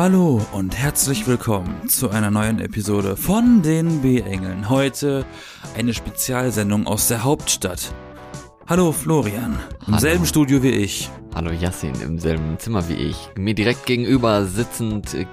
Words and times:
Hallo 0.00 0.40
und 0.52 0.74
herzlich 0.78 1.26
willkommen 1.26 1.86
zu 1.90 2.08
einer 2.08 2.30
neuen 2.30 2.58
Episode 2.58 3.18
von 3.18 3.60
den 3.60 4.00
B-Engeln. 4.00 4.70
Heute 4.70 5.26
eine 5.76 5.92
Spezialsendung 5.92 6.86
aus 6.86 7.08
der 7.08 7.22
Hauptstadt. 7.22 7.94
Hallo 8.66 8.92
Florian, 8.92 9.58
im 9.86 9.86
Hallo. 9.88 9.98
selben 9.98 10.24
Studio 10.24 10.62
wie 10.62 10.70
ich. 10.70 11.10
Hallo 11.34 11.50
Yassin, 11.50 11.92
im 12.00 12.18
selben 12.18 12.58
Zimmer 12.58 12.88
wie 12.88 12.94
ich. 12.94 13.28
Mir 13.36 13.52
direkt 13.52 13.84
gegenüber 13.84 14.46
sitzend 14.46 15.12
äh, 15.12 15.26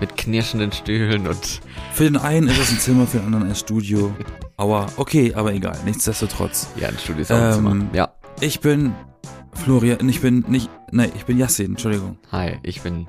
mit 0.00 0.16
knirschenden 0.16 0.72
Stühlen 0.72 1.28
und 1.28 1.60
Für 1.92 2.02
den 2.02 2.16
einen 2.16 2.48
ist 2.48 2.58
es 2.58 2.72
ein 2.72 2.80
Zimmer, 2.80 3.06
für 3.06 3.18
den 3.18 3.26
anderen 3.26 3.50
ein 3.50 3.54
Studio. 3.54 4.12
Aua, 4.56 4.86
okay, 4.96 5.32
aber 5.32 5.54
egal, 5.54 5.78
nichtsdestotrotz. 5.84 6.66
ja, 6.74 6.88
ein 6.88 6.98
Studio 6.98 7.22
ist 7.22 7.30
auch 7.30 7.36
ein 7.36 7.50
Ähm, 7.50 7.54
Zimmer. 7.54 7.86
Ja, 7.92 8.12
Ich 8.40 8.58
bin 8.58 8.94
Florian, 9.52 10.08
ich 10.08 10.20
bin 10.20 10.44
nicht, 10.48 10.68
nein, 10.90 11.12
ich 11.14 11.24
bin 11.24 11.38
Yassin, 11.38 11.66
Entschuldigung. 11.66 12.18
hi, 12.32 12.58
ich 12.64 12.80
bin 12.80 13.06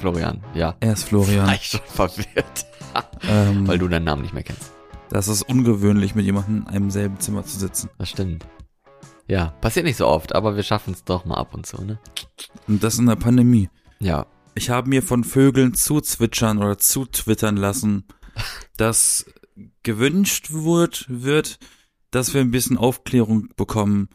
Florian. 0.00 0.42
Ja, 0.54 0.76
Er 0.80 0.92
ist 0.92 1.04
Florian. 1.04 1.48
ich 1.54 1.66
schon 1.66 1.80
verwirrt, 1.86 2.66
Ähm, 3.28 3.66
weil 3.68 3.78
du 3.78 3.88
deinen 3.88 4.04
Namen 4.04 4.22
nicht 4.22 4.32
mehr 4.34 4.42
kennst. 4.42 4.72
das 5.10 5.28
ist 5.28 5.42
ungewöhnlich, 5.42 6.14
mit 6.14 6.24
jemandem 6.24 6.62
in 6.62 6.66
einem 6.68 6.90
selben 6.90 7.20
Zimmer 7.20 7.44
zu 7.44 7.58
sitzen. 7.58 7.90
Das 7.98 8.08
stimmt. 8.10 8.46
Ja, 9.28 9.48
passiert 9.60 9.84
nicht 9.84 9.96
so 9.96 10.06
oft, 10.06 10.34
aber 10.34 10.56
wir 10.56 10.62
schaffen 10.62 10.94
es 10.94 11.04
doch 11.04 11.24
mal 11.24 11.34
ab 11.36 11.52
und 11.54 11.66
zu, 11.66 11.82
ne? 11.84 11.98
Und 12.68 12.82
das 12.84 12.98
in 12.98 13.06
der 13.06 13.16
Pandemie. 13.16 13.68
Ja, 13.98 14.26
Ich 14.54 14.70
habe 14.70 14.88
mir 14.88 15.02
von 15.02 15.24
Vögeln 15.24 15.74
zuzwitschern 15.74 16.58
oder 16.58 16.78
zutwittern 16.78 17.56
lassen, 17.56 18.04
dass 18.76 19.26
gewünscht 19.82 20.48
wird, 20.52 21.06
wird, 21.08 21.58
dass 22.10 22.32
wir 22.34 22.40
ein 22.40 22.50
bisschen 22.50 22.78
Aufklärung 22.78 23.48
bekommen, 23.56 24.08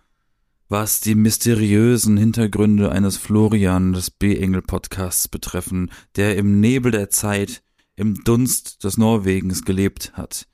was 0.71 1.01
die 1.01 1.15
mysteriösen 1.15 2.15
Hintergründe 2.15 2.93
eines 2.93 3.17
Florian 3.17 3.91
des 3.91 4.09
B-Engel-Podcasts 4.09 5.27
betreffen, 5.27 5.91
der 6.15 6.37
im 6.37 6.61
Nebel 6.61 6.93
der 6.93 7.09
Zeit, 7.09 7.61
im 7.97 8.23
Dunst 8.23 8.85
des 8.85 8.97
Norwegens 8.97 9.65
gelebt 9.65 10.13
hat. 10.13 10.47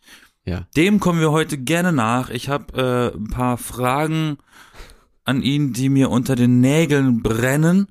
ja. 0.44 0.66
Dem 0.76 1.00
kommen 1.00 1.20
wir 1.20 1.32
heute 1.32 1.60
gerne 1.60 1.94
nach. 1.94 2.32
Ich 2.32 2.50
habe 2.50 3.14
äh, 3.14 3.16
ein 3.16 3.28
paar 3.28 3.60
Fragen 3.60 4.40
an 5.24 5.44
ihn, 5.44 5.72
die 5.72 5.88
mir 5.88 6.10
unter 6.10 6.36
den 6.36 6.62
Nägeln 6.62 7.22
brennen. 7.22 7.88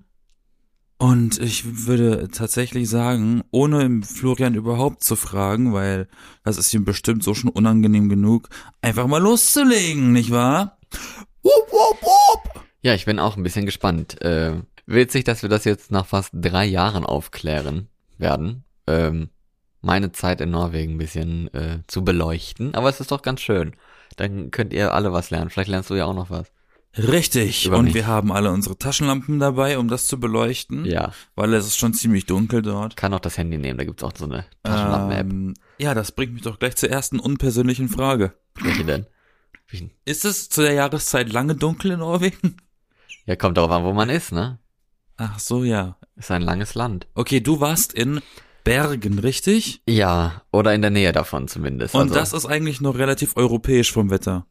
Und 0.98 1.38
ich 1.38 1.86
würde 1.86 2.28
tatsächlich 2.32 2.88
sagen, 2.88 3.44
ohne 3.52 4.02
Florian 4.02 4.54
überhaupt 4.54 5.04
zu 5.04 5.14
fragen, 5.14 5.72
weil 5.72 6.08
das 6.42 6.58
ist 6.58 6.74
ihm 6.74 6.84
bestimmt 6.84 7.22
so 7.22 7.34
schon 7.34 7.50
unangenehm 7.50 8.08
genug, 8.08 8.48
einfach 8.80 9.06
mal 9.06 9.22
loszulegen, 9.22 10.12
nicht 10.12 10.32
wahr? 10.32 10.76
Ja, 12.86 12.94
ich 12.94 13.04
bin 13.04 13.18
auch 13.18 13.36
ein 13.36 13.42
bisschen 13.42 13.66
gespannt. 13.66 14.22
Äh, 14.22 14.62
witzig, 14.86 15.24
dass 15.24 15.42
wir 15.42 15.48
das 15.48 15.64
jetzt 15.64 15.90
nach 15.90 16.06
fast 16.06 16.30
drei 16.32 16.64
Jahren 16.64 17.04
aufklären 17.04 17.88
werden. 18.16 18.62
Ähm, 18.86 19.30
meine 19.80 20.12
Zeit 20.12 20.40
in 20.40 20.52
Norwegen 20.52 20.92
ein 20.94 20.98
bisschen 20.98 21.52
äh, 21.52 21.80
zu 21.88 22.04
beleuchten. 22.04 22.76
Aber 22.76 22.88
es 22.88 23.00
ist 23.00 23.10
doch 23.10 23.22
ganz 23.22 23.40
schön. 23.40 23.74
Dann 24.14 24.52
könnt 24.52 24.72
ihr 24.72 24.94
alle 24.94 25.12
was 25.12 25.30
lernen. 25.30 25.50
Vielleicht 25.50 25.68
lernst 25.68 25.90
du 25.90 25.96
ja 25.96 26.04
auch 26.04 26.14
noch 26.14 26.30
was. 26.30 26.52
Richtig. 26.96 27.66
Über 27.66 27.76
Und 27.78 27.86
mich. 27.86 27.94
wir 27.94 28.06
haben 28.06 28.30
alle 28.30 28.52
unsere 28.52 28.78
Taschenlampen 28.78 29.40
dabei, 29.40 29.78
um 29.78 29.88
das 29.88 30.06
zu 30.06 30.20
beleuchten, 30.20 30.84
Ja, 30.84 31.12
weil 31.34 31.52
es 31.54 31.66
ist 31.66 31.76
schon 31.78 31.92
ziemlich 31.92 32.26
dunkel 32.26 32.62
dort. 32.62 32.96
kann 32.96 33.12
auch 33.14 33.18
das 33.20 33.36
Handy 33.36 33.58
nehmen. 33.58 33.78
Da 33.78 33.84
gibt's 33.84 34.04
auch 34.04 34.12
so 34.16 34.26
eine 34.26 34.44
Taschenlampen-App. 34.62 35.26
Ähm, 35.28 35.54
ja, 35.78 35.92
das 35.92 36.12
bringt 36.12 36.34
mich 36.34 36.42
doch 36.42 36.60
gleich 36.60 36.76
zur 36.76 36.88
ersten 36.88 37.18
unpersönlichen 37.18 37.88
Frage. 37.88 38.32
Welche 38.62 38.84
denn? 38.84 39.06
Ist 40.04 40.24
es 40.24 40.48
zu 40.50 40.62
der 40.62 40.74
Jahreszeit 40.74 41.32
lange 41.32 41.56
dunkel 41.56 41.90
in 41.90 41.98
Norwegen? 41.98 42.58
Ja, 43.26 43.36
kommt 43.36 43.56
darauf 43.56 43.70
an, 43.70 43.84
wo 43.84 43.92
man 43.92 44.08
ist, 44.08 44.32
ne? 44.32 44.58
Ach 45.16 45.38
so, 45.38 45.64
ja. 45.64 45.96
Ist 46.16 46.30
ein 46.30 46.42
langes 46.42 46.74
Land. 46.74 47.06
Okay, 47.14 47.40
du 47.40 47.60
warst 47.60 47.92
in 47.92 48.20
Bergen, 48.64 49.18
richtig? 49.18 49.82
Ja, 49.88 50.42
oder 50.52 50.74
in 50.74 50.82
der 50.82 50.90
Nähe 50.90 51.12
davon 51.12 51.48
zumindest. 51.48 51.94
Und 51.94 52.02
also, 52.02 52.14
das 52.14 52.32
ist 52.32 52.46
eigentlich 52.46 52.80
noch 52.80 52.96
relativ 52.98 53.36
europäisch 53.36 53.92
vom 53.92 54.10
Wetter. 54.10 54.46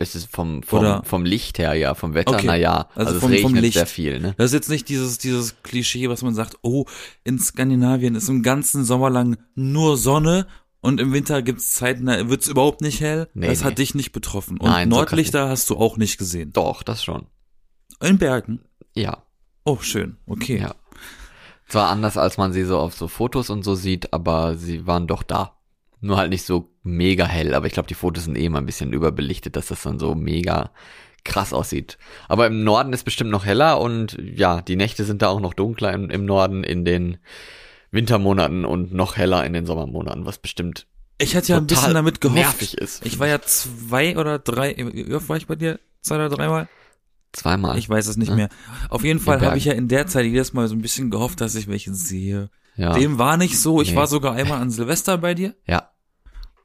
ist 0.00 0.14
es 0.14 0.26
vom, 0.26 0.62
vom, 0.62 0.78
Oder- 0.80 1.02
vom 1.04 1.24
Licht 1.24 1.58
her, 1.58 1.74
ja, 1.74 1.94
vom 1.94 2.14
Wetter, 2.14 2.34
Okay, 2.34 2.46
na 2.46 2.54
ja. 2.54 2.88
also 2.94 3.14
Also, 3.14 3.20
vom- 3.20 3.32
es 3.32 3.40
vom 3.40 3.46
regnet 3.46 3.62
Licht. 3.62 3.74
sehr 3.78 3.86
viel, 3.86 4.20
ne? 4.20 4.34
Das 4.38 4.46
ist 4.46 4.52
jetzt 4.54 4.70
nicht 4.70 4.88
dieses, 4.88 5.18
dieses 5.18 5.60
Klischee, 5.64 6.08
was 6.08 6.22
man 6.22 6.34
sagt, 6.36 6.56
oh, 6.62 6.84
in 7.24 7.38
Skandinavien 7.40 8.14
ist 8.14 8.28
im 8.28 8.44
ganzen 8.44 8.84
Sommer 8.84 9.10
lang 9.10 9.38
nur 9.56 9.96
Sonne 9.96 10.46
und 10.80 11.00
im 11.00 11.12
Winter 11.12 11.42
gibt's 11.42 11.70
Zeiten, 11.70 12.06
da 12.06 12.28
wird's 12.28 12.46
überhaupt 12.46 12.80
nicht 12.80 13.00
hell. 13.00 13.28
Nee, 13.34 13.48
das 13.48 13.60
nee. 13.60 13.64
hat 13.66 13.78
dich 13.78 13.96
nicht 13.96 14.12
betroffen. 14.12 14.58
Und 14.60 14.70
Nein, 14.70 14.88
so 14.88 14.96
Nordlichter 14.96 15.48
hast 15.48 15.68
du 15.70 15.76
auch 15.76 15.96
nicht 15.96 16.16
gesehen. 16.16 16.52
Doch, 16.52 16.84
das 16.84 17.02
schon. 17.02 17.26
In 18.00 18.18
Bergen. 18.18 18.60
Ja, 18.94 19.22
Oh, 19.64 19.78
schön. 19.82 20.16
Okay. 20.26 20.58
ja. 20.62 20.74
Zwar 21.68 21.90
anders, 21.90 22.16
als 22.16 22.38
man 22.38 22.54
sie 22.54 22.64
so 22.64 22.78
auf 22.78 22.94
so 22.94 23.06
Fotos 23.06 23.50
und 23.50 23.62
so 23.64 23.74
sieht, 23.74 24.14
aber 24.14 24.56
sie 24.56 24.86
waren 24.86 25.06
doch 25.06 25.22
da. 25.22 25.58
Nur 26.00 26.16
halt 26.16 26.30
nicht 26.30 26.46
so 26.46 26.70
mega 26.82 27.26
hell, 27.26 27.52
aber 27.52 27.66
ich 27.66 27.74
glaube, 27.74 27.86
die 27.88 27.94
Fotos 27.94 28.24
sind 28.24 28.38
eh 28.38 28.48
mal 28.48 28.60
ein 28.60 28.64
bisschen 28.66 28.94
überbelichtet, 28.94 29.56
dass 29.56 29.66
das 29.66 29.82
dann 29.82 29.98
so 29.98 30.14
mega 30.14 30.70
krass 31.22 31.52
aussieht. 31.52 31.98
Aber 32.28 32.46
im 32.46 32.64
Norden 32.64 32.94
ist 32.94 33.04
bestimmt 33.04 33.30
noch 33.30 33.44
heller 33.44 33.78
und 33.78 34.16
ja, 34.18 34.62
die 34.62 34.76
Nächte 34.76 35.04
sind 35.04 35.20
da 35.20 35.28
auch 35.28 35.40
noch 35.40 35.52
dunkler 35.52 35.92
im, 35.92 36.08
im 36.08 36.24
Norden 36.24 36.64
in 36.64 36.86
den 36.86 37.18
Wintermonaten 37.90 38.64
und 38.64 38.94
noch 38.94 39.16
heller 39.18 39.44
in 39.44 39.52
den 39.52 39.66
Sommermonaten, 39.66 40.24
was 40.24 40.38
bestimmt 40.38 40.86
Ich 41.18 41.36
hatte 41.36 41.48
ja 41.52 41.58
ein 41.58 41.66
bisschen 41.66 41.92
damit 41.92 42.22
gehofft. 42.22 42.38
nervig 42.40 42.78
ist. 42.78 43.04
Ich 43.04 43.18
war 43.18 43.26
ja 43.26 43.42
zwei 43.42 44.16
oder 44.16 44.38
drei, 44.38 44.74
wie 44.78 45.14
oft 45.14 45.28
war 45.28 45.36
ich 45.36 45.46
bei 45.46 45.56
dir? 45.56 45.78
Zwei 46.00 46.14
oder 46.14 46.30
dreimal? 46.30 46.68
Zweimal. 47.32 47.78
Ich 47.78 47.88
weiß 47.88 48.06
es 48.06 48.16
nicht 48.16 48.28
Ja. 48.30 48.34
mehr. 48.36 48.48
Auf 48.88 49.04
jeden 49.04 49.20
Fall 49.20 49.40
habe 49.42 49.58
ich 49.58 49.64
ja 49.66 49.72
in 49.74 49.88
der 49.88 50.06
Zeit 50.06 50.24
jedes 50.24 50.52
Mal 50.52 50.66
so 50.68 50.74
ein 50.74 50.80
bisschen 50.82 51.10
gehofft, 51.10 51.40
dass 51.40 51.54
ich 51.54 51.68
welche 51.68 51.94
sehe. 51.94 52.50
ja. 52.76 52.92
Dem 52.94 53.18
war 53.18 53.36
nicht 53.36 53.58
so. 53.58 53.82
Ich 53.82 53.90
Nee. 53.90 53.96
war 53.96 54.06
sogar 54.06 54.34
einmal 54.34 54.60
an 54.60 54.70
Silvester 54.70 55.18
bei 55.18 55.34
dir. 55.34 55.54
ja. 55.66 55.90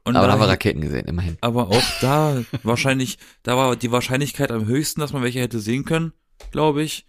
Und 0.06 0.16
Aber 0.16 0.26
da 0.26 0.34
haben 0.34 0.40
wir 0.40 0.48
Raketen 0.48 0.82
gesehen, 0.82 1.06
immerhin. 1.06 1.38
aber 1.40 1.68
auch 1.70 1.82
da 2.02 2.42
wahrscheinlich, 2.62 3.16
da 3.42 3.56
war 3.56 3.74
die 3.74 3.90
Wahrscheinlichkeit 3.90 4.52
am 4.52 4.66
höchsten, 4.66 5.00
dass 5.00 5.14
man 5.14 5.22
welche 5.22 5.40
hätte 5.40 5.60
sehen 5.60 5.86
können, 5.86 6.12
glaube 6.50 6.82
ich, 6.82 7.06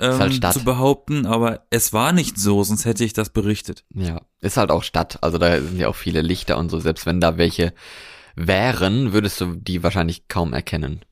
ähm, 0.00 0.18
halt 0.18 0.34
Stadt. 0.34 0.52
zu 0.54 0.64
behaupten. 0.64 1.24
Aber 1.24 1.64
es 1.70 1.92
war 1.92 2.12
nicht 2.12 2.36
so, 2.38 2.64
sonst 2.64 2.84
hätte 2.84 3.04
ich 3.04 3.12
das 3.12 3.30
berichtet. 3.30 3.84
Ja. 3.94 4.22
Ist 4.40 4.56
halt 4.56 4.72
auch 4.72 4.82
Stadt. 4.82 5.18
Also 5.22 5.38
da 5.38 5.60
sind 5.60 5.78
ja 5.78 5.86
auch 5.86 5.94
viele 5.94 6.20
Lichter 6.20 6.58
und 6.58 6.68
so. 6.68 6.80
Selbst 6.80 7.06
wenn 7.06 7.20
da 7.20 7.36
welche 7.36 7.72
wären, 8.34 9.12
würdest 9.12 9.40
du 9.40 9.54
die 9.54 9.84
wahrscheinlich 9.84 10.26
kaum 10.26 10.52
erkennen. 10.52 11.04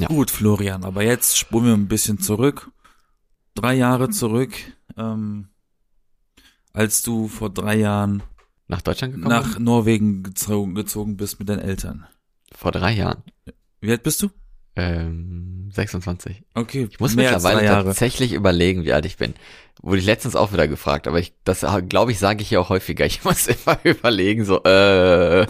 Ja. 0.00 0.08
Gut, 0.08 0.30
Florian, 0.30 0.84
aber 0.84 1.02
jetzt 1.02 1.36
spulen 1.36 1.66
wir 1.66 1.74
ein 1.74 1.88
bisschen 1.88 2.18
zurück. 2.20 2.70
Drei 3.54 3.74
Jahre 3.74 4.10
zurück, 4.10 4.54
ähm, 4.96 5.48
als 6.72 7.02
du 7.02 7.28
vor 7.28 7.50
drei 7.50 7.76
Jahren 7.76 8.22
Nach 8.68 8.80
Deutschland 8.80 9.14
gekommen? 9.14 9.34
nach 9.34 9.58
Norwegen 9.58 10.22
gezogen, 10.22 10.74
gezogen 10.74 11.16
bist 11.16 11.38
mit 11.38 11.48
deinen 11.48 11.58
Eltern. 11.58 12.06
Vor 12.52 12.72
drei 12.72 12.92
Jahren. 12.92 13.22
Wie 13.80 13.90
alt 13.90 14.02
bist 14.02 14.22
du? 14.22 14.30
Ähm, 14.76 15.70
26. 15.72 16.42
Okay, 16.54 16.88
Ich 16.90 17.00
muss 17.00 17.14
mittlerweile 17.14 17.66
tatsächlich 17.66 18.32
überlegen, 18.32 18.84
wie 18.84 18.92
alt 18.92 19.04
ich 19.06 19.16
bin. 19.16 19.34
Wurde 19.82 19.98
ich 19.98 20.04
letztens 20.06 20.36
auch 20.36 20.52
wieder 20.52 20.68
gefragt, 20.68 21.08
aber 21.08 21.18
ich, 21.18 21.32
das 21.44 21.64
glaube 21.88 22.12
ich, 22.12 22.18
sage 22.18 22.42
ich 22.42 22.50
ja 22.50 22.60
auch 22.60 22.68
häufiger. 22.68 23.06
Ich 23.10 23.24
muss 23.24 23.46
immer 23.46 23.78
überlegen, 23.82 24.44
so, 24.44 24.62
äh, 24.62 25.46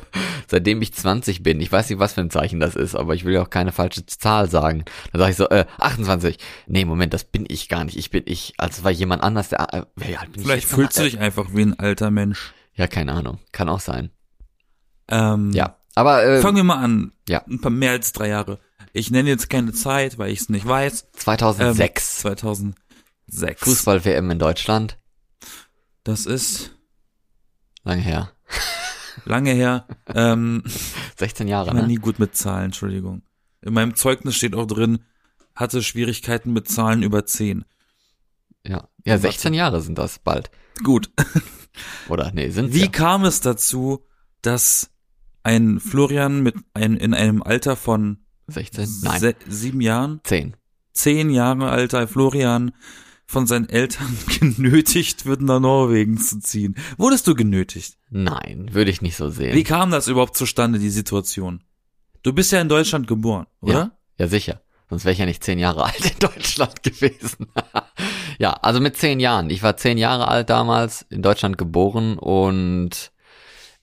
seitdem 0.47 0.81
ich 0.82 0.94
20 0.94 1.42
bin. 1.42 1.60
Ich 1.60 1.70
weiß 1.72 1.91
nicht, 1.91 1.98
was 1.98 2.14
für 2.14 2.20
ein 2.20 2.31
Zeichen 2.31 2.60
das 2.60 2.76
ist, 2.76 2.94
aber 2.94 3.14
ich 3.14 3.25
will 3.25 3.34
ja 3.34 3.42
auch 3.42 3.50
keine 3.50 3.72
falsche 3.72 4.06
Zahl 4.06 4.48
sagen. 4.48 4.84
Dann 5.12 5.20
sage 5.20 5.31
ich 5.32 5.37
so, 5.37 5.48
äh, 5.48 5.66
28. 5.78 6.38
Nee, 6.66 6.84
Moment, 6.84 7.12
das 7.12 7.25
bin 7.25 7.44
ich 7.48 7.69
gar 7.69 7.84
nicht. 7.84 7.97
Ich 7.97 8.10
bin 8.10 8.22
ich, 8.26 8.54
als 8.58 8.84
war 8.84 8.91
jemand 8.91 9.22
anders, 9.22 9.48
der, 9.48 9.75
äh, 9.75 9.82
wie 9.97 10.16
alt 10.16 10.32
bin 10.32 10.42
Vielleicht 10.42 10.64
ich 10.64 10.70
fühlst 10.70 10.98
du 10.98 11.02
dich 11.02 11.19
einfach 11.19 11.48
wie 11.52 11.62
ein 11.62 11.78
alter 11.78 12.10
Mensch. 12.10 12.52
Ja, 12.75 12.87
keine 12.87 13.12
Ahnung. 13.12 13.38
Kann 13.52 13.69
auch 13.69 13.81
sein. 13.81 14.10
Ähm, 15.08 15.50
Ja. 15.52 15.76
Aber, 15.97 16.25
äh, 16.25 16.41
Fangen 16.41 16.56
wir 16.56 16.64
mal 16.64 16.82
an. 16.82 17.12
Ja. 17.28 17.42
Ein 17.48 17.60
paar 17.60 17.70
mehr 17.72 17.91
als 17.91 18.12
drei 18.12 18.28
Jahre. 18.28 18.60
Ich 18.93 19.11
nenne 19.11 19.28
jetzt 19.28 19.51
keine 19.51 19.73
Zeit, 19.73 20.19
weil 20.19 20.31
ich 20.33 20.41
es 20.41 20.49
nicht 20.49 20.67
weiß. 20.67 21.03
Ähm, 21.03 21.09
2006. 21.21 22.19
2006. 22.19 23.62
Fußball-WM 23.62 24.31
in 24.31 24.39
Deutschland. 24.39 24.99
Das 26.05 26.27
ist 26.27 26.73
Lange 27.85 28.03
her. 28.03 28.32
lange 29.25 29.53
her. 29.53 29.87
ähm, 30.14 30.62
16 31.17 31.47
ich 31.47 31.50
Jahre, 31.50 31.69
war 31.69 31.82
ne? 31.82 31.87
nie 31.87 31.97
gut 31.97 32.19
mit 32.19 32.35
Zahlen, 32.37 32.67
Entschuldigung. 32.67 33.23
In 33.62 33.75
meinem 33.75 33.94
Zeugnis 33.94 34.37
steht 34.37 34.55
auch 34.55 34.67
drin, 34.67 35.05
hatte 35.55 35.82
Schwierigkeiten 35.82 36.53
mit 36.53 36.69
Zahlen 36.69 37.03
über 37.03 37.25
10. 37.26 37.64
Ja. 38.67 38.88
Ja, 39.05 39.19
16 39.19 39.55
Jahre 39.55 39.81
sind 39.81 39.99
das 39.99 40.19
bald. 40.19 40.50
Gut. 40.82 41.11
Oder, 42.09 42.32
nee, 42.32 42.50
sind 42.50 42.75
Wie 42.75 42.82
ja. 42.82 42.88
kam 42.88 43.25
es 43.25 43.41
dazu, 43.41 44.05
dass 44.43 44.91
ein 45.43 45.81
Florian 45.81 46.43
mit 46.43 46.56
ein, 46.75 46.97
in 46.97 47.14
einem 47.14 47.43
Alter 47.43 47.76
von 47.76 48.19
16? 48.50 48.88
Nein, 49.02 49.20
se- 49.20 49.35
sieben 49.49 49.81
Jahren, 49.81 50.20
10. 50.25 50.56
zehn 50.93 51.31
Jahre 51.31 51.70
alter 51.70 52.06
Florian 52.08 52.73
von 53.26 53.47
seinen 53.47 53.69
Eltern 53.69 54.17
genötigt 54.41 55.25
wird, 55.26 55.41
nach 55.43 55.61
Norwegen 55.61 56.19
zu 56.19 56.41
ziehen? 56.41 56.75
Wurdest 56.99 57.26
du 57.26 57.35
genötigt? 57.35 57.97
Nein, 58.11 58.69
würde 58.73 58.91
ich 58.91 59.02
nicht 59.02 59.17
so 59.17 59.29
sehen. 59.31 59.55
Wie 59.55 59.64
kam 59.64 59.91
das 59.91 60.08
überhaupt 60.08 60.37
zustande, 60.37 60.79
die 60.79 60.91
Situation? 60.91 61.62
Du 62.23 62.32
bist 62.32 62.52
ja 62.52 62.61
in 62.61 62.69
Deutschland 62.69 63.06
geboren, 63.06 63.47
oder? 63.61 63.73
Ja, 63.73 63.91
ja 64.19 64.26
sicher. 64.29 64.61
Sonst 64.91 65.05
wäre 65.05 65.12
ich 65.12 65.19
ja 65.20 65.26
nicht 65.26 65.44
zehn 65.44 65.58
Jahre 65.61 65.85
alt 65.87 66.05
in 66.05 66.19
Deutschland 66.19 66.82
gewesen. 66.82 67.47
Ja, 68.38 68.52
also 68.52 68.81
mit 68.81 68.97
zehn 68.97 69.20
Jahren. 69.20 69.50
Ich 69.50 69.62
war 69.62 69.76
zehn 69.76 69.99
Jahre 69.99 70.26
alt 70.29 70.49
damals, 70.49 71.05
in 71.11 71.20
Deutschland 71.20 71.58
geboren 71.58 72.17
und 72.19 73.12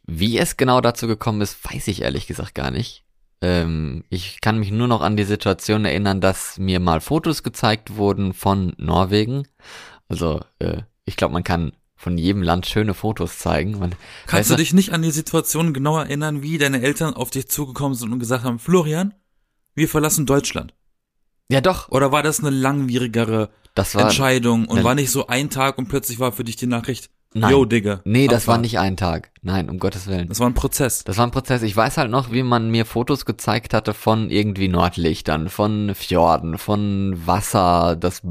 wie 0.08 0.40
es 0.40 0.58
genau 0.58 0.81
dazu 0.81 1.06
gekommen 1.06 1.42
ist, 1.42 1.64
weiß 1.64 1.88
ich 1.90 2.02
ehrlich 2.02 2.25
gesagt 2.25 2.56
gar 2.56 2.72
nicht. 2.72 3.04
Ähm, 3.42 4.04
ich 4.10 4.42
kann 4.42 4.60
mich 4.60 4.72
nur 4.72 4.88
noch 4.88 5.01
an 5.01 5.18
die 5.18 5.24
Situation 5.24 5.86
erinnern, 5.86 6.22
dass 6.22 6.57
mir 6.57 6.80
mal 6.80 7.01
Fotos 7.01 7.44
gezeigt 7.44 7.95
wurden 7.95 8.34
von 8.34 8.74
Norwegen. 8.78 9.48
Also 10.07 10.42
äh, 10.60 10.81
ich 11.06 11.18
glaube, 11.18 11.34
man 11.34 11.44
kann 11.44 11.74
von 11.95 12.18
jedem 12.18 12.44
Land 12.44 12.68
schöne 12.68 12.94
Fotos 12.94 13.39
zeigen. 13.39 13.80
Man, 13.80 13.95
Kannst 14.28 14.51
du 14.51 14.56
dich 14.56 14.74
nicht 14.74 14.94
an 14.94 15.01
die 15.01 15.12
Situation 15.12 15.74
genau 15.74 15.98
erinnern, 15.98 16.42
wie 16.44 16.57
deine 16.57 16.81
Eltern 16.81 17.13
auf 17.13 17.31
dich 17.31 17.50
zugekommen 17.50 17.95
sind 17.95 18.12
und 18.12 18.19
gesagt 18.19 18.44
haben, 18.44 18.60
Florian, 18.60 19.13
wir 19.74 19.90
verlassen 19.90 20.25
Deutschland? 20.25 20.74
Ja, 21.50 21.62
doch. 21.62 21.90
Oder 21.90 22.12
war 22.12 22.24
das 22.24 22.40
eine 22.40 22.50
langwierigere 22.50 23.50
Das 23.74 23.95
war 23.95 24.04
Entscheidung 24.04 24.66
und 24.66 24.83
war 24.83 24.95
nicht 24.95 25.12
so 25.12 25.28
ein 25.28 25.50
Tag 25.50 25.78
und 25.78 25.88
plötzlich 25.88 26.19
war 26.19 26.31
für 26.31 26.44
dich 26.44 26.56
die 26.56 26.68
Nachricht, 26.68 27.10
Nein. 27.34 27.52
yo, 27.52 27.66
Digga. 27.66 28.02
Nee, 28.06 28.28
das 28.28 28.48
war 28.48 28.56
Abfahrt. 28.56 28.62
nicht 28.62 28.80
ein 28.80 28.98
Tag. 28.98 29.32
Nein, 29.42 29.70
um 29.70 29.80
Gottes 29.80 30.08
Willen. 30.08 30.28
Das 30.30 30.40
war 30.40 30.48
ein 30.48 30.54
Prozess. 30.54 31.04
Das 31.04 31.18
war 31.18 31.28
ein 31.28 31.32
Prozess. 31.32 31.62
Ich 31.62 31.76
weiß 31.76 31.98
halt 31.98 32.10
noch, 32.10 32.32
wie 32.32 32.44
man 32.44 32.72
mir 32.72 32.86
Fotos 32.86 33.26
gezeigt 33.26 33.74
hatte 33.74 33.94
von 33.94 34.30
irgendwie 34.30 34.68
Nordlichtern, 34.68 35.50
von 35.50 35.94
Fjorden, 35.94 36.58
von 36.58 37.14
Wasser, 37.26 37.96
das 37.96 38.22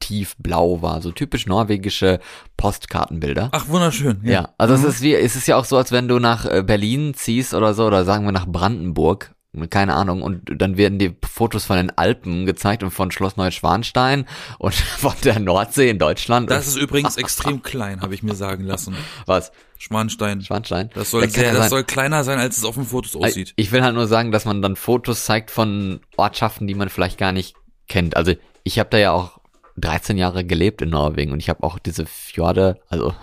tiefblau 0.00 0.82
war. 0.82 1.00
So 1.02 1.12
typisch 1.12 1.46
norwegische 1.46 2.20
Postkartenbilder. 2.56 3.50
Ach, 3.52 3.68
wunderschön. 3.68 4.20
Ja, 4.24 4.50
also 4.58 4.74
es 4.74 4.84
ist 4.84 5.02
wie, 5.02 5.14
es 5.14 5.36
ist 5.36 5.46
ja 5.46 5.56
auch 5.56 5.64
so, 5.64 5.76
als 5.76 5.92
wenn 5.92 6.08
du 6.08 6.18
nach 6.18 6.44
äh, 6.46 6.62
Berlin 6.62 7.14
ziehst 7.14 7.54
oder 7.54 7.74
so, 7.74 7.86
oder 7.86 8.04
sagen 8.04 8.24
wir 8.24 8.32
nach 8.32 8.46
Brandenburg, 8.46 9.34
keine 9.70 9.94
Ahnung, 9.94 10.22
und 10.22 10.42
dann 10.60 10.76
werden 10.76 10.98
dir 10.98 11.14
Fotos 11.28 11.64
von 11.64 11.76
den 11.76 11.96
Alpen 11.96 12.44
gezeigt 12.44 12.82
und 12.82 12.90
von 12.90 13.10
Schloss 13.10 13.36
Neuschwanstein 13.36 14.26
und 14.58 14.74
von 14.98 15.14
der 15.24 15.40
Nordsee 15.40 15.88
in 15.88 15.98
Deutschland. 15.98 16.50
Das 16.50 16.66
ist 16.66 16.76
übrigens 16.76 17.16
extrem 17.18 17.62
klein, 17.62 18.02
habe 18.02 18.14
ich 18.14 18.22
mir 18.22 18.34
sagen 18.34 18.64
lassen. 18.64 18.94
was? 19.26 19.52
Schwanstein. 19.78 20.42
Schwanstein? 20.42 20.90
Das 20.94 21.10
soll 21.10 21.22
kann 21.22 21.30
sehr, 21.30 21.52
das 21.52 21.60
sein. 21.60 21.70
soll 21.70 21.84
kleiner 21.84 22.24
sein, 22.24 22.38
als 22.38 22.58
es 22.58 22.64
auf 22.64 22.74
den 22.74 22.84
Fotos 22.84 23.16
aussieht. 23.16 23.54
Ich 23.56 23.70
will 23.70 23.82
halt 23.82 23.94
nur 23.94 24.08
sagen, 24.08 24.32
dass 24.32 24.44
man 24.44 24.60
dann 24.60 24.76
Fotos 24.76 25.24
zeigt 25.24 25.50
von 25.50 26.00
Ortschaften, 26.16 26.66
die 26.66 26.74
man 26.74 26.88
vielleicht 26.88 27.16
gar 27.16 27.32
nicht 27.32 27.54
kennt. 27.86 28.16
Also 28.16 28.34
ich 28.64 28.78
habe 28.78 28.90
da 28.90 28.98
ja 28.98 29.12
auch 29.12 29.38
13 29.76 30.18
Jahre 30.18 30.44
gelebt 30.44 30.82
in 30.82 30.90
Norwegen 30.90 31.32
und 31.32 31.40
ich 31.40 31.48
habe 31.48 31.62
auch 31.62 31.78
diese 31.78 32.06
Fjorde, 32.06 32.80
also 32.88 33.14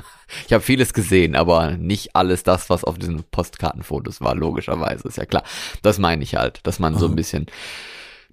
ich 0.45 0.53
habe 0.53 0.63
vieles 0.63 0.93
gesehen, 0.93 1.35
aber 1.35 1.71
nicht 1.77 2.15
alles 2.15 2.43
das, 2.43 2.69
was 2.69 2.83
auf 2.83 2.97
diesen 2.97 3.23
Postkartenfotos 3.23 4.21
war, 4.21 4.35
logischerweise, 4.35 5.07
ist 5.07 5.17
ja 5.17 5.25
klar. 5.25 5.43
Das 5.81 5.99
meine 5.99 6.23
ich 6.23 6.35
halt, 6.35 6.59
dass 6.63 6.79
man 6.79 6.97
so 6.97 7.07
ein 7.07 7.15
bisschen 7.15 7.47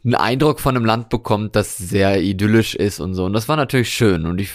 einen 0.04 0.14
Eindruck 0.14 0.60
von 0.60 0.76
einem 0.76 0.84
Land 0.84 1.08
bekommt, 1.10 1.54
das 1.56 1.76
sehr 1.76 2.20
idyllisch 2.20 2.74
ist 2.74 3.00
und 3.00 3.14
so. 3.14 3.24
Und 3.24 3.32
das 3.32 3.48
war 3.48 3.56
natürlich 3.56 3.90
schön 3.90 4.26
und 4.26 4.40
ich 4.40 4.50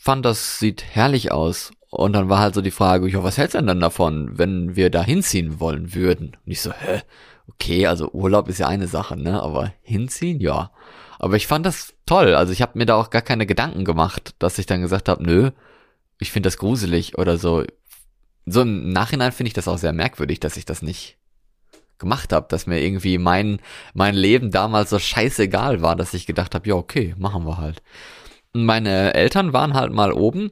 fand, 0.00 0.24
das 0.24 0.58
sieht 0.58 0.84
herrlich 0.92 1.32
aus. 1.32 1.70
Und 1.90 2.12
dann 2.12 2.28
war 2.28 2.40
halt 2.40 2.54
so 2.54 2.60
die 2.60 2.72
Frage, 2.72 3.08
ja, 3.08 3.22
was 3.22 3.38
hältst 3.38 3.54
du 3.54 3.58
denn 3.58 3.68
dann 3.68 3.80
davon, 3.80 4.36
wenn 4.36 4.74
wir 4.74 4.90
da 4.90 5.02
hinziehen 5.04 5.60
wollen 5.60 5.94
würden? 5.94 6.36
Und 6.44 6.52
ich 6.52 6.60
so, 6.60 6.72
hä? 6.72 7.02
Okay, 7.48 7.86
also 7.86 8.10
Urlaub 8.10 8.48
ist 8.48 8.58
ja 8.58 8.66
eine 8.66 8.88
Sache, 8.88 9.16
ne? 9.16 9.40
Aber 9.40 9.72
hinziehen, 9.82 10.40
ja. 10.40 10.72
Aber 11.20 11.36
ich 11.36 11.46
fand 11.46 11.64
das 11.64 11.94
toll. 12.04 12.34
Also 12.34 12.52
ich 12.52 12.62
habe 12.62 12.76
mir 12.76 12.86
da 12.86 12.96
auch 12.96 13.10
gar 13.10 13.22
keine 13.22 13.46
Gedanken 13.46 13.84
gemacht, 13.84 14.34
dass 14.40 14.58
ich 14.58 14.66
dann 14.66 14.80
gesagt 14.80 15.08
habe, 15.08 15.22
nö, 15.22 15.50
ich 16.18 16.32
finde 16.32 16.46
das 16.48 16.58
gruselig 16.58 17.18
oder 17.18 17.38
so. 17.38 17.64
So 18.46 18.60
im 18.62 18.90
Nachhinein 18.90 19.32
finde 19.32 19.48
ich 19.48 19.54
das 19.54 19.68
auch 19.68 19.78
sehr 19.78 19.92
merkwürdig, 19.92 20.40
dass 20.40 20.56
ich 20.56 20.64
das 20.64 20.82
nicht 20.82 21.16
gemacht 21.98 22.32
habe, 22.32 22.46
dass 22.48 22.66
mir 22.66 22.80
irgendwie 22.82 23.18
mein 23.18 23.60
mein 23.94 24.14
Leben 24.14 24.50
damals 24.50 24.90
so 24.90 24.98
scheißegal 24.98 25.80
war, 25.80 25.96
dass 25.96 26.12
ich 26.14 26.26
gedacht 26.26 26.54
habe, 26.54 26.68
ja 26.68 26.74
okay, 26.74 27.14
machen 27.18 27.46
wir 27.46 27.58
halt. 27.58 27.82
Und 28.52 28.64
meine 28.64 29.14
Eltern 29.14 29.52
waren 29.52 29.74
halt 29.74 29.92
mal 29.92 30.12
oben 30.12 30.50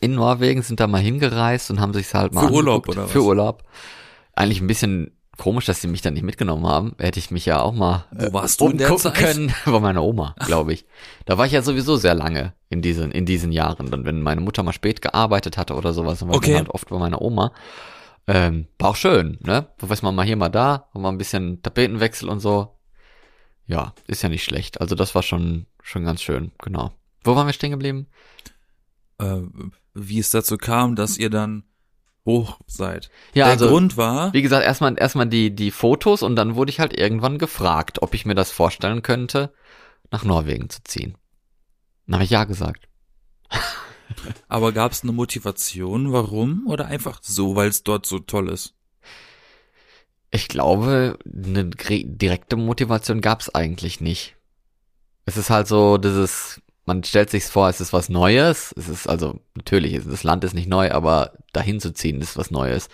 in 0.00 0.14
Norwegen, 0.14 0.62
sind 0.62 0.80
da 0.80 0.86
mal 0.86 1.00
hingereist 1.00 1.70
und 1.70 1.80
haben 1.80 1.92
sich's 1.94 2.12
halt 2.14 2.34
mal 2.34 2.48
Für 2.48 2.52
Urlaub 2.52 2.88
angeguckt. 2.88 2.96
oder 2.98 3.04
was? 3.04 3.12
Für 3.12 3.22
Urlaub. 3.22 3.62
Eigentlich 4.34 4.60
ein 4.60 4.66
bisschen 4.66 5.16
komisch, 5.38 5.64
dass 5.66 5.80
sie 5.80 5.88
mich 5.88 6.02
dann 6.02 6.14
nicht 6.14 6.22
mitgenommen 6.22 6.66
haben. 6.66 6.94
Hätte 6.98 7.18
ich 7.18 7.30
mich 7.30 7.46
ja 7.46 7.60
auch 7.60 7.72
mal 7.72 8.04
äh, 8.16 8.28
Wo 8.28 8.34
warst 8.34 8.60
du 8.60 8.68
in 8.68 8.78
der 8.78 8.94
Zeit? 8.96 9.14
können 9.14 9.54
bei 9.64 9.80
meiner 9.80 10.02
Oma, 10.02 10.34
glaube 10.44 10.72
ich. 10.72 10.84
Da 11.24 11.38
war 11.38 11.46
ich 11.46 11.52
ja 11.52 11.62
sowieso 11.62 11.96
sehr 11.96 12.14
lange 12.14 12.52
in 12.68 12.82
diesen 12.82 13.10
in 13.12 13.26
diesen 13.26 13.50
Jahren. 13.52 13.90
Dann 13.90 14.04
wenn 14.04 14.20
meine 14.22 14.40
Mutter 14.40 14.62
mal 14.62 14.72
spät 14.72 15.00
gearbeitet 15.02 15.56
hatte 15.56 15.74
oder 15.74 15.92
sowas, 15.92 16.18
dann 16.20 16.28
war 16.28 16.36
Okay. 16.36 16.50
ich 16.52 16.56
halt 16.56 16.68
oft 16.70 16.88
bei 16.88 16.98
meiner 16.98 17.22
Oma. 17.22 17.52
Ähm, 18.28 18.66
war 18.78 18.90
auch 18.90 18.96
schön, 18.96 19.38
ne? 19.42 19.66
So 19.80 19.88
weiß 19.88 20.02
man 20.02 20.14
mal 20.14 20.24
hier 20.24 20.36
mal 20.36 20.48
da, 20.48 20.88
und 20.92 21.02
mal 21.02 21.08
ein 21.08 21.18
bisschen 21.18 21.60
Tapetenwechsel 21.62 22.28
und 22.28 22.38
so. 22.40 22.78
Ja, 23.66 23.94
ist 24.06 24.22
ja 24.22 24.28
nicht 24.28 24.44
schlecht. 24.44 24.80
Also 24.80 24.94
das 24.94 25.14
war 25.14 25.22
schon 25.22 25.66
schon 25.82 26.04
ganz 26.04 26.22
schön, 26.22 26.52
genau. 26.62 26.92
Wo 27.24 27.34
waren 27.34 27.46
wir 27.46 27.52
stehen 27.52 27.70
geblieben? 27.72 28.06
Äh, 29.18 29.40
wie 29.94 30.18
es 30.18 30.30
dazu 30.30 30.56
kam, 30.56 30.94
dass 30.94 31.16
ihr 31.18 31.30
dann 31.30 31.64
hoch 32.24 32.58
seid. 32.66 33.10
Ja, 33.34 33.46
Der 33.46 33.52
also 33.52 33.68
Grund 33.68 33.96
war, 33.96 34.32
Wie 34.32 34.42
gesagt, 34.42 34.64
erstmal 34.64 34.98
erstmal 34.98 35.26
die 35.26 35.54
die 35.54 35.70
Fotos 35.70 36.22
und 36.22 36.36
dann 36.36 36.54
wurde 36.54 36.70
ich 36.70 36.80
halt 36.80 36.96
irgendwann 36.98 37.38
gefragt, 37.38 38.02
ob 38.02 38.14
ich 38.14 38.26
mir 38.26 38.34
das 38.34 38.50
vorstellen 38.50 39.02
könnte, 39.02 39.52
nach 40.10 40.24
Norwegen 40.24 40.70
zu 40.70 40.82
ziehen. 40.84 41.16
Dann 42.06 42.14
habe 42.16 42.24
ich 42.24 42.30
ja 42.30 42.44
gesagt. 42.44 42.88
aber 44.48 44.72
gab 44.72 44.92
es 44.92 45.02
eine 45.02 45.12
Motivation, 45.12 46.12
warum? 46.12 46.66
Oder 46.66 46.86
einfach 46.86 47.20
so, 47.22 47.56
weil 47.56 47.68
es 47.68 47.82
dort 47.82 48.06
so 48.06 48.18
toll 48.18 48.48
ist? 48.48 48.74
Ich 50.30 50.48
glaube, 50.48 51.18
eine 51.26 51.66
direkte 51.66 52.56
Motivation 52.56 53.20
gab's 53.20 53.50
eigentlich 53.50 54.00
nicht. 54.00 54.36
Es 55.26 55.36
ist 55.36 55.50
halt 55.50 55.68
so 55.68 55.98
dieses, 55.98 56.62
man 56.84 57.04
stellt 57.04 57.30
sich's 57.30 57.48
vor, 57.50 57.68
es 57.68 57.80
ist 57.80 57.92
was 57.92 58.08
Neues. 58.08 58.74
Es 58.76 58.88
ist 58.88 59.08
also 59.08 59.40
natürlich, 59.54 60.00
das 60.04 60.24
Land 60.24 60.44
ist 60.44 60.54
nicht 60.54 60.68
neu, 60.68 60.90
aber 60.90 61.32
dahin 61.52 61.80
zu 61.80 61.92
ziehen 61.92 62.20
ist 62.20 62.36
was 62.36 62.50
Neues. 62.50 62.88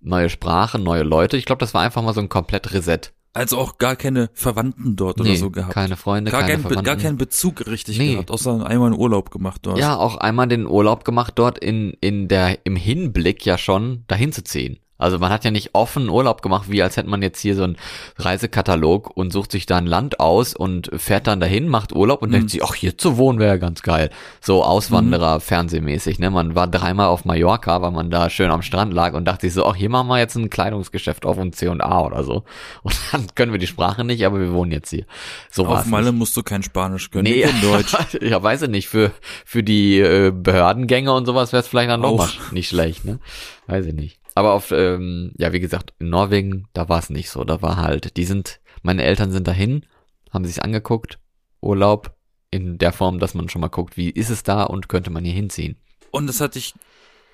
Neue 0.00 0.28
Sprache, 0.28 0.78
neue 0.78 1.02
Leute. 1.02 1.36
Ich 1.36 1.44
glaube, 1.46 1.60
das 1.60 1.74
war 1.74 1.82
einfach 1.82 2.02
mal 2.02 2.14
so 2.14 2.20
ein 2.20 2.28
komplett 2.28 2.72
Reset. 2.72 3.00
Also 3.32 3.58
auch 3.58 3.78
gar 3.78 3.96
keine 3.96 4.30
Verwandten 4.34 4.94
dort 4.94 5.20
oder 5.20 5.28
Nee, 5.30 5.36
so 5.36 5.50
gehabt. 5.50 5.72
keine 5.74 5.96
Freunde, 5.96 6.30
gar, 6.30 6.42
keine 6.42 6.52
kein, 6.52 6.62
Be- 6.62 6.68
gar 6.68 6.82
Verwandten. 6.84 7.02
keinen 7.02 7.16
Bezug 7.18 7.66
richtig 7.66 7.98
Nee. 7.98 8.12
gehabt, 8.12 8.30
außer 8.30 8.64
einmal 8.64 8.92
einen 8.92 9.00
Urlaub 9.00 9.32
gemacht 9.32 9.62
dort. 9.64 9.76
Ja, 9.78 9.96
auch 9.96 10.16
einmal 10.18 10.46
den 10.46 10.66
Urlaub 10.68 11.04
gemacht, 11.04 11.32
dort 11.34 11.58
in, 11.58 11.94
in 12.00 12.28
der, 12.28 12.64
im 12.64 12.76
Hinblick 12.76 13.44
ja 13.44 13.58
schon 13.58 14.04
dahin 14.06 14.30
zu 14.32 14.44
ziehen. 14.44 14.78
Also 14.96 15.18
man 15.18 15.30
hat 15.30 15.44
ja 15.44 15.50
nicht 15.50 15.70
offen 15.74 16.08
Urlaub 16.08 16.40
gemacht, 16.40 16.70
wie 16.70 16.82
als 16.82 16.96
hätte 16.96 17.08
man 17.08 17.20
jetzt 17.20 17.40
hier 17.40 17.56
so 17.56 17.64
einen 17.64 17.76
Reisekatalog 18.16 19.10
und 19.16 19.32
sucht 19.32 19.50
sich 19.50 19.66
da 19.66 19.76
ein 19.76 19.86
Land 19.86 20.20
aus 20.20 20.54
und 20.54 20.90
fährt 20.96 21.26
dann 21.26 21.40
dahin, 21.40 21.68
macht 21.68 21.94
Urlaub 21.94 22.22
und 22.22 22.32
denkt 22.32 22.50
sich, 22.50 22.62
ach, 22.62 22.74
hier 22.74 22.96
zu 22.96 23.16
wohnen 23.16 23.40
wäre 23.40 23.54
ja 23.54 23.56
ganz 23.56 23.82
geil. 23.82 24.10
So 24.40 24.62
Auswanderer, 24.62 25.40
fernsehmäßig, 25.40 26.20
ne? 26.20 26.30
Man 26.30 26.54
war 26.54 26.68
dreimal 26.68 27.08
auf 27.08 27.24
Mallorca, 27.24 27.82
weil 27.82 27.90
man 27.90 28.10
da 28.10 28.30
schön 28.30 28.50
am 28.50 28.62
Strand 28.62 28.94
lag 28.94 29.14
und 29.14 29.24
dachte 29.24 29.46
sich 29.46 29.54
so, 29.54 29.66
ach, 29.66 29.74
hier 29.74 29.90
machen 29.90 30.08
wir 30.08 30.18
jetzt 30.18 30.36
ein 30.36 30.48
Kleidungsgeschäft 30.48 31.26
auf 31.26 31.38
und 31.38 31.56
C&A 31.56 32.00
oder 32.00 32.22
so. 32.22 32.44
Und 32.82 32.94
dann 33.12 33.26
können 33.34 33.52
wir 33.52 33.58
die 33.58 33.66
Sprache 33.66 34.04
nicht, 34.04 34.24
aber 34.24 34.38
wir 34.38 34.52
wohnen 34.52 34.70
jetzt 34.70 34.90
hier. 34.90 35.06
So 35.50 35.66
Auf 35.66 35.86
Malle 35.86 36.12
musst 36.12 36.36
du 36.36 36.42
kein 36.42 36.62
Spanisch 36.62 37.10
können, 37.10 37.24
Nee, 37.24 37.42
in 37.42 37.60
Deutsch. 37.62 37.96
ja, 38.20 38.42
weiß 38.42 38.62
ich 38.62 38.68
nicht. 38.68 38.88
Für, 38.88 39.12
für 39.44 39.62
die 39.62 39.98
äh, 40.00 40.30
Behördengänge 40.30 41.12
und 41.12 41.26
sowas 41.26 41.52
wäre 41.52 41.62
es 41.62 41.68
vielleicht 41.68 41.90
dann 41.90 42.00
noch 42.00 42.10
Auch. 42.10 42.18
mal 42.18 42.28
nicht 42.52 42.68
schlecht, 42.68 43.04
ne? 43.04 43.18
Weiß 43.66 43.86
ich 43.86 43.94
nicht. 43.94 44.18
Aber 44.34 44.52
auf, 44.52 44.72
ähm, 44.72 45.32
ja, 45.38 45.52
wie 45.52 45.60
gesagt, 45.60 45.94
in 45.98 46.08
Norwegen, 46.10 46.68
da 46.72 46.88
war 46.88 46.98
es 46.98 47.10
nicht 47.10 47.30
so. 47.30 47.44
Da 47.44 47.62
war 47.62 47.76
halt, 47.76 48.16
die 48.16 48.24
sind, 48.24 48.60
meine 48.82 49.04
Eltern 49.04 49.30
sind 49.30 49.46
dahin, 49.46 49.86
haben 50.32 50.44
sich's 50.44 50.58
angeguckt, 50.58 51.18
Urlaub, 51.60 52.16
in 52.50 52.78
der 52.78 52.92
Form, 52.92 53.18
dass 53.18 53.34
man 53.34 53.48
schon 53.48 53.60
mal 53.60 53.68
guckt, 53.68 53.96
wie 53.96 54.10
ist 54.10 54.30
es 54.30 54.42
da 54.42 54.64
und 54.64 54.88
könnte 54.88 55.10
man 55.10 55.24
hier 55.24 55.34
hinziehen. 55.34 55.76
Und 56.10 56.26
das 56.26 56.40
hat 56.40 56.54
dich 56.56 56.74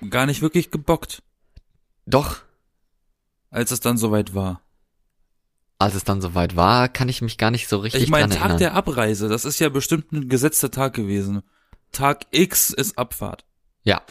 gar 0.09 0.25
nicht 0.25 0.41
wirklich 0.41 0.71
gebockt, 0.71 1.21
Doch, 2.05 2.37
als 3.49 3.71
es 3.71 3.79
dann 3.79 3.97
soweit 3.97 4.33
war. 4.33 4.61
als 5.79 5.95
es 5.95 6.03
dann 6.03 6.21
soweit 6.21 6.55
war, 6.55 6.87
kann 6.89 7.09
ich 7.09 7.21
mich 7.21 7.37
gar 7.37 7.51
nicht 7.51 7.67
so 7.67 7.77
richtig 7.79 8.03
ich 8.03 8.09
meine, 8.09 8.27
dran 8.27 8.33
Tag 8.33 8.41
erinnern. 8.41 8.59
der 8.59 8.73
Abreise, 8.75 9.27
das 9.29 9.45
ist 9.45 9.59
ja 9.59 9.69
bestimmt 9.69 10.11
ein 10.11 10.29
gesetzter 10.29 10.71
Tag 10.71 10.93
gewesen. 10.93 11.41
Tag 11.91 12.25
X 12.31 12.69
ist 12.69 12.97
Abfahrt. 12.97 13.45
ja, 13.83 14.01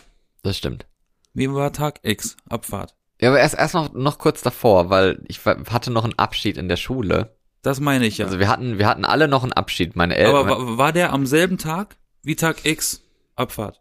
das 0.43 0.57
stimmt. 0.57 0.87
Wie 1.35 1.53
war 1.53 1.73
Tag 1.73 2.01
X? 2.03 2.37
Abfahrt. 2.49 2.95
Ja, 3.21 3.29
aber 3.29 3.39
erst, 3.39 3.55
erst 3.55 3.75
noch, 3.75 3.93
noch 3.93 4.19
kurz 4.19 4.43
davor, 4.43 4.91
weil 4.91 5.23
ich 5.29 5.45
hatte 5.45 5.91
noch 5.91 6.05
einen 6.05 6.19
Abschied 6.19 6.57
in 6.57 6.69
der 6.69 6.77
Schule. 6.77 7.37
Das 7.63 7.81
meine 7.81 8.07
ich 8.07 8.19
ja. 8.19 8.27
Also 8.27 8.39
wir 8.39 8.49
hatten, 8.49 8.79
wir 8.79 8.87
hatten 8.87 9.05
alle 9.05 9.29
noch 9.29 9.43
einen 9.43 9.53
Abschied. 9.53 9.95
Meine 9.95 10.17
Eltern. 10.17 10.35
Aber 10.35 10.49
war, 10.49 10.79
war 10.79 10.93
der 10.93 11.13
am 11.13 11.27
selben 11.27 11.59
Tag 11.59 11.97
wie 12.23 12.37
Tag 12.37 12.65
X? 12.65 13.03
Abfahrt. 13.37 13.81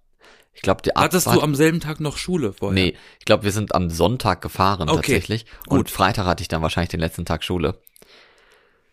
Ich 0.54 0.62
glaube, 0.62 0.82
die 0.82 0.92
Hattest 0.92 1.28
Abfahrt, 1.28 1.42
du 1.42 1.46
am 1.46 1.56
selben 1.56 1.80
Tag 1.80 2.00
noch 2.00 2.18
Schule 2.18 2.52
vorher? 2.54 2.74
Nee, 2.74 2.98
ich 3.20 3.26
glaube, 3.26 3.44
wir 3.44 3.52
sind 3.52 3.74
am 3.76 3.90
Sonntag 3.90 4.42
gefahren 4.42 4.90
Okay, 4.90 4.96
tatsächlich. 4.96 5.46
Und 5.68 5.78
gut. 5.78 5.90
Freitag 5.90 6.26
hatte 6.26 6.42
ich 6.42 6.50
dann 6.50 6.62
wahrscheinlich 6.62 6.90
den 6.90 7.00
letzten 7.00 7.26
Tag 7.26 7.44
Schule. 7.44 7.82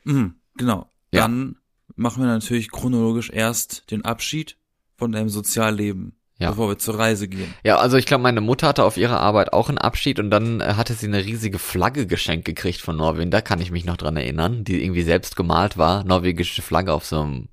Mhm, 0.05 0.37
genau. 0.57 0.91
Ja. 1.13 1.23
Dann 1.23 1.57
machen 1.97 2.23
wir 2.23 2.29
natürlich 2.29 2.71
chronologisch 2.71 3.31
erst 3.31 3.91
den 3.91 4.05
Abschied 4.05 4.57
von 4.97 5.11
deinem 5.13 5.29
Sozialleben, 5.29 6.17
Ja. 6.39 6.51
bevor 6.51 6.69
wir 6.69 6.79
zur 6.79 6.99
Reise 6.99 7.29
gehen. 7.29 7.55
Ja, 7.65 7.79
also 7.79 7.97
ich 7.97 8.05
glaube, 8.05 8.23
meine 8.23 8.43
Mutter 8.43 8.69
hatte 8.69 8.85
auf 8.85 8.99
ihrer 8.99 9.21
Arbeit 9.21 9.55
auch 9.55 9.71
einen 9.71 9.79
Abschied 9.79 10.19
und 10.19 10.31
dann 10.31 10.61
äh, 10.61 10.75
hatte 10.75 10.93
sie 10.93 11.07
eine 11.07 11.25
riesige 11.25 11.59
Flagge 11.59 12.07
geschenkt 12.07 12.45
gekriegt 12.45 12.83
von 12.83 12.97
Norwegen. 12.97 13.31
Da 13.31 13.41
kann 13.41 13.61
ich 13.61 13.71
mich 13.71 13.87
noch 13.87 13.97
dran 13.97 14.19
erinnern, 14.19 14.63
die 14.63 14.85
irgendwie 14.85 15.03
selbst 15.03 15.35
gemalt 15.35 15.79
war. 15.79 16.05
Norwegische 16.05 16.61
Flagge 16.61 16.93
auf 16.93 17.07
so 17.07 17.21
einem 17.21 17.49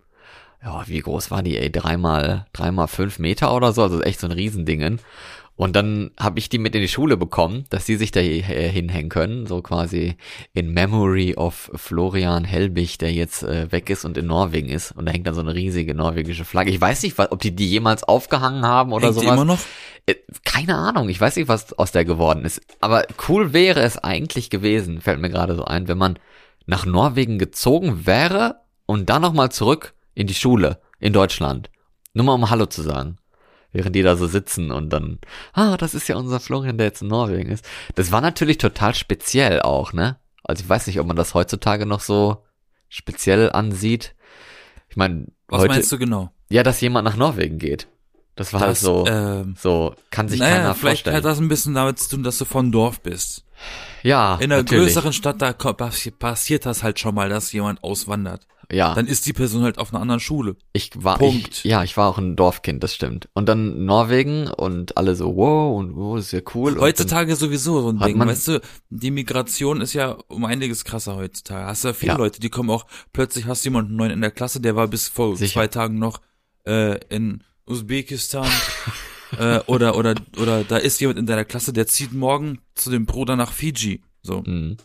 ja, 0.63 0.87
wie 0.87 0.99
groß 0.99 1.29
war 1.29 1.43
die, 1.43 1.57
ey? 1.57 1.69
Dreimal, 1.69 2.45
dreimal 2.53 2.87
fünf 2.87 3.19
Meter 3.19 3.53
oder 3.53 3.73
so, 3.73 3.83
also 3.83 4.01
echt 4.01 4.19
so 4.21 4.27
ein 4.27 4.31
Riesendingen. 4.31 4.99
Und 5.55 5.75
dann 5.75 6.11
habe 6.19 6.39
ich 6.39 6.49
die 6.49 6.57
mit 6.57 6.73
in 6.73 6.81
die 6.81 6.87
Schule 6.87 7.15
bekommen, 7.15 7.65
dass 7.69 7.85
die 7.85 7.95
sich 7.95 8.11
da 8.11 8.19
äh, 8.19 8.41
hinhängen 8.41 9.09
können, 9.09 9.45
so 9.45 9.61
quasi 9.61 10.15
in 10.53 10.73
Memory 10.73 11.35
of 11.35 11.69
Florian 11.75 12.43
Helbig, 12.43 12.97
der 12.97 13.13
jetzt 13.13 13.43
äh, 13.43 13.71
weg 13.71 13.89
ist 13.91 14.03
und 14.03 14.17
in 14.17 14.25
Norwegen 14.25 14.69
ist. 14.69 14.91
Und 14.93 15.05
da 15.05 15.11
hängt 15.11 15.27
dann 15.27 15.35
so 15.35 15.41
eine 15.41 15.53
riesige 15.53 15.93
norwegische 15.93 16.43
Flagge. 16.43 16.71
Ich 16.71 16.81
weiß 16.81 17.03
nicht, 17.03 17.19
ob 17.19 17.39
die 17.39 17.55
die 17.55 17.69
jemals 17.69 18.03
aufgehangen 18.03 18.65
haben 18.65 18.93
oder 18.93 19.07
Hängt 19.07 19.17
die 19.17 19.25
sowas. 19.25 19.35
immer 19.35 19.45
noch? 19.45 19.59
Äh, 20.07 20.15
Keine 20.43 20.75
Ahnung, 20.75 21.07
ich 21.09 21.21
weiß 21.21 21.35
nicht, 21.35 21.47
was 21.47 21.71
aus 21.73 21.91
der 21.91 22.03
geworden 22.03 22.45
ist. 22.45 22.61
Aber 22.79 23.05
cool 23.27 23.53
wäre 23.53 23.81
es 23.81 23.99
eigentlich 23.99 24.49
gewesen, 24.49 25.01
fällt 25.01 25.19
mir 25.19 25.29
gerade 25.29 25.55
so 25.55 25.65
ein, 25.65 25.87
wenn 25.87 25.99
man 25.99 26.17
nach 26.65 26.85
Norwegen 26.85 27.37
gezogen 27.37 28.07
wäre 28.07 28.61
und 28.87 29.09
dann 29.09 29.21
nochmal 29.21 29.51
zurück 29.51 29.93
in 30.15 30.25
die 30.25 30.33
Schule 30.33 30.79
in 30.99 31.13
Deutschland. 31.13 31.69
Nur 32.13 32.25
mal 32.25 32.33
um 32.33 32.49
Hallo 32.49 32.65
zu 32.65 32.81
sagen. 32.81 33.17
Während 33.73 33.95
die 33.95 34.03
da 34.03 34.15
so 34.15 34.27
sitzen 34.27 34.71
und 34.71 34.91
dann, 34.91 35.19
ah, 35.53 35.75
das 35.77 35.93
ist 35.95 36.07
ja 36.07 36.15
unser 36.15 36.39
Florian, 36.39 36.77
der 36.77 36.87
jetzt 36.87 37.01
in 37.01 37.07
Norwegen 37.09 37.51
ist. 37.51 37.65
Das 37.95 38.11
war 38.11 38.21
natürlich 38.21 38.59
total 38.59 38.93
speziell 38.95 39.61
auch, 39.61 39.91
ne? 39.93 40.17
Also 40.43 40.63
ich 40.63 40.69
weiß 40.69 40.87
nicht, 40.87 40.99
ob 40.99 41.07
man 41.07 41.15
das 41.15 41.33
heutzutage 41.33 41.85
noch 41.85 42.01
so 42.01 42.43
speziell 42.89 43.51
ansieht. 43.51 44.13
Ich 44.89 44.95
meine, 44.95 45.25
Was 45.47 45.61
heute, 45.61 45.73
meinst 45.73 45.91
du 45.91 45.97
genau? 45.97 46.29
ja, 46.49 46.61
dass 46.63 46.79
jemand 46.81 47.05
nach 47.05 47.15
Norwegen 47.17 47.57
geht. 47.57 47.87
Das 48.35 48.53
war 48.53 48.61
halt 48.61 48.71
Das, 48.71 48.81
so, 48.81 49.05
ähm, 49.07 49.55
so, 49.59 49.95
kann 50.11 50.27
sich 50.27 50.39
naja, 50.39 50.55
keiner 50.57 50.75
vielleicht 50.75 51.03
vorstellen. 51.03 51.15
hat 51.17 51.25
das 51.25 51.39
ein 51.39 51.47
bisschen 51.49 51.73
damit 51.75 51.99
zu 51.99 52.09
tun, 52.15 52.23
dass 52.23 52.37
du 52.37 52.45
von 52.45 52.71
Dorf 52.71 53.01
bist. 53.01 53.43
Ja, 54.01 54.35
In 54.35 54.51
einer 54.51 54.57
natürlich. 54.63 54.85
größeren 54.85 55.13
Stadt, 55.13 55.41
da 55.41 55.53
passiert 55.53 56.65
das 56.65 56.83
halt 56.83 56.99
schon 56.99 57.15
mal, 57.15 57.29
dass 57.29 57.51
jemand 57.53 57.83
auswandert. 57.83 58.45
Ja, 58.73 58.93
Dann 58.95 59.07
ist 59.07 59.25
die 59.25 59.33
Person 59.33 59.61
halt 59.63 59.77
auf 59.77 59.93
einer 59.93 60.01
anderen 60.01 60.19
Schule. 60.19 60.55
ich 60.73 60.89
war, 60.95 61.17
Punkt. 61.17 61.49
Ich, 61.59 61.63
ja, 61.63 61.83
ich 61.83 61.95
war 61.95 62.09
auch 62.09 62.17
ein 62.17 62.35
Dorfkind, 62.35 62.83
das 62.83 62.93
stimmt. 62.95 63.29
Und 63.33 63.47
dann 63.47 63.85
Norwegen 63.85 64.47
und 64.47 64.97
alle 64.97 65.15
so, 65.15 65.35
wow, 65.35 65.77
und 65.79 65.95
wow, 65.95 66.15
das 66.17 66.25
ist 66.27 66.31
ja 66.33 66.41
cool. 66.55 66.79
Heutzutage 66.79 67.35
sowieso 67.35 67.81
so 67.81 67.89
ein 67.89 67.99
Ding. 67.99 68.17
man- 68.17 68.27
weißt 68.27 68.47
du, 68.47 68.61
die 68.89 69.11
Migration 69.11 69.79
ist 69.81 69.93
ja 69.93 70.17
um 70.27 70.45
einiges 70.45 70.83
krasser 70.85 71.15
heutzutage. 71.15 71.65
Hast 71.67 71.83
ja 71.83 71.93
viele 71.93 72.13
Ja. 72.13 72.17
Leute, 72.17 72.39
die 72.39 72.49
kommen 72.49 72.69
auch, 72.69 72.85
plötzlich 73.13 73.45
hast 73.45 73.63
du 73.63 73.69
jemanden 73.69 73.95
neuen 73.95 74.11
in 74.11 74.21
der 74.21 74.31
Klasse, 74.31 74.59
der 74.59 74.75
war 74.75 74.87
bis 74.87 75.07
vor 75.07 75.37
Sicher. 75.37 75.53
zwei 75.53 75.67
Tagen 75.67 75.99
noch 75.99 76.19
äh, 76.65 76.97
in 77.09 77.43
Usbekistan. 77.67 78.49
äh, 79.39 79.59
oder, 79.67 79.97
oder, 79.97 80.15
oder 80.39 80.63
da 80.63 80.77
ist 80.77 80.99
jemand 81.01 81.19
in 81.19 81.25
deiner 81.25 81.45
Klasse, 81.45 81.73
der 81.73 81.87
zieht 81.87 82.13
morgen 82.13 82.59
zu 82.75 82.89
dem 82.89 83.05
Bruder 83.05 83.35
nach 83.35 83.51
Fiji. 83.51 84.01
So. 84.21 84.41
dann, 84.41 84.69
mh, 84.71 84.75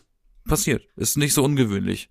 passiert. 0.47 0.83
Ist 0.95 1.17
nicht 1.17 1.33
so 1.33 1.43
ungewöhnlich. 1.43 2.09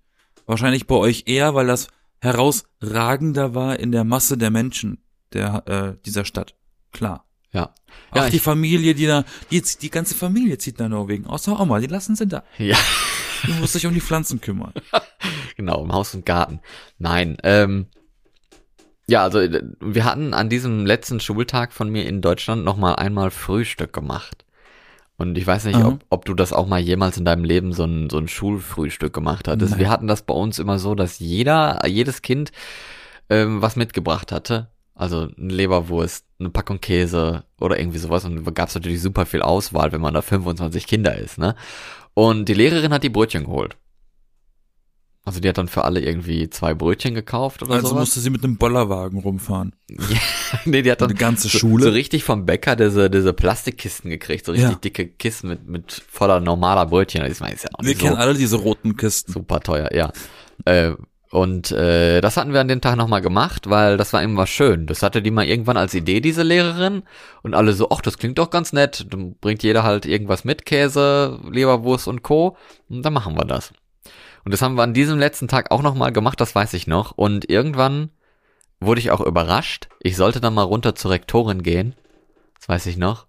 Wahrscheinlich 0.49 0.87
bei 0.87 0.95
euch 0.95 1.25
eher, 1.27 1.53
weil 1.53 1.67
das 1.67 1.89
herausragender 2.21 3.53
war 3.53 3.79
in 3.79 3.91
der 3.91 4.03
Masse 4.03 4.35
der 4.35 4.49
Menschen 4.49 4.97
der 5.31 5.67
äh, 5.67 6.03
dieser 6.07 6.25
Stadt. 6.25 6.55
Klar. 6.91 7.23
ja. 7.51 7.75
Ach, 8.09 8.15
Ja, 8.15 8.29
die 8.31 8.39
Familie, 8.39 8.95
die 8.95 9.05
da, 9.05 9.25
die, 9.51 9.61
die 9.61 9.89
ganze 9.91 10.15
Familie 10.15 10.57
zieht 10.57 10.79
nach 10.79 10.89
Norwegen. 10.89 11.27
Außer 11.27 11.59
Oma, 11.59 11.79
die 11.79 11.85
lassen 11.85 12.15
sie 12.15 12.25
da. 12.25 12.43
Ja, 12.57 12.79
Du 13.45 13.53
musst 13.53 13.75
dich 13.75 13.85
um 13.85 13.93
die 13.93 14.01
Pflanzen 14.01 14.41
kümmern. 14.41 14.73
genau, 15.55 15.83
im 15.83 15.93
Haus 15.93 16.15
und 16.15 16.25
Garten. 16.25 16.61
Nein, 16.97 17.37
ähm, 17.43 17.85
ja, 19.05 19.21
also 19.21 19.39
äh, 19.41 19.61
wir 19.79 20.03
hatten 20.03 20.33
an 20.33 20.49
diesem 20.49 20.83
letzten 20.83 21.19
Schultag 21.19 21.73
von 21.73 21.91
mir 21.91 22.07
in 22.07 22.21
Deutschland 22.21 22.65
noch 22.65 22.75
mal 22.75 22.95
einmal 22.95 23.29
Frühstück 23.29 23.93
gemacht. 23.93 24.45
Und 25.19 25.37
ich 25.37 25.45
weiß 25.45 25.65
nicht, 25.65 25.75
Aha. 25.75 25.89
ob, 25.89 26.05
ob 26.09 26.25
du 26.25 26.33
das 26.33 26.53
auch 26.53 26.65
mal 26.65 26.79
jemals 26.79 27.17
in 27.17 27.25
deinem 27.25 27.43
Leben 27.43 27.73
so 27.73 27.83
ein, 27.83 28.09
so 28.09 28.17
ein 28.17 28.29
Schulfrühstück 28.29 29.13
gemacht 29.13 29.49
hattest. 29.49 29.71
Nein. 29.71 29.79
Wir 29.81 29.89
hatten 29.89 30.07
das 30.07 30.21
bei 30.21 30.33
uns 30.33 30.59
immer 30.59 30.79
so, 30.79 30.95
dass 30.95 31.19
jeder, 31.19 31.85
jedes 31.85 32.21
Kind 32.21 32.53
ähm, 33.29 33.61
was 33.61 33.75
mitgebracht 33.75 34.31
hatte. 34.31 34.69
Also 34.95 35.27
eine 35.37 35.53
Leberwurst, 35.53 36.25
eine 36.39 36.49
Packung 36.49 36.79
Käse 36.79 37.43
oder 37.59 37.77
irgendwie 37.77 37.99
sowas. 37.99 38.23
Und 38.23 38.45
da 38.45 38.51
gab 38.51 38.69
es 38.69 38.75
natürlich 38.75 39.01
super 39.01 39.25
viel 39.25 39.41
Auswahl, 39.41 39.91
wenn 39.91 40.01
man 40.01 40.13
da 40.13 40.21
25 40.21 40.87
Kinder 40.87 41.17
ist, 41.17 41.37
ne? 41.37 41.55
Und 42.13 42.49
die 42.49 42.53
Lehrerin 42.53 42.91
hat 42.93 43.03
die 43.03 43.09
Brötchen 43.09 43.45
geholt. 43.45 43.77
Also 45.29 45.41
die 45.41 45.47
hat 45.47 45.59
dann 45.59 45.67
für 45.67 45.85
alle 45.85 45.99
irgendwie 46.01 46.49
zwei 46.49 46.73
Brötchen 46.73 47.13
gekauft 47.13 47.61
oder 47.61 47.75
Also 47.75 47.89
sowas. 47.89 47.99
musste 47.99 48.19
sie 48.19 48.31
mit 48.31 48.43
einem 48.43 48.57
Bollerwagen 48.57 49.19
rumfahren. 49.19 49.75
Ja, 49.87 49.97
nee, 50.65 50.81
die 50.81 50.91
hat 50.91 51.01
dann 51.01 51.11
Eine 51.11 51.19
ganze 51.19 51.49
so, 51.49 51.59
Schule. 51.59 51.83
so 51.83 51.91
richtig 51.91 52.23
vom 52.23 52.47
Bäcker 52.47 52.75
diese, 52.75 53.11
diese 53.11 53.31
Plastikkisten 53.31 54.09
gekriegt, 54.09 54.47
so 54.47 54.53
richtig 54.53 54.71
Ja. 54.71 54.77
dicke 54.77 55.07
Kisten 55.07 55.49
mit, 55.49 55.67
mit 55.69 56.01
voller 56.11 56.39
normaler 56.39 56.87
Brötchen. 56.87 57.23
Ich 57.31 57.39
meine, 57.41 57.53
ist 57.53 57.63
ja 57.65 57.69
auch 57.73 57.83
Wir 57.83 57.89
nicht 57.89 58.01
kennen 58.01 58.15
so 58.15 58.19
alle 58.21 58.33
diese 58.33 58.55
roten 58.55 58.97
Kisten. 58.97 59.31
super 59.31 59.59
teuer, 59.59 59.93
ja. 59.93 60.11
Äh, 60.65 60.93
und 61.31 61.69
äh, 61.69 62.21
das 62.21 62.37
hatten 62.37 62.53
wir 62.53 62.59
an 62.59 62.67
dem 62.67 62.81
Tag 62.81 62.95
nochmal 62.97 63.21
gemacht, 63.21 63.69
weil 63.69 63.97
das 63.97 64.13
war 64.13 64.23
immer 64.23 64.47
schön. 64.47 64.87
Das 64.87 65.03
hatte 65.03 65.21
die 65.21 65.29
mal 65.29 65.45
irgendwann 65.45 65.77
als 65.77 65.93
Idee, 65.93 66.21
diese 66.21 66.41
Lehrerin. 66.41 67.03
Und 67.43 67.53
alle 67.53 67.73
so, 67.73 67.89
ach, 67.91 68.01
das 68.01 68.17
klingt 68.17 68.39
doch 68.39 68.49
ganz 68.49 68.73
nett. 68.73 69.05
Dann 69.11 69.35
bringt 69.39 69.61
jeder 69.61 69.83
halt 69.83 70.07
irgendwas 70.07 70.43
mit, 70.43 70.65
Käse, 70.65 71.39
Leberwurst 71.51 72.07
und 72.07 72.23
Co. 72.23 72.57
Und 72.89 73.03
dann 73.03 73.13
machen 73.13 73.35
wir 73.37 73.45
das. 73.45 73.71
Und 74.43 74.53
das 74.53 74.61
haben 74.61 74.75
wir 74.75 74.83
an 74.83 74.93
diesem 74.93 75.19
letzten 75.19 75.47
Tag 75.47 75.71
auch 75.71 75.81
nochmal 75.81 76.11
gemacht, 76.11 76.39
das 76.41 76.55
weiß 76.55 76.73
ich 76.73 76.87
noch. 76.87 77.11
Und 77.11 77.49
irgendwann 77.49 78.09
wurde 78.79 79.01
ich 79.01 79.11
auch 79.11 79.21
überrascht. 79.21 79.89
Ich 79.99 80.15
sollte 80.15 80.41
dann 80.41 80.53
mal 80.53 80.63
runter 80.63 80.95
zur 80.95 81.11
Rektorin 81.11 81.63
gehen. 81.63 81.95
Das 82.57 82.69
weiß 82.69 82.85
ich 82.87 82.97
noch. 82.97 83.27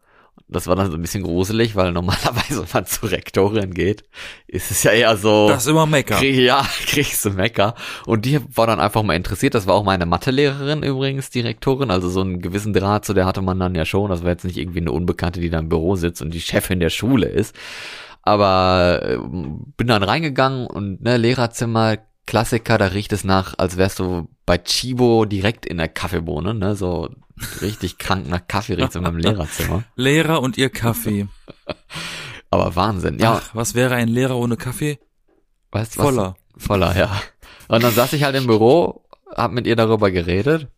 Das 0.53 0.67
war 0.67 0.75
dann 0.75 0.91
so 0.91 0.97
ein 0.97 1.03
bisschen 1.03 1.23
gruselig, 1.23 1.77
weil 1.77 1.93
normalerweise, 1.93 2.63
wenn 2.63 2.69
man 2.73 2.87
zur 2.87 3.11
Rektorin 3.11 3.73
geht, 3.73 4.05
ist 4.49 4.71
es 4.71 4.83
ja 4.83 4.91
eher 4.91 5.17
so. 5.17 5.49
Das 5.49 5.63
ist 5.63 5.69
immer 5.69 5.87
Mecker. 5.87 6.17
Krieg, 6.17 6.37
ja, 6.37 6.67
kriegst 6.87 7.25
du 7.25 7.31
Mecker. 7.31 7.75
Und 8.05 8.25
die 8.25 8.41
war 8.57 8.67
dann 8.67 8.81
einfach 8.81 9.03
mal 9.03 9.15
interessiert. 9.15 9.55
Das 9.55 9.67
war 9.67 9.75
auch 9.75 9.85
meine 9.85 10.07
Mathelehrerin 10.07 10.83
übrigens, 10.83 11.31
die 11.31 11.41
Rektorin. 11.41 11.91
Also 11.91 12.09
so 12.09 12.21
einen 12.21 12.43
gewissen 12.43 12.73
Draht 12.73 13.05
zu 13.05 13.15
der 13.15 13.27
hatte 13.27 13.43
man 13.43 13.61
dann 13.61 13.75
ja 13.77 13.85
schon. 13.85 14.11
Das 14.11 14.23
war 14.23 14.31
jetzt 14.31 14.45
nicht 14.45 14.57
irgendwie 14.57 14.81
eine 14.81 14.93
Unbekannte, 14.93 15.41
die 15.41 15.51
da 15.51 15.61
im 15.61 15.69
Büro 15.69 15.95
sitzt 15.95 16.21
und 16.21 16.35
die 16.35 16.41
Chefin 16.41 16.81
der 16.81 16.91
Schule 16.91 17.29
ist. 17.29 17.55
Aber 18.23 19.01
äh, 19.03 19.19
bin 19.77 19.87
dann 19.87 20.03
reingegangen 20.03 20.67
und 20.67 21.03
ne, 21.03 21.17
Lehrerzimmer, 21.17 21.99
Klassiker, 22.27 22.79
da 22.79 22.87
riecht 22.87 23.13
es 23.13 23.25
nach, 23.25 23.55
als 23.59 23.77
wärst 23.77 23.99
du 23.99 24.29
bei 24.47 24.59
Chibo 24.59 25.25
direkt 25.25 25.67
in 25.67 25.79
der 25.79 25.89
Kaffeebohne, 25.89 26.55
ne? 26.55 26.77
So 26.77 27.09
richtig 27.61 27.99
krank 27.99 28.29
nach 28.29 28.47
Kaffee 28.47 28.75
riecht's 28.75 28.95
in 28.95 29.03
meinem 29.03 29.17
Lehrerzimmer. 29.19 29.85
Lehrer 29.97 30.41
und 30.43 30.59
ihr 30.59 30.71
Kaffee. 30.71 31.27
Aber 32.51 32.77
Wahnsinn. 32.77 33.19
Ja, 33.19 33.41
Ach, 33.43 33.55
was 33.55 33.75
wäre 33.75 33.95
ein 33.95 34.09
Lehrer 34.09 34.37
ohne 34.37 34.57
Kaffee? 34.57 34.99
weißt 35.73 35.99
was? 35.99 36.05
Voller. 36.05 36.37
Voller, 36.57 36.97
ja. 36.97 37.11
Und 37.69 37.83
dann 37.83 37.95
saß 37.95 38.13
ich 38.13 38.25
halt 38.25 38.37
im 38.37 38.47
Büro, 38.47 39.05
hab 39.35 39.53
mit 39.53 39.67
ihr 39.67 39.77
darüber 39.77 40.11
geredet, 40.11 40.69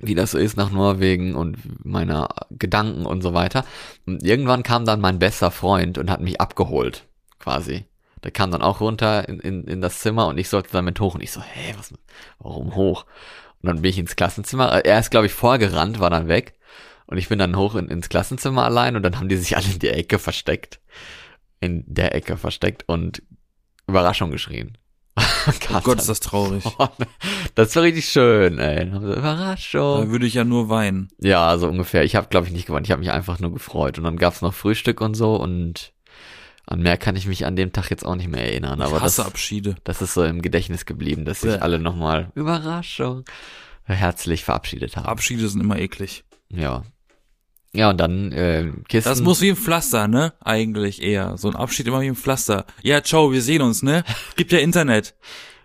wie 0.00 0.14
das 0.14 0.32
so 0.32 0.38
ist 0.38 0.56
nach 0.56 0.70
Norwegen 0.70 1.34
und 1.34 1.58
meine 1.84 2.28
Gedanken 2.50 3.06
und 3.06 3.22
so 3.22 3.34
weiter. 3.34 3.64
Und 4.06 4.24
irgendwann 4.24 4.62
kam 4.62 4.84
dann 4.84 5.00
mein 5.00 5.18
bester 5.18 5.50
Freund 5.50 5.98
und 5.98 6.10
hat 6.10 6.20
mich 6.20 6.40
abgeholt, 6.40 7.06
quasi. 7.38 7.84
Der 8.22 8.30
kam 8.30 8.50
dann 8.50 8.62
auch 8.62 8.80
runter 8.80 9.28
in, 9.28 9.40
in, 9.40 9.64
in 9.64 9.80
das 9.80 10.00
Zimmer 10.00 10.26
und 10.28 10.38
ich 10.38 10.48
sollte 10.48 10.70
damit 10.72 11.00
hoch 11.00 11.14
und 11.14 11.22
ich 11.22 11.32
so, 11.32 11.40
hä, 11.40 11.74
was, 11.76 11.92
warum 12.38 12.74
hoch? 12.74 13.06
Und 13.62 13.68
dann 13.68 13.82
bin 13.82 13.90
ich 13.90 13.98
ins 13.98 14.16
Klassenzimmer. 14.16 14.84
Er 14.84 14.98
ist, 14.98 15.10
glaube 15.10 15.26
ich, 15.26 15.32
vorgerannt, 15.32 16.00
war 16.00 16.10
dann 16.10 16.28
weg. 16.28 16.54
Und 17.06 17.18
ich 17.18 17.28
bin 17.28 17.38
dann 17.38 17.56
hoch 17.56 17.74
in, 17.74 17.88
ins 17.88 18.08
Klassenzimmer 18.08 18.64
allein 18.64 18.96
und 18.96 19.02
dann 19.02 19.18
haben 19.18 19.28
die 19.28 19.36
sich 19.36 19.56
alle 19.56 19.66
in 19.66 19.78
die 19.78 19.88
Ecke 19.88 20.18
versteckt. 20.18 20.80
In 21.60 21.84
der 21.86 22.14
Ecke 22.14 22.36
versteckt 22.36 22.84
und 22.86 23.22
Überraschung 23.86 24.30
geschrien. 24.30 24.78
Oh 25.72 25.80
Gott, 25.82 25.98
ist 25.98 26.08
das 26.08 26.20
traurig. 26.20 26.64
Das 27.54 27.74
war 27.76 27.82
richtig 27.82 28.06
schön, 28.06 28.58
ey. 28.58 28.86
Überraschung. 28.86 30.02
Da 30.02 30.10
würde 30.10 30.26
ich 30.26 30.34
ja 30.34 30.44
nur 30.44 30.68
weinen. 30.68 31.08
Ja, 31.18 31.56
so 31.58 31.68
ungefähr. 31.68 32.04
Ich 32.04 32.16
habe, 32.16 32.28
glaube 32.28 32.46
ich, 32.46 32.52
nicht 32.52 32.66
gewonnen. 32.66 32.84
Ich 32.84 32.90
habe 32.90 33.00
mich 33.00 33.10
einfach 33.10 33.38
nur 33.38 33.52
gefreut. 33.52 33.98
Und 33.98 34.04
dann 34.04 34.16
gab's 34.16 34.40
noch 34.42 34.54
Frühstück 34.54 35.00
und 35.00 35.14
so 35.14 35.36
und 35.36 35.92
an 36.66 36.80
mehr 36.80 36.96
kann 36.96 37.16
ich 37.16 37.26
mich 37.26 37.46
an 37.46 37.56
dem 37.56 37.72
Tag 37.72 37.90
jetzt 37.90 38.04
auch 38.06 38.14
nicht 38.14 38.28
mehr 38.28 38.44
erinnern. 38.44 38.80
Aber 38.80 39.00
das, 39.00 39.18
Abschiede. 39.18 39.74
das 39.84 40.00
ist 40.02 40.14
so 40.14 40.22
im 40.24 40.40
Gedächtnis 40.42 40.86
geblieben, 40.86 41.24
dass 41.24 41.40
sich 41.40 41.54
Bäh. 41.54 41.58
alle 41.60 41.78
nochmal 41.80 42.30
Überraschung 42.34 43.24
herzlich 43.84 44.44
verabschiedet 44.44 44.96
haben. 44.96 45.06
Abschiede 45.06 45.48
sind 45.48 45.60
immer 45.60 45.78
eklig. 45.78 46.24
ja. 46.48 46.84
Ja, 47.72 47.90
und 47.90 47.98
dann 47.98 48.32
äh, 48.32 48.70
Kisten. 48.88 49.08
Das 49.10 49.20
muss 49.20 49.40
wie 49.40 49.50
ein 49.50 49.56
Pflaster, 49.56 50.08
ne? 50.08 50.32
Eigentlich 50.40 51.02
eher. 51.02 51.36
So 51.36 51.48
ein 51.48 51.56
Abschied 51.56 51.86
immer 51.86 52.00
wie 52.00 52.08
ein 52.08 52.16
Pflaster. 52.16 52.64
Ja, 52.82 53.02
ciao, 53.02 53.32
wir 53.32 53.42
sehen 53.42 53.62
uns, 53.62 53.82
ne? 53.82 54.02
Gibt 54.36 54.50
ja 54.52 54.58
Internet. 54.58 55.14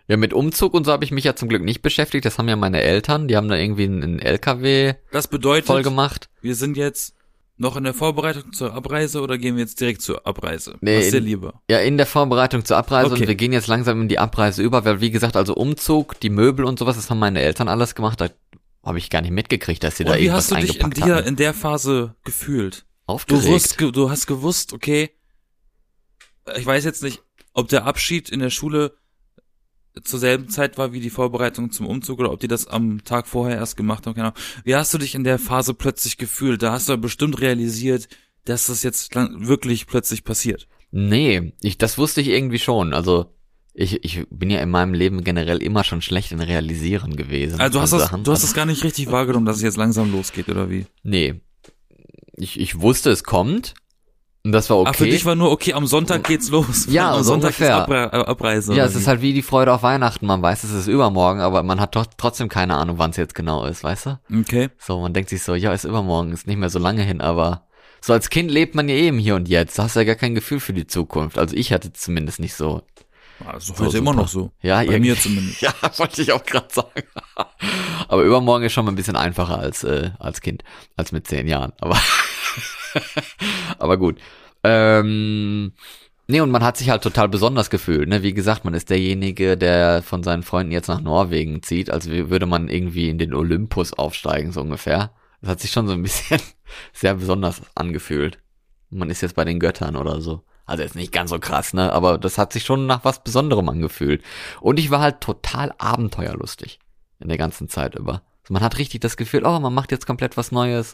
Ja, 0.08 0.18
mit 0.18 0.32
Umzug 0.34 0.76
und 0.76 0.86
so 0.86 0.92
habe 0.92 1.04
ich 1.04 1.10
mich 1.12 1.24
ja 1.24 1.36
zum 1.36 1.50
Glück 1.50 1.64
nicht 1.64 1.82
beschäftigt. 1.82 2.26
Das 2.26 2.38
haben 2.38 2.48
ja 2.48 2.56
meine 2.56 2.82
Eltern. 2.82 3.28
Die 3.28 3.36
haben 3.36 3.48
da 3.50 3.56
irgendwie 3.56 3.86
einen, 3.86 4.04
einen 4.04 4.20
LKW 4.20 4.94
Das 5.12 5.28
bedeutet, 5.28 5.66
voll 5.66 5.82
gemacht. 5.82 6.30
wir 6.42 6.54
sind 6.54 6.78
jetzt 6.78 7.16
noch 7.58 7.76
in 7.78 7.86
der 7.86 7.94
Vorbereitung 7.94 8.52
zur 8.52 8.74
Abreise 8.74 9.22
oder 9.22 9.38
gehen 9.40 9.56
wir 9.56 9.64
jetzt 9.64 9.80
direkt 9.80 10.02
zur 10.02 10.28
Abreise? 10.28 10.76
Nee, 10.82 10.98
Was 10.98 11.06
ist 11.06 11.14
dir 11.14 11.22
lieber? 11.22 11.62
Ja, 11.70 11.80
in 11.80 11.96
der 11.98 12.06
Vorbereitung 12.06 12.66
zur 12.66 12.76
Abreise 12.78 13.14
Okay. 13.14 13.22
und 13.22 13.28
wir 13.30 13.36
gehen 13.36 13.54
jetzt 13.54 13.68
langsam 13.68 14.02
in 14.02 14.08
die 14.10 14.20
Abreise 14.20 14.62
über, 14.62 14.84
weil 14.86 15.00
wie 15.02 15.10
gesagt, 15.10 15.38
also 15.38 15.56
Umzug, 15.56 16.20
die 16.20 16.30
Möbel 16.30 16.66
und 16.66 16.78
sowas, 16.78 16.98
das 16.98 17.10
haben 17.10 17.18
meine 17.20 17.40
Eltern 17.42 17.70
alles 17.70 17.96
gemacht. 17.96 18.20
Da 18.20 18.28
habe 18.86 18.98
ich 19.00 19.10
gar 19.10 19.22
nicht 19.22 19.32
mitgekriegt, 19.32 19.84
dass 19.84 19.98
sie 19.98 20.06
da 20.06 20.12
Und 20.14 20.20
wie 20.20 20.24
irgendwas 20.26 20.46
hast 20.46 20.52
du 20.52 20.56
dich 20.56 20.76
in, 20.78 20.84
eingepackt 20.86 21.06
dir, 21.06 21.26
in 21.26 21.36
der 21.36 21.54
Phase 21.54 22.16
gefühlt? 22.24 22.86
Du, 23.08 23.14
Aufgeregt. 23.14 23.46
wusst, 23.48 23.78
ge- 23.78 23.92
du 23.92 24.10
hast 24.10 24.28
gewusst, 24.28 24.74
okay, 24.74 25.10
ich 26.58 26.66
weiß 26.66 26.84
jetzt 26.86 27.04
nicht, 27.04 27.22
ob 27.54 27.68
der 27.70 27.86
Abschied 27.86 28.30
in 28.30 28.40
der 28.40 28.50
Schule 28.50 28.96
zur 30.04 30.20
selben 30.20 30.50
Zeit 30.50 30.78
war 30.78 30.92
wie 30.92 31.00
die 31.00 31.10
Vorbereitung 31.10 31.72
zum 31.72 31.88
Umzug 31.88 32.20
oder 32.20 32.32
ob 32.32 32.40
die 32.40 32.48
das 32.50 32.68
am 32.68 33.04
Tag 33.04 33.28
vorher 33.28 33.58
erst 33.58 33.78
gemacht 33.78 34.06
haben, 34.06 34.14
keine 34.16 34.28
Ahnung. 34.34 34.40
Wie 34.66 34.76
hast 34.76 34.94
du 34.94 34.98
dich 34.98 35.16
in 35.16 35.24
der 35.24 35.40
Phase 35.40 35.74
plötzlich 35.74 36.18
gefühlt? 36.18 36.62
Da 36.62 36.74
hast 36.74 36.90
du 36.90 36.98
bestimmt 36.98 37.40
realisiert, 37.40 38.10
dass 38.44 38.68
das 38.68 38.84
jetzt 38.84 39.16
wirklich 39.16 39.88
plötzlich 39.88 40.24
passiert. 40.24 40.68
Nee, 40.92 41.54
ich, 41.62 41.78
das 41.78 41.98
wusste 41.98 42.22
ich 42.22 42.28
irgendwie 42.28 42.60
schon. 42.60 42.94
Also 42.94 43.35
ich, 43.78 44.04
ich 44.06 44.26
bin 44.30 44.50
ja 44.50 44.62
in 44.62 44.70
meinem 44.70 44.94
Leben 44.94 45.24
generell 45.24 45.62
immer 45.62 45.84
schon 45.84 46.02
schlecht 46.02 46.32
in 46.32 46.40
Realisieren 46.40 47.18
gewesen. 47.18 47.60
Also 47.60 47.78
du 47.78 47.82
hast 47.82 47.92
das, 47.92 48.10
du 48.24 48.32
hast 48.32 48.44
das 48.44 48.54
gar 48.54 48.66
nicht 48.66 48.84
richtig 48.84 49.12
wahrgenommen, 49.12 49.46
dass 49.46 49.58
es 49.58 49.64
jetzt 49.64 49.78
langsam 49.78 50.12
losgeht, 50.12 50.48
oder 50.48 50.70
wie? 50.70 50.86
Nee. 51.04 51.42
Ich, 52.38 52.60
ich 52.60 52.80
wusste, 52.80 53.12
es 53.12 53.24
kommt. 53.24 53.74
Und 54.46 54.52
das 54.52 54.70
war 54.70 54.78
okay. 54.78 54.90
Ah, 54.90 54.94
für 54.94 55.06
dich 55.06 55.26
war 55.26 55.36
nur, 55.36 55.52
okay, 55.52 55.74
am 55.74 55.88
Sonntag 55.88 56.24
geht's 56.24 56.50
los. 56.50 56.86
Ja, 56.90 57.12
am 57.12 57.18
so 57.18 57.32
Sonntag 57.32 57.48
ungefähr. 57.48 57.76
Abre 57.78 58.12
äh, 58.14 58.26
Abreise. 58.26 58.76
ja, 58.76 58.86
es 58.86 58.96
ist 58.96 59.08
halt 59.08 59.22
wie 59.22 59.34
die 59.34 59.42
Freude 59.42 59.74
auf 59.74 59.84
Weihnachten. 59.84 60.26
Man 60.26 60.42
weiß, 60.42 60.64
es 60.64 60.72
ist 60.72 60.88
übermorgen, 60.88 61.42
aber 61.42 61.64
man 61.64 61.82
hat 61.82 61.96
doch 61.96 62.06
trotzdem 62.18 62.48
keine 62.48 62.76
Ahnung, 62.76 62.98
wann 62.98 63.10
es 63.10 63.18
jetzt 63.18 63.36
genau 63.36 63.66
ist, 63.66 63.84
weißt 63.84 64.06
du? 64.06 64.20
Okay. 64.40 64.70
So, 64.78 65.02
man 65.02 65.14
denkt 65.14 65.32
sich 65.32 65.42
so, 65.44 65.56
ja, 65.56 65.74
ist 65.74 65.84
übermorgen, 65.84 66.32
ist 66.32 66.48
nicht 66.48 66.58
mehr 66.58 66.70
so 66.70 66.80
lange 66.80 67.02
hin, 67.02 67.22
aber 67.22 67.66
so 68.02 68.14
als 68.14 68.30
Kind 68.30 68.52
lebt 68.52 68.76
man 68.76 68.88
ja 68.88 68.96
eben 68.96 69.18
hier 69.18 69.36
und 69.36 69.50
jetzt. 69.50 69.80
Da 69.80 69.84
hast 69.84 69.96
du 69.96 70.02
ja 70.02 70.06
gar 70.06 70.16
kein 70.16 70.36
Gefühl 70.36 70.60
für 70.60 70.74
die 70.74 70.86
Zukunft. 70.86 71.40
Also 71.40 71.56
ich 71.56 71.74
hatte 71.74 71.92
zumindest 71.92 72.40
nicht 72.40 72.54
so. 72.54 72.84
Also 73.46 73.74
So 73.74 73.86
heute 73.86 73.98
immer 73.98 74.12
super. 74.12 74.22
noch 74.22 74.28
so. 74.30 74.52
Ja, 74.62 74.84
Bei 74.84 75.00
mir 75.00 75.16
zumindest. 75.20 75.62
Ja, 75.62 75.74
wollte 75.98 76.22
ich 76.22 76.32
auch 76.32 76.44
gerade 76.46 76.68
sagen. 76.72 77.04
Aber 78.08 78.24
übermorgen 78.24 78.64
ist 78.66 78.74
schon 78.74 78.86
mal 78.86 78.92
ein 78.92 78.96
bisschen 78.96 79.16
einfacher 79.16 79.60
als 79.60 79.84
äh, 79.84 80.12
als 80.20 80.42
Kind, 80.42 80.64
als 80.96 81.12
mit 81.12 81.28
zehn 81.28 81.48
Jahren. 81.48 81.74
Aber 81.80 81.98
aber 83.80 83.98
gut. 83.98 84.20
Ähm, 84.64 85.74
nee, 86.28 86.42
und 86.42 86.52
man 86.52 86.64
hat 86.64 86.78
sich 86.78 86.90
halt 86.90 87.04
total 87.04 87.28
besonders 87.30 87.70
gefühlt. 87.70 88.08
Ne? 88.10 88.24
Wie 88.24 88.34
gesagt, 88.34 88.66
man 88.66 88.74
ist 88.74 88.90
derjenige, 88.90 89.58
der 89.58 90.02
von 90.02 90.24
seinen 90.24 90.44
Freunden 90.44 90.72
jetzt 90.72 90.88
nach 90.88 91.02
Norwegen 91.02 91.62
zieht, 91.62 91.90
als 91.90 92.08
würde 92.08 92.46
man 92.46 92.70
irgendwie 92.70 93.10
in 93.10 93.18
den 93.18 93.34
Olympus 93.34 93.94
aufsteigen, 93.94 94.52
so 94.52 94.62
ungefähr. 94.62 95.12
Das 95.42 95.52
hat 95.52 95.60
sich 95.60 95.72
schon 95.72 95.88
so 95.88 95.94
ein 95.94 96.02
bisschen 96.02 96.40
sehr 96.94 97.16
besonders 97.16 97.62
angefühlt. 97.76 98.40
Man 98.90 99.10
ist 99.10 99.22
jetzt 99.22 99.36
bei 99.36 99.46
den 99.46 99.60
Göttern 99.60 99.96
oder 99.96 100.22
so. 100.22 100.44
Also 100.66 100.84
jetzt 100.84 100.96
nicht 100.96 101.12
ganz 101.12 101.30
so 101.30 101.40
krass, 101.40 101.74
ne? 101.74 101.94
Aber 101.94 102.18
das 102.18 102.38
hat 102.38 102.54
sich 102.54 102.64
schon 102.64 102.88
nach 102.88 103.06
was 103.06 103.24
Besonderem 103.24 103.70
angefühlt. 103.70 104.24
Und 104.62 104.80
ich 104.80 104.90
war 104.90 105.00
halt 105.00 105.22
total 105.22 105.74
abenteuerlustig 105.78 106.80
in 107.20 107.28
der 107.28 107.38
ganzen 107.38 107.70
Zeit 107.70 107.96
über. 107.96 108.22
Also 108.44 108.54
man 108.54 108.64
hat 108.64 108.78
richtig 108.78 109.02
das 109.02 109.18
Gefühl, 109.18 109.46
oh, 109.46 109.60
man 109.60 109.74
macht 109.74 109.92
jetzt 109.92 110.06
komplett 110.08 110.38
was 110.38 110.52
Neues, 110.52 110.94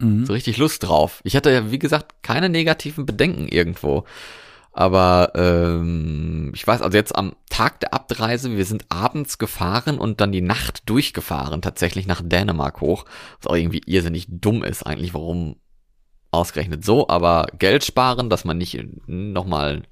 Mhm. 0.00 0.24
so 0.24 0.32
richtig 0.32 0.56
Lust 0.56 0.82
drauf. 0.82 1.20
Ich 1.24 1.36
hatte 1.36 1.50
ja, 1.50 1.70
wie 1.70 1.78
gesagt, 1.78 2.22
keine 2.22 2.48
negativen 2.48 3.04
Bedenken 3.06 3.46
irgendwo. 3.48 4.04
Aber 4.72 5.32
ähm, 5.34 6.52
ich 6.54 6.66
weiß, 6.66 6.80
also 6.80 6.96
jetzt 6.96 7.14
am 7.14 7.34
Tag 7.50 7.80
der 7.80 7.92
Abreise, 7.92 8.56
wir 8.56 8.64
sind 8.64 8.86
abends 8.88 9.36
gefahren 9.38 9.98
und 9.98 10.20
dann 10.20 10.32
die 10.32 10.40
Nacht 10.40 10.88
durchgefahren, 10.88 11.60
tatsächlich 11.60 12.06
nach 12.06 12.22
Dänemark 12.24 12.80
hoch. 12.80 13.04
Was 13.40 13.48
auch 13.48 13.56
irgendwie 13.56 13.82
irrsinnig 13.84 14.26
dumm 14.30 14.62
ist 14.62 14.84
eigentlich, 14.86 15.12
warum 15.12 15.56
ausgerechnet 16.30 16.84
so, 16.84 17.08
aber 17.08 17.46
Geld 17.58 17.84
sparen, 17.84 18.30
dass 18.30 18.44
man 18.44 18.58
nicht 18.58 18.78
nochmal, 19.06 19.82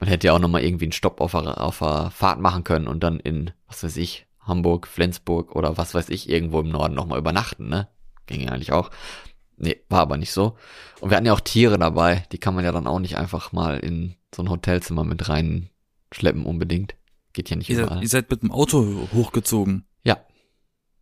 man 0.00 0.08
hätte 0.08 0.26
ja 0.28 0.32
auch 0.34 0.38
nochmal 0.38 0.62
irgendwie 0.64 0.86
einen 0.86 0.92
Stopp 0.92 1.20
auf 1.20 1.32
der, 1.32 1.60
auf 1.60 1.78
der 1.80 2.10
Fahrt 2.10 2.40
machen 2.40 2.64
können 2.64 2.86
und 2.88 3.02
dann 3.02 3.20
in, 3.20 3.50
was 3.66 3.82
weiß 3.84 3.96
ich, 3.98 4.26
Hamburg, 4.40 4.86
Flensburg 4.86 5.54
oder 5.56 5.76
was 5.76 5.94
weiß 5.94 6.08
ich, 6.08 6.28
irgendwo 6.28 6.60
im 6.60 6.68
Norden 6.68 6.94
nochmal 6.94 7.18
übernachten, 7.18 7.68
ne? 7.68 7.88
Ging 8.26 8.40
ja 8.42 8.52
eigentlich 8.52 8.72
auch. 8.72 8.90
Nee, 9.58 9.76
war 9.88 10.00
aber 10.00 10.16
nicht 10.16 10.32
so. 10.32 10.56
Und 11.00 11.10
wir 11.10 11.16
hatten 11.16 11.26
ja 11.26 11.32
auch 11.32 11.40
Tiere 11.40 11.78
dabei, 11.78 12.24
die 12.32 12.38
kann 12.38 12.54
man 12.54 12.64
ja 12.64 12.72
dann 12.72 12.86
auch 12.86 12.98
nicht 12.98 13.16
einfach 13.16 13.52
mal 13.52 13.78
in 13.78 14.14
so 14.34 14.42
ein 14.42 14.50
Hotelzimmer 14.50 15.02
mit 15.04 15.28
reinschleppen 15.28 16.44
unbedingt. 16.44 16.94
Geht 17.32 17.50
ja 17.50 17.56
nicht 17.56 17.68
Ihr, 17.70 17.76
seid, 17.76 17.86
überall. 17.86 18.02
ihr 18.02 18.08
seid 18.08 18.30
mit 18.30 18.42
dem 18.42 18.52
Auto 18.52 19.08
hochgezogen. 19.14 19.84
Ja, 20.04 20.18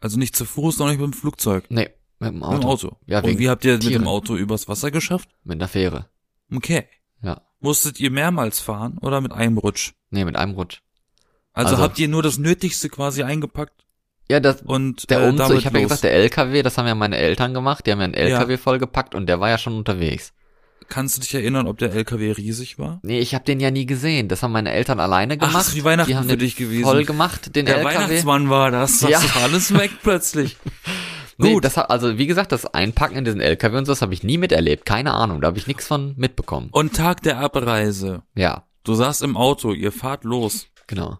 Also 0.00 0.18
nicht 0.18 0.36
zu 0.36 0.44
Fuß, 0.44 0.76
sondern 0.76 0.96
mit 0.96 1.04
dem 1.04 1.12
Flugzeug. 1.12 1.64
nee, 1.68 1.90
mit 2.18 2.30
dem 2.30 2.34
Mit 2.36 2.44
Auto. 2.44 2.58
dem 2.58 2.64
Auto. 2.68 2.96
Ja, 3.06 3.20
Und 3.20 3.38
wie 3.38 3.48
habt 3.48 3.64
ihr 3.64 3.72
mit 3.74 3.82
Tiere. 3.82 3.92
dem 4.00 4.06
Auto 4.08 4.36
übers 4.36 4.68
Wasser 4.68 4.90
geschafft? 4.90 5.28
Mit 5.44 5.56
einer 5.60 5.68
Fähre. 5.68 6.08
Okay. 6.54 6.84
Ja. 7.22 7.42
Musstet 7.60 7.98
ihr 8.00 8.10
mehrmals 8.10 8.60
fahren 8.60 8.98
oder 9.00 9.20
mit 9.20 9.32
einem 9.32 9.58
Rutsch? 9.58 9.92
Nee, 10.10 10.24
mit 10.24 10.36
einem 10.36 10.52
Rutsch. 10.54 10.80
Also, 11.52 11.70
Also- 11.72 11.82
habt 11.82 11.98
ihr 11.98 12.08
nur 12.08 12.22
das 12.22 12.38
Nötigste 12.38 12.88
quasi 12.88 13.22
eingepackt 13.22 13.84
Ja, 14.30 14.40
das, 14.40 14.62
und 14.62 15.08
der 15.10 15.22
äh, 15.24 15.28
Umzug, 15.28 15.58
ich 15.58 15.66
habe 15.66 15.78
ja 15.78 15.84
gesagt, 15.84 16.02
der 16.04 16.12
LKW, 16.14 16.62
das 16.62 16.78
haben 16.78 16.86
ja 16.86 16.94
meine 16.94 17.16
Eltern 17.16 17.52
gemacht, 17.54 17.86
die 17.86 17.92
haben 17.92 17.98
ja 18.00 18.04
einen 18.06 18.14
LKW 18.14 18.56
vollgepackt 18.56 19.14
und 19.14 19.26
der 19.26 19.38
war 19.40 19.48
ja 19.50 19.58
schon 19.58 19.74
unterwegs. 19.76 20.32
Kannst 20.88 21.16
du 21.16 21.20
dich 21.22 21.34
erinnern, 21.34 21.66
ob 21.66 21.78
der 21.78 21.92
LKW 21.92 22.32
riesig 22.32 22.78
war? 22.78 23.00
Nee, 23.02 23.18
ich 23.20 23.34
habe 23.34 23.44
den 23.44 23.58
ja 23.60 23.70
nie 23.70 23.86
gesehen. 23.86 24.28
Das 24.28 24.42
haben 24.42 24.52
meine 24.52 24.70
Eltern 24.72 25.00
alleine 25.00 25.38
gemacht. 25.38 25.66
Ach, 25.70 25.74
wie 25.74 25.82
Weihnachten 25.84 26.10
die 26.10 26.16
haben 26.16 26.24
für 26.24 26.30
den 26.36 26.40
dich 26.40 26.56
gewesen. 26.56 26.84
voll 26.84 27.04
gemacht, 27.06 27.56
den 27.56 27.64
Der 27.64 27.78
LKW. 27.78 27.94
Weihnachtsmann 27.94 28.50
war 28.50 28.70
das. 28.70 29.00
Das 29.00 29.10
Ja. 29.10 29.18
ist 29.20 29.36
alles 29.36 29.72
weg 29.72 29.90
plötzlich. 30.02 30.56
Nee, 31.36 31.54
Gut. 31.54 31.64
das 31.64 31.76
hat, 31.76 31.90
also 31.90 32.16
wie 32.18 32.26
gesagt, 32.26 32.52
das 32.52 32.66
Einpacken 32.66 33.16
in 33.16 33.24
diesen 33.24 33.40
LKW 33.40 33.76
und 33.78 33.84
so, 33.86 33.92
das 33.92 34.02
habe 34.02 34.14
ich 34.14 34.22
nie 34.22 34.38
miterlebt. 34.38 34.84
Keine 34.86 35.12
Ahnung, 35.14 35.40
da 35.40 35.48
habe 35.48 35.58
ich 35.58 35.66
nichts 35.66 35.86
von 35.86 36.14
mitbekommen. 36.16 36.68
Und 36.72 36.94
Tag 36.94 37.22
der 37.22 37.38
Abreise. 37.38 38.22
Ja, 38.34 38.64
Du 38.84 38.94
saßt 38.94 39.22
im 39.22 39.36
Auto, 39.36 39.72
ihr 39.72 39.92
fahrt 39.92 40.24
los. 40.24 40.66
genau. 40.86 41.18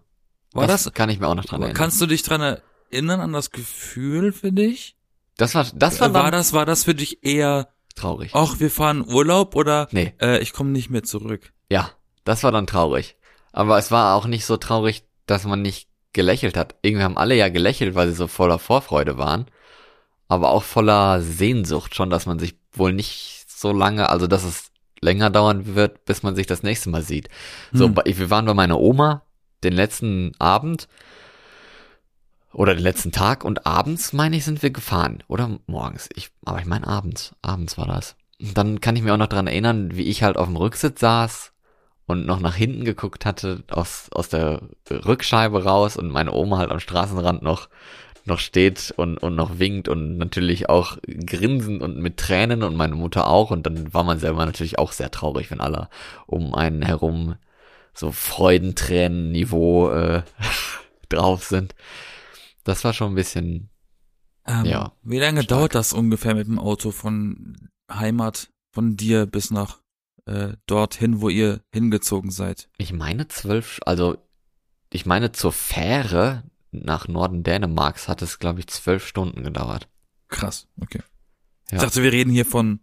War 0.53 0.67
das, 0.67 0.93
kann 0.93 1.09
ich 1.09 1.19
mir 1.19 1.27
auch 1.27 1.35
noch 1.35 1.43
dran 1.45 1.61
erinnern. 1.61 1.75
kannst 1.75 1.99
du 1.99 2.05
dich 2.05 2.23
dran 2.23 2.59
erinnern 2.91 3.19
an 3.19 3.33
das 3.33 3.51
Gefühl 3.51 4.31
für 4.31 4.51
dich? 4.53 4.95
Das 5.35 5.53
war, 5.55 5.65
das 5.75 5.99
war 5.99 6.09
Äh, 6.11 6.13
war 6.13 6.31
das, 6.31 6.53
war 6.53 6.65
das 6.65 6.83
für 6.85 6.95
dich 6.95 7.23
eher, 7.25 7.67
traurig. 7.95 8.31
ach, 8.33 8.59
wir 8.59 8.69
fahren 8.71 9.03
Urlaub 9.05 9.55
oder, 9.55 9.87
Nee, 9.91 10.13
äh, 10.21 10.39
ich 10.39 10.53
komme 10.53 10.69
nicht 10.69 10.89
mehr 10.91 11.03
zurück? 11.03 11.51
ja, 11.69 11.89
das 12.23 12.43
war 12.43 12.51
dann 12.53 12.67
traurig. 12.67 13.17
Aber 13.51 13.77
es 13.77 13.91
war 13.91 14.15
auch 14.15 14.27
nicht 14.27 14.45
so 14.45 14.55
traurig, 14.57 15.03
dass 15.25 15.43
man 15.43 15.61
nicht 15.61 15.89
gelächelt 16.13 16.55
hat. 16.55 16.75
Irgendwie 16.83 17.03
haben 17.03 17.17
alle 17.17 17.35
ja 17.35 17.49
gelächelt, 17.49 17.93
weil 17.95 18.07
sie 18.09 18.15
so 18.15 18.27
voller 18.27 18.59
Vorfreude 18.59 19.17
waren. 19.17 19.47
Aber 20.27 20.49
auch 20.49 20.63
voller 20.63 21.21
Sehnsucht 21.21 21.95
schon, 21.95 22.09
dass 22.09 22.25
man 22.25 22.39
sich 22.39 22.55
wohl 22.73 22.93
nicht 22.93 23.45
so 23.47 23.71
lange, 23.71 24.09
also 24.09 24.27
dass 24.27 24.43
es 24.43 24.71
länger 25.01 25.29
dauern 25.29 25.75
wird, 25.75 26.05
bis 26.05 26.23
man 26.23 26.35
sich 26.35 26.47
das 26.47 26.63
nächste 26.63 26.89
Mal 26.89 27.03
sieht. 27.03 27.29
So, 27.71 27.85
Hm. 27.85 27.93
bei- 27.93 28.03
wir 28.05 28.29
waren 28.29 28.45
bei 28.45 28.53
meiner 28.53 28.79
Oma 28.79 29.21
den 29.63 29.73
letzten 29.73 30.31
Abend 30.39 30.87
oder 32.53 32.73
den 32.73 32.83
letzten 32.83 33.11
Tag 33.11 33.43
und 33.43 33.65
abends, 33.65 34.13
meine 34.13 34.37
ich, 34.37 34.45
sind 34.45 34.63
wir 34.63 34.69
gefahren. 34.71 35.23
Oder 35.27 35.59
morgens. 35.67 36.09
Ich, 36.15 36.29
aber 36.45 36.59
ich 36.59 36.65
meine 36.65 36.87
abends. 36.87 37.33
Abends 37.41 37.77
war 37.77 37.85
das. 37.87 38.15
Und 38.39 38.57
dann 38.57 38.81
kann 38.81 38.95
ich 38.95 39.01
mir 39.03 39.13
auch 39.13 39.17
noch 39.17 39.27
dran 39.27 39.47
erinnern, 39.47 39.95
wie 39.95 40.03
ich 40.03 40.23
halt 40.23 40.37
auf 40.37 40.47
dem 40.47 40.55
Rücksitz 40.55 40.99
saß 41.01 41.51
und 42.07 42.25
noch 42.25 42.39
nach 42.39 42.55
hinten 42.55 42.85
geguckt 42.85 43.25
hatte, 43.25 43.63
aus, 43.69 44.07
aus 44.11 44.29
der 44.29 44.61
Rückscheibe 44.89 45.63
raus 45.63 45.97
und 45.97 46.09
meine 46.09 46.31
Oma 46.33 46.57
halt 46.57 46.71
am 46.71 46.79
Straßenrand 46.79 47.41
noch, 47.41 47.67
noch 48.25 48.39
steht 48.39 48.93
und, 48.97 49.17
und 49.17 49.35
noch 49.35 49.59
winkt 49.59 49.87
und 49.87 50.17
natürlich 50.17 50.67
auch 50.69 50.97
grinsen 51.05 51.81
und 51.81 51.97
mit 51.97 52.17
Tränen 52.17 52.63
und 52.63 52.75
meine 52.75 52.95
Mutter 52.95 53.27
auch. 53.27 53.51
Und 53.51 53.65
dann 53.65 53.93
war 53.93 54.03
man 54.03 54.19
selber 54.19 54.45
natürlich 54.45 54.79
auch 54.79 54.91
sehr 54.91 55.11
traurig, 55.11 55.51
wenn 55.51 55.61
alle 55.61 55.89
um 56.25 56.53
einen 56.55 56.81
herum 56.81 57.35
so 57.93 58.11
Freudentränen-Niveau 58.11 59.89
äh, 59.91 60.23
drauf 61.09 61.43
sind. 61.43 61.75
Das 62.63 62.83
war 62.83 62.93
schon 62.93 63.11
ein 63.11 63.15
bisschen, 63.15 63.69
Ähm, 64.47 64.65
Ja. 64.65 64.91
Wie 65.03 65.19
lange 65.19 65.43
Stark. 65.43 65.59
dauert 65.59 65.75
das 65.75 65.93
ungefähr 65.93 66.35
mit 66.35 66.47
dem 66.47 66.59
Auto 66.59 66.91
von 66.91 67.69
Heimat, 67.91 68.49
von 68.71 68.97
dir 68.97 69.25
bis 69.27 69.51
nach 69.51 69.79
äh, 70.25 70.53
dorthin, 70.65 71.21
wo 71.21 71.29
ihr 71.29 71.61
hingezogen 71.71 72.31
seid? 72.31 72.69
ich 72.77 72.91
meine 72.91 73.27
zwölf, 73.27 73.79
also 73.85 74.17
ich 74.91 75.05
meine 75.05 75.31
zur 75.31 75.51
Fähre 75.51 76.43
nach 76.83 77.07
Norden 77.07 77.43
Dänemarks 77.43 78.07
hat 78.07 78.21
es, 78.21 78.39
glaube 78.39 78.59
ich, 78.59 78.67
zwölf 78.67 79.07
Stunden 79.07 79.43
gedauert. 79.43 79.87
Krass, 80.27 80.67
okay. 80.81 81.01
Ja. 81.71 81.77
Ich 81.77 81.83
dachte, 81.83 82.03
wir 82.03 82.11
reden 82.11 82.31
hier 82.31 82.45
von 82.45 82.79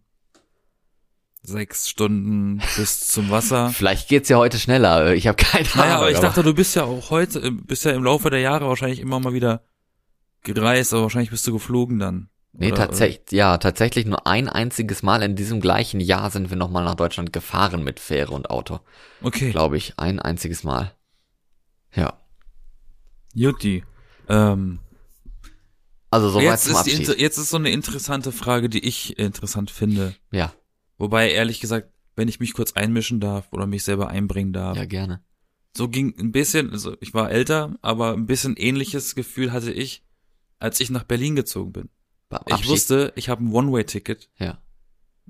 sechs 1.42 1.88
Stunden 1.88 2.62
bis 2.76 3.08
zum 3.08 3.30
Wasser. 3.30 3.70
Vielleicht 3.74 4.08
geht's 4.08 4.28
ja 4.28 4.36
heute 4.36 4.58
schneller. 4.58 5.12
Ich 5.14 5.26
habe 5.26 5.36
keine 5.36 5.66
Ahnung. 5.72 5.76
Naja, 5.76 5.96
aber 5.96 6.10
ich 6.10 6.18
dachte, 6.18 6.42
du 6.42 6.54
bist 6.54 6.76
ja 6.76 6.84
auch 6.84 7.10
heute, 7.10 7.40
äh, 7.40 7.50
bist 7.50 7.84
ja 7.84 7.92
im 7.92 8.04
Laufe 8.04 8.30
der 8.30 8.40
Jahre 8.40 8.68
wahrscheinlich 8.68 9.00
immer 9.00 9.20
mal 9.20 9.32
wieder 9.32 9.64
gereist, 10.42 10.92
aber 10.92 11.02
wahrscheinlich 11.02 11.30
bist 11.30 11.46
du 11.46 11.52
geflogen 11.52 11.98
dann. 11.98 12.28
Nee, 12.52 12.68
Oder- 12.68 12.76
tatsächlich, 12.76 13.30
ja, 13.32 13.56
tatsächlich 13.58 14.04
nur 14.04 14.26
ein 14.26 14.48
einziges 14.48 15.02
Mal 15.02 15.22
in 15.22 15.36
diesem 15.36 15.60
gleichen 15.60 16.00
Jahr 16.00 16.30
sind 16.30 16.50
wir 16.50 16.56
nochmal 16.56 16.84
nach 16.84 16.94
Deutschland 16.96 17.32
gefahren 17.32 17.82
mit 17.82 17.98
Fähre 17.98 18.34
und 18.34 18.50
Auto. 18.50 18.80
Okay, 19.22 19.50
Glaube 19.50 19.78
ich. 19.78 19.94
Ein 19.98 20.18
einziges 20.20 20.62
Mal. 20.62 20.92
Ja. 21.94 22.21
Jutti. 23.34 23.84
Ähm, 24.28 24.78
Also 26.10 26.30
soweit 26.30 26.44
jetzt, 26.44 26.64
zum 26.64 26.74
ist 26.76 26.84
die, 26.86 26.92
Abschied. 26.92 27.20
jetzt 27.20 27.38
ist 27.38 27.50
so 27.50 27.56
eine 27.56 27.70
interessante 27.70 28.32
Frage, 28.32 28.68
die 28.68 28.80
ich 28.86 29.18
interessant 29.18 29.70
finde. 29.70 30.14
Ja, 30.30 30.52
Wobei, 30.98 31.32
ehrlich 31.32 31.60
gesagt, 31.60 31.90
wenn 32.14 32.28
ich 32.28 32.38
mich 32.38 32.52
kurz 32.54 32.72
einmischen 32.74 33.18
darf 33.18 33.48
oder 33.50 33.66
mich 33.66 33.82
selber 33.82 34.08
einbringen 34.08 34.52
darf. 34.52 34.76
ja, 34.76 34.84
gerne. 34.84 35.24
So 35.76 35.88
ging 35.88 36.14
ein 36.20 36.30
bisschen, 36.30 36.70
also 36.70 36.96
ich 37.00 37.14
war 37.14 37.30
älter, 37.30 37.76
aber 37.80 38.12
ein 38.12 38.26
bisschen 38.26 38.56
ähnliches 38.56 39.14
Gefühl 39.14 39.52
hatte 39.52 39.72
ich, 39.72 40.04
als 40.58 40.78
ich 40.80 40.90
nach 40.90 41.04
Berlin 41.04 41.34
gezogen 41.34 41.72
bin. 41.72 41.88
Beim 42.28 42.42
Ich 42.46 42.52
Abschied. 42.54 42.70
wusste, 42.70 43.12
ich 43.16 43.28
habe 43.30 43.42
ein 43.42 43.52
One-Way-Ticket. 43.52 44.28
Ja. 44.38 44.62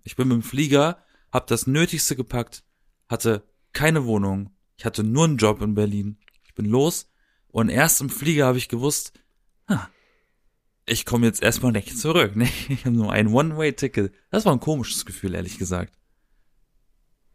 Ich 0.02 0.16
bin 0.16 0.28
mit 0.28 0.34
dem 0.34 0.42
Flieger, 0.42 0.98
hab 1.32 1.46
das 1.46 1.66
Nötigste 1.68 2.16
gepackt, 2.16 2.64
hatte 3.08 3.44
keine 3.72 4.04
Wohnung, 4.04 4.50
ich 4.76 4.84
hatte 4.84 5.04
nur 5.04 5.24
einen 5.24 5.36
Job 5.38 5.62
in 5.62 5.74
Berlin. 5.74 6.18
Ich 6.44 6.54
bin 6.54 6.66
los, 6.66 7.08
Und 7.52 7.68
erst 7.68 8.00
im 8.00 8.08
Flieger 8.10 8.46
habe 8.46 8.58
ich 8.58 8.68
gewusst, 8.68 9.12
ha, 9.68 9.88
ich 10.86 11.04
komme 11.06 11.26
jetzt 11.26 11.42
erstmal 11.42 11.72
nicht 11.72 11.96
zurück. 11.96 12.34
Ne? 12.36 12.48
Ich 12.68 12.84
habe 12.84 12.96
nur 12.96 13.12
ein 13.12 13.28
One-Way-Ticket. 13.28 14.12
Das 14.30 14.44
war 14.44 14.52
ein 14.52 14.60
komisches 14.60 15.06
Gefühl, 15.06 15.34
ehrlich 15.34 15.58
gesagt. 15.58 15.94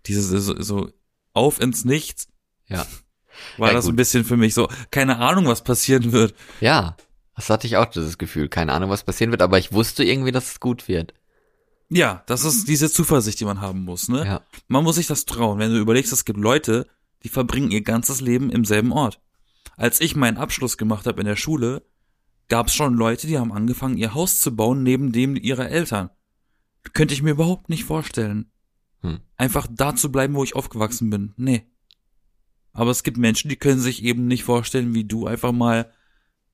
Dieses 0.06 0.28
so, 0.28 0.62
so 0.62 0.92
auf 1.34 1.60
ins 1.62 1.86
Nichts. 1.86 2.28
Ja. 2.68 2.86
War 3.58 3.70
Ja, 3.70 3.76
das 3.76 3.86
gut. 3.86 3.94
ein 3.94 3.98
bisschen 3.98 4.26
für 4.26 4.38
mich 4.38 4.54
so, 4.56 4.68
keine 4.90 5.20
Ahnung, 5.20 5.46
was 5.46 5.64
passieren 5.64 6.12
wird. 6.12 6.34
Ja, 6.60 6.98
das 7.36 7.50
hatte 7.52 7.68
ich 7.68 7.78
auch 7.78 7.86
dieses 7.86 8.18
Gefühl. 8.18 8.50
Keine 8.50 8.74
Ahnung, 8.74 8.90
was 8.90 9.04
passieren 9.04 9.30
wird, 9.32 9.44
aber 9.44 9.60
ich 9.60 9.72
wusste 9.72 10.04
irgendwie, 10.04 10.32
dass 10.32 10.52
es 10.54 10.60
gut 10.60 10.88
wird. 10.88 11.14
Ja, 11.90 12.24
das 12.26 12.44
ist 12.44 12.68
diese 12.68 12.92
Zuversicht, 12.92 13.40
die 13.40 13.46
man 13.46 13.62
haben 13.62 13.84
muss, 13.86 14.10
ne? 14.10 14.26
Ja. 14.26 14.42
Man 14.68 14.84
muss 14.84 14.96
sich 14.96 15.06
das 15.08 15.26
trauen. 15.26 15.60
Wenn 15.60 15.72
du 15.72 15.78
überlegst, 15.78 16.12
es 16.12 16.26
gibt 16.26 16.40
Leute, 16.40 16.88
die 17.24 17.30
verbringen 17.30 17.70
ihr 17.72 17.82
ganzes 17.84 18.20
Leben 18.22 18.50
im 18.50 18.66
selben 18.66 18.92
Ort. 18.92 19.22
Als 19.78 20.02
ich 20.02 20.16
meinen 20.16 20.38
Abschluss 20.38 20.78
gemacht 20.78 21.06
habe 21.06 21.22
in 21.22 21.28
der 21.28 21.36
Schule, 21.36 21.86
gab 22.50 22.68
es 22.68 22.74
schon 22.74 22.96
Leute, 22.96 23.28
die 23.28 23.38
haben 23.38 23.54
angefangen, 23.54 23.98
ihr 23.98 24.14
Haus 24.14 24.42
zu 24.42 24.56
bauen 24.56 24.84
neben 24.84 25.12
dem 25.12 25.36
ihrer 25.36 25.70
Eltern. 25.70 26.10
Könnte 26.94 27.14
ich 27.14 27.22
mir 27.22 27.32
überhaupt 27.32 27.70
nicht 27.70 27.84
vorstellen. 27.84 28.52
Hm. 29.02 29.20
Einfach 29.38 29.68
da 29.70 29.96
zu 29.96 30.12
bleiben, 30.12 30.34
wo 30.34 30.44
ich 30.44 30.56
aufgewachsen 30.56 31.10
bin. 31.10 31.34
Nee. 31.38 31.70
Aber 32.74 32.90
es 32.90 33.04
gibt 33.04 33.18
Menschen, 33.18 33.50
die 33.50 33.56
können 33.56 33.80
sich 33.80 34.04
eben 34.04 34.28
nicht 34.28 34.44
vorstellen, 34.44 34.96
wie 34.96 35.04
du 35.04 35.28
einfach 35.28 35.52
mal 35.52 35.92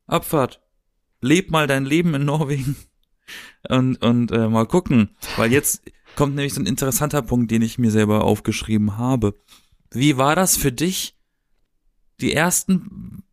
Abfahrt. 0.06 0.62
Leb 1.22 1.50
mal 1.50 1.68
dein 1.68 1.86
Leben 1.86 2.14
in 2.16 2.26
Norwegen 2.26 2.76
und, 3.70 4.04
und 4.04 4.32
äh, 4.32 4.50
mal 4.50 4.66
gucken. 4.66 5.16
Weil 5.38 5.52
jetzt 5.54 5.82
kommt 6.18 6.36
nämlich 6.36 6.54
so 6.54 6.62
ein 6.62 6.66
interessanter 6.66 7.22
Punkt, 7.22 7.52
den 7.52 7.62
ich 7.62 7.78
mir 7.78 7.92
selber 7.92 8.26
aufgeschrieben 8.26 8.98
habe. 8.98 9.40
Wie 9.92 10.18
war 10.18 10.36
das 10.36 10.58
für 10.58 10.74
dich, 10.74 11.16
die 12.24 12.34
ersten 12.34 13.24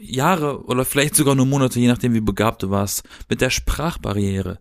Jahre 0.00 0.64
oder 0.64 0.84
vielleicht 0.84 1.14
sogar 1.14 1.34
nur 1.34 1.46
Monate, 1.46 1.80
je 1.80 1.88
nachdem 1.88 2.14
wie 2.14 2.20
begabt 2.20 2.62
du 2.62 2.70
warst, 2.70 3.04
mit 3.28 3.40
der 3.40 3.50
Sprachbarriere? 3.50 4.60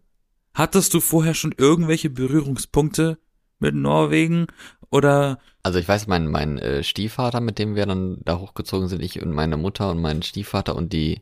Hattest 0.53 0.93
du 0.93 0.99
vorher 0.99 1.33
schon 1.33 1.53
irgendwelche 1.57 2.09
Berührungspunkte 2.09 3.17
mit 3.59 3.75
Norwegen 3.75 4.47
oder 4.91 5.39
Also 5.63 5.79
ich 5.79 5.87
weiß, 5.87 6.07
mein, 6.07 6.27
mein 6.27 6.59
äh, 6.59 6.83
Stiefvater, 6.83 7.41
mit 7.41 7.57
dem 7.57 7.75
wir 7.75 7.85
dann 7.85 8.17
da 8.23 8.39
hochgezogen 8.39 8.87
sind, 8.87 9.01
ich 9.01 9.21
und 9.21 9.31
meine 9.31 9.57
Mutter 9.57 9.89
und 9.89 10.01
mein 10.01 10.21
Stiefvater 10.21 10.75
und 10.75 10.93
die 10.93 11.21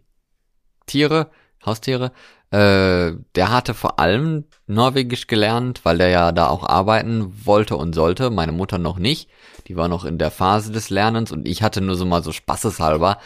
Tiere, 0.86 1.32
Haustiere, 1.66 2.12
äh, 2.52 3.14
der 3.36 3.50
hatte 3.52 3.74
vor 3.74 4.00
allem 4.00 4.46
Norwegisch 4.68 5.28
gelernt, 5.28 5.82
weil 5.84 5.98
der 5.98 6.10
ja 6.10 6.32
da 6.32 6.48
auch 6.48 6.64
arbeiten 6.64 7.34
wollte 7.46 7.78
und 7.78 7.94
sollte, 7.94 8.30
meine 8.30 8.52
Mutter 8.52 8.78
noch 8.78 9.00
nicht. 9.00 9.30
Die 9.68 9.76
war 9.76 9.88
noch 9.88 10.06
in 10.06 10.18
der 10.18 10.32
Phase 10.32 10.72
des 10.72 10.90
Lernens 10.90 11.32
und 11.32 11.48
ich 11.48 11.64
hatte 11.64 11.82
nur 11.82 11.96
so 11.96 12.06
mal 12.06 12.24
so 12.24 12.32
spaßeshalber 12.32 13.18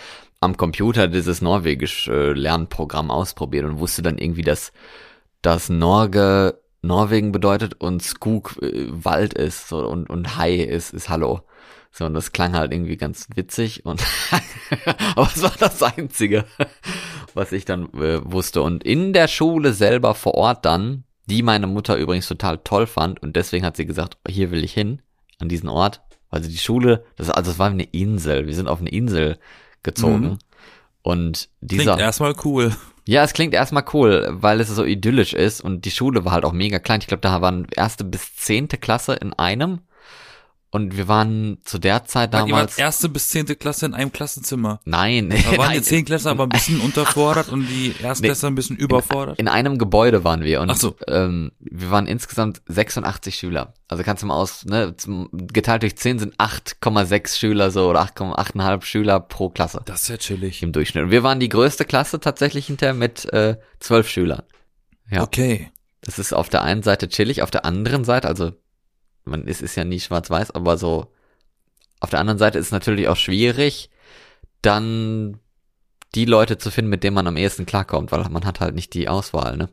am 0.41 0.57
Computer 0.57 1.07
dieses 1.07 1.41
Norwegisch-Lernprogramm 1.41 3.09
ausprobiert 3.09 3.65
und 3.65 3.79
wusste 3.79 4.01
dann 4.01 4.17
irgendwie, 4.17 4.43
dass 4.43 4.71
dass 5.41 5.69
Norge 5.69 6.59
Norwegen 6.81 7.31
bedeutet 7.31 7.79
und 7.81 8.01
Skog 8.01 8.57
äh, 8.61 8.87
Wald 8.89 9.33
ist 9.33 9.73
und, 9.73 10.09
und 10.09 10.37
Hai 10.37 10.55
ist, 10.55 10.93
ist 10.93 11.09
Hallo. 11.09 11.41
So, 11.97 12.05
und 12.05 12.13
das 12.13 12.33
klang 12.33 12.55
halt 12.55 12.73
irgendwie 12.73 12.97
ganz 12.97 13.29
witzig 13.35 13.85
und 13.85 14.03
aber 15.15 15.31
es 15.33 15.41
war 15.41 15.53
das 15.57 15.81
Einzige, 15.81 16.43
was 17.33 17.53
ich 17.53 17.63
dann 17.63 17.85
äh, 17.93 18.19
wusste. 18.21 18.61
Und 18.63 18.83
in 18.83 19.13
der 19.13 19.29
Schule 19.29 19.71
selber 19.71 20.13
vor 20.13 20.35
Ort 20.35 20.65
dann, 20.65 21.05
die 21.25 21.41
meine 21.41 21.67
Mutter 21.67 21.95
übrigens 21.95 22.27
total 22.27 22.57
toll 22.57 22.85
fand 22.85 23.23
und 23.23 23.37
deswegen 23.37 23.65
hat 23.65 23.77
sie 23.77 23.85
gesagt, 23.85 24.17
hier 24.27 24.51
will 24.51 24.65
ich 24.65 24.73
hin, 24.73 25.01
an 25.39 25.47
diesen 25.47 25.69
Ort. 25.69 26.01
Also 26.29 26.49
die 26.49 26.57
Schule, 26.57 27.05
das, 27.15 27.29
also 27.29 27.51
es 27.51 27.59
war 27.59 27.69
eine 27.69 27.83
Insel, 27.83 28.45
wir 28.45 28.55
sind 28.55 28.67
auf 28.67 28.81
eine 28.81 28.89
Insel 28.89 29.39
gezogen. 29.81 30.31
Mhm. 30.31 30.39
Und 31.01 31.47
klingt 31.65 31.83
dieser, 31.83 31.97
erstmal 31.97 32.35
cool? 32.43 32.75
ja, 33.07 33.23
es 33.23 33.31
klingt 33.31 33.53
erstmal 33.53 33.85
cool, 33.93 34.27
weil 34.31 34.59
es 34.59 34.67
so 34.67 34.83
idyllisch 34.83 35.33
ist 35.33 35.61
und 35.61 35.85
die 35.85 35.91
Schule 35.91 36.25
war 36.25 36.33
halt 36.33 36.43
auch 36.43 36.51
mega 36.51 36.79
klein. 36.79 36.99
Ich 36.99 37.07
glaube, 37.07 37.21
da 37.21 37.41
waren 37.41 37.67
erste 37.73 38.03
bis 38.03 38.35
zehnte 38.35 38.77
Klasse 38.77 39.13
in 39.13 39.31
einem. 39.31 39.79
Und 40.71 40.97
wir 40.97 41.07
waren 41.07 41.59
zu 41.63 41.79
der 41.79 42.03
Zeit 42.03 42.33
Weil 42.33 42.39
ihr 42.47 42.53
wart 42.53 42.71
damals. 42.71 42.77
erste 42.77 43.07
bis 43.07 43.29
zehnte 43.29 43.55
Klasse 43.55 43.85
in 43.85 43.93
einem 43.93 44.11
Klassenzimmer. 44.11 44.81
Nein, 44.83 45.29
Da 45.29 45.57
waren 45.57 45.71
die 45.71 45.81
Zehntklässler 45.83 46.31
aber 46.31 46.43
ein 46.43 46.49
bisschen 46.49 46.81
unterfordert 46.81 47.47
und 47.49 47.65
die 47.67 47.95
Erstklässler 48.01 48.49
ein 48.49 48.55
bisschen 48.55 48.75
überfordert. 48.75 49.39
in 49.39 49.47
einem 49.47 49.77
Gebäude 49.77 50.25
waren 50.25 50.43
wir 50.43 50.59
und 50.59 50.69
Ach 50.69 50.75
so. 50.75 50.95
ähm, 51.07 51.53
wir 51.59 51.91
waren 51.91 52.07
insgesamt 52.07 52.61
86 52.67 53.35
Schüler. 53.35 53.73
Also 53.87 54.03
kannst 54.03 54.23
du 54.23 54.27
mal 54.27 54.35
aus, 54.35 54.65
ne, 54.65 54.97
zum, 54.97 55.29
geteilt 55.31 55.83
durch 55.83 55.95
10 55.95 56.19
sind 56.19 56.35
8,6 56.37 57.37
Schüler 57.37 57.71
so 57.71 57.89
oder 57.89 58.01
8,8,5 58.03 58.81
Schüler 58.83 59.19
pro 59.21 59.49
Klasse 59.49 59.81
Das 59.85 60.01
ist 60.01 60.09
ja 60.09 60.17
chillig. 60.17 60.61
im 60.61 60.73
Durchschnitt. 60.73 61.05
Und 61.05 61.11
wir 61.11 61.23
waren 61.23 61.39
die 61.39 61.49
größte 61.49 61.85
Klasse 61.85 62.19
tatsächlich 62.19 62.65
hinter 62.67 62.93
mit 62.93 63.31
äh, 63.31 63.55
12 63.79 64.09
Schülern. 64.09 64.43
Ja. 65.09 65.21
Okay. 65.23 65.71
Das 66.01 66.19
ist 66.19 66.33
auf 66.33 66.49
der 66.49 66.63
einen 66.63 66.83
Seite 66.83 67.07
chillig, 67.07 67.41
auf 67.43 67.51
der 67.51 67.63
anderen 67.65 68.03
Seite, 68.03 68.27
also 68.27 68.51
man 69.25 69.47
ist, 69.47 69.61
ist 69.61 69.75
ja 69.75 69.83
nie 69.83 69.99
schwarz-weiß, 69.99 70.51
aber 70.51 70.77
so 70.77 71.07
auf 71.99 72.09
der 72.09 72.19
anderen 72.19 72.39
Seite 72.39 72.59
ist 72.59 72.67
es 72.67 72.71
natürlich 72.71 73.07
auch 73.07 73.17
schwierig, 73.17 73.89
dann 74.61 75.39
die 76.13 76.25
Leute 76.25 76.57
zu 76.57 76.71
finden, 76.71 76.89
mit 76.89 77.03
denen 77.03 77.15
man 77.15 77.27
am 77.27 77.37
ehesten 77.37 77.65
klarkommt, 77.65 78.11
weil 78.11 78.23
man 78.29 78.45
hat 78.45 78.59
halt 78.59 78.75
nicht 78.75 78.93
die 78.93 79.09
Auswahl, 79.09 79.57
ne? 79.57 79.69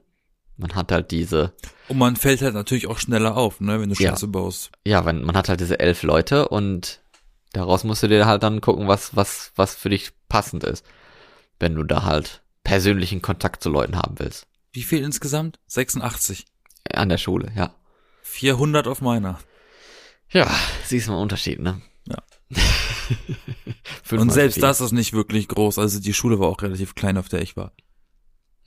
Man 0.56 0.74
hat 0.74 0.92
halt 0.92 1.10
diese, 1.10 1.54
Und 1.88 1.98
man 1.98 2.14
fällt 2.16 2.42
halt 2.42 2.54
natürlich 2.54 2.86
auch 2.86 2.98
schneller 2.98 3.36
auf, 3.36 3.60
ne, 3.60 3.80
wenn 3.80 3.88
du 3.90 3.96
Ja. 4.00 4.10
Scheiße 4.10 4.28
baust. 4.28 4.70
ja, 4.86 5.04
wenn, 5.06 5.22
man 5.24 5.36
hat 5.36 5.48
halt 5.48 5.60
diese 5.60 5.80
elf 5.80 6.02
Leute 6.02 6.48
und 6.48 7.00
daraus 7.52 7.84
musst 7.84 8.02
du 8.02 8.08
dir 8.08 8.26
halt 8.26 8.42
dann 8.42 8.60
gucken, 8.60 8.86
was, 8.86 9.16
was, 9.16 9.52
was 9.56 9.74
für 9.74 9.88
dich 9.88 10.12
passend 10.28 10.62
ist. 10.64 10.84
Wenn 11.58 11.74
du 11.74 11.84
da 11.84 12.02
halt 12.04 12.42
persönlichen 12.64 13.22
Kontakt 13.22 13.62
zu 13.62 13.70
Leuten 13.70 13.96
haben 13.96 14.18
willst. 14.18 14.46
Wie 14.72 14.82
viel 14.82 15.02
insgesamt? 15.02 15.58
86. 15.68 16.44
An 16.92 17.08
der 17.08 17.18
Schule, 17.18 17.50
ja. 17.56 17.74
400 18.32 18.88
auf 18.88 19.02
meiner. 19.02 19.38
Ja, 20.30 20.50
siehst 20.84 21.06
du 21.06 21.12
mal 21.12 21.20
Unterschied, 21.20 21.60
ne? 21.60 21.82
Ja. 22.06 22.16
Und 24.10 24.30
selbst 24.30 24.54
viel. 24.54 24.62
das 24.62 24.80
ist 24.80 24.92
nicht 24.92 25.12
wirklich 25.12 25.48
groß. 25.48 25.78
Also 25.78 26.00
die 26.00 26.14
Schule 26.14 26.38
war 26.38 26.48
auch 26.48 26.62
relativ 26.62 26.94
klein, 26.94 27.18
auf 27.18 27.28
der 27.28 27.42
ich 27.42 27.56
war. 27.56 27.72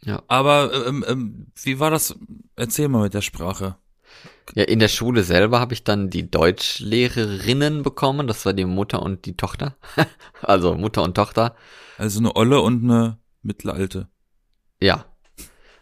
Ja. 0.01 0.21
Aber 0.27 0.87
ähm, 0.87 1.03
ähm, 1.07 1.47
wie 1.63 1.79
war 1.79 1.89
das? 1.89 2.15
Erzähl 2.55 2.87
mal 2.87 3.01
mit 3.01 3.13
der 3.13 3.21
Sprache. 3.21 3.75
Ja, 4.53 4.63
in 4.63 4.79
der 4.79 4.87
Schule 4.87 5.23
selber 5.23 5.59
habe 5.59 5.73
ich 5.73 5.83
dann 5.83 6.11
die 6.11 6.29
Deutschlehrerinnen 6.29 7.81
bekommen. 7.81 8.27
Das 8.27 8.45
war 8.45 8.53
die 8.53 8.65
Mutter 8.65 9.01
und 9.01 9.25
die 9.25 9.35
Tochter. 9.35 9.75
also 10.41 10.75
Mutter 10.75 11.01
und 11.01 11.15
Tochter. 11.15 11.55
Also 11.97 12.19
eine 12.19 12.35
Olle 12.35 12.61
und 12.61 12.83
eine 12.83 13.17
mittelalte. 13.41 14.09
Ja. 14.79 15.05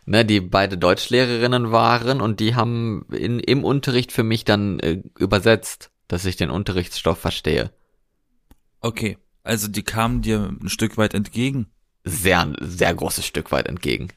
Ne, 0.05 0.25
die 0.25 0.41
beide 0.41 0.77
Deutschlehrerinnen 0.77 1.71
waren 1.71 2.19
und 2.19 2.41
die 2.41 2.55
haben 2.55 3.05
in, 3.11 3.39
im 3.39 3.63
Unterricht 3.63 4.11
für 4.11 4.23
mich 4.23 4.43
dann 4.43 4.79
äh, 4.79 5.01
übersetzt, 5.17 5.91
dass 6.09 6.25
ich 6.25 6.35
den 6.35 6.49
Unterrichtsstoff 6.49 7.19
verstehe. 7.19 7.71
Okay. 8.81 9.17
Also 9.43 9.67
die 9.67 9.83
kamen 9.83 10.21
dir 10.21 10.53
ein 10.61 10.69
Stück 10.69 10.97
weit 10.97 11.13
entgegen. 11.13 11.67
Sehr, 12.03 12.53
sehr 12.59 12.93
großes 12.93 13.25
Stück 13.25 13.51
weit 13.51 13.67
entgegen. 13.67 14.09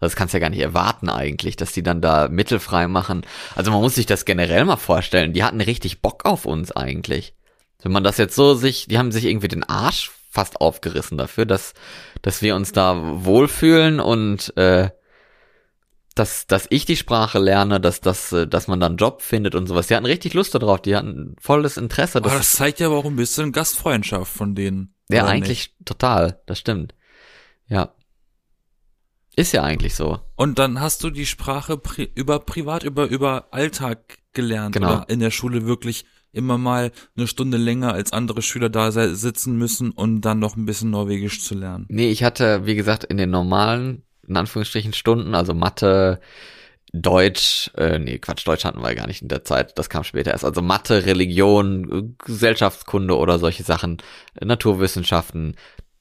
Das 0.00 0.16
kannst 0.16 0.34
du 0.34 0.36
ja 0.36 0.40
gar 0.40 0.50
nicht 0.50 0.60
erwarten 0.60 1.08
eigentlich, 1.08 1.56
dass 1.56 1.72
die 1.72 1.82
dann 1.82 2.02
da 2.02 2.28
mittelfrei 2.28 2.88
machen. 2.88 3.22
Also 3.54 3.70
man 3.70 3.80
muss 3.80 3.94
sich 3.94 4.06
das 4.06 4.26
generell 4.26 4.64
mal 4.64 4.76
vorstellen. 4.76 5.32
Die 5.32 5.42
hatten 5.42 5.60
richtig 5.60 6.02
Bock 6.02 6.26
auf 6.26 6.44
uns 6.44 6.72
eigentlich. 6.72 7.34
Wenn 7.82 7.92
man 7.92 8.04
das 8.04 8.18
jetzt 8.18 8.34
so 8.34 8.54
sich, 8.54 8.86
die 8.88 8.98
haben 8.98 9.12
sich 9.12 9.24
irgendwie 9.24 9.48
den 9.48 9.64
Arsch 9.64 10.10
fast 10.30 10.60
aufgerissen 10.60 11.16
dafür, 11.16 11.46
dass, 11.46 11.74
dass 12.20 12.42
wir 12.42 12.56
uns 12.56 12.72
da 12.72 13.24
wohlfühlen 13.24 14.00
und 14.00 14.54
äh, 14.56 14.90
dass, 16.14 16.46
dass 16.46 16.66
ich 16.70 16.84
die 16.84 16.96
Sprache 16.96 17.38
lerne, 17.38 17.80
dass, 17.80 18.00
dass, 18.00 18.32
äh, 18.32 18.46
dass 18.46 18.68
man 18.68 18.80
dann 18.80 18.92
einen 18.92 18.98
Job 18.98 19.22
findet 19.22 19.54
und 19.54 19.66
sowas. 19.66 19.88
Die 19.88 19.96
hatten 19.96 20.06
richtig 20.06 20.34
Lust 20.34 20.54
darauf, 20.54 20.80
die 20.80 20.94
hatten 20.96 21.34
volles 21.40 21.76
Interesse. 21.76 22.18
Aber 22.18 22.28
Das, 22.30 22.38
das 22.38 22.52
zeigt 22.52 22.80
ja 22.80 22.86
aber 22.86 22.96
auch 22.96 23.04
ein 23.04 23.16
bisschen 23.16 23.52
Gastfreundschaft 23.52 24.32
von 24.32 24.54
denen. 24.54 24.94
ja, 25.10 25.26
eigentlich 25.26 25.74
total, 25.84 26.40
das 26.46 26.58
stimmt. 26.58 26.94
Ja. 27.68 27.94
Ist 29.36 29.52
ja 29.52 29.64
eigentlich 29.64 29.96
so. 29.96 30.20
Und 30.36 30.60
dann 30.60 30.80
hast 30.80 31.02
du 31.02 31.10
die 31.10 31.26
Sprache 31.26 31.76
pri 31.76 32.08
über 32.14 32.38
privat, 32.38 32.84
über, 32.84 33.06
über 33.08 33.48
Alltag 33.50 34.18
gelernt. 34.32 34.74
Genau. 34.76 34.92
Oder 34.92 35.08
in 35.08 35.18
der 35.18 35.32
Schule 35.32 35.66
wirklich 35.66 36.04
immer 36.30 36.56
mal 36.58 36.92
eine 37.16 37.26
Stunde 37.26 37.56
länger 37.56 37.92
als 37.92 38.12
andere 38.12 38.42
Schüler 38.42 38.68
da 38.68 38.90
sitzen 38.92 39.56
müssen 39.56 39.90
und 39.90 40.20
dann 40.20 40.38
noch 40.38 40.56
ein 40.56 40.66
bisschen 40.66 40.90
Norwegisch 40.90 41.42
zu 41.42 41.54
lernen. 41.54 41.86
Nee, 41.88 42.10
ich 42.10 42.22
hatte, 42.22 42.66
wie 42.66 42.74
gesagt, 42.76 43.04
in 43.04 43.16
den 43.16 43.30
normalen, 43.30 44.03
in 44.28 44.36
Anführungsstrichen, 44.36 44.92
Stunden, 44.92 45.34
also 45.34 45.54
Mathe, 45.54 46.20
Deutsch, 46.92 47.70
äh, 47.76 47.98
nee, 47.98 48.18
Quatsch, 48.18 48.46
Deutsch 48.46 48.64
hatten 48.64 48.80
wir 48.80 48.94
gar 48.94 49.08
nicht 49.08 49.20
in 49.22 49.28
der 49.28 49.42
Zeit, 49.44 49.76
das 49.78 49.88
kam 49.88 50.04
später 50.04 50.30
erst. 50.30 50.44
Also 50.44 50.62
Mathe, 50.62 51.06
Religion, 51.06 52.14
Gesellschaftskunde 52.24 53.16
oder 53.16 53.38
solche 53.40 53.64
Sachen, 53.64 53.98
Naturwissenschaften. 54.40 55.56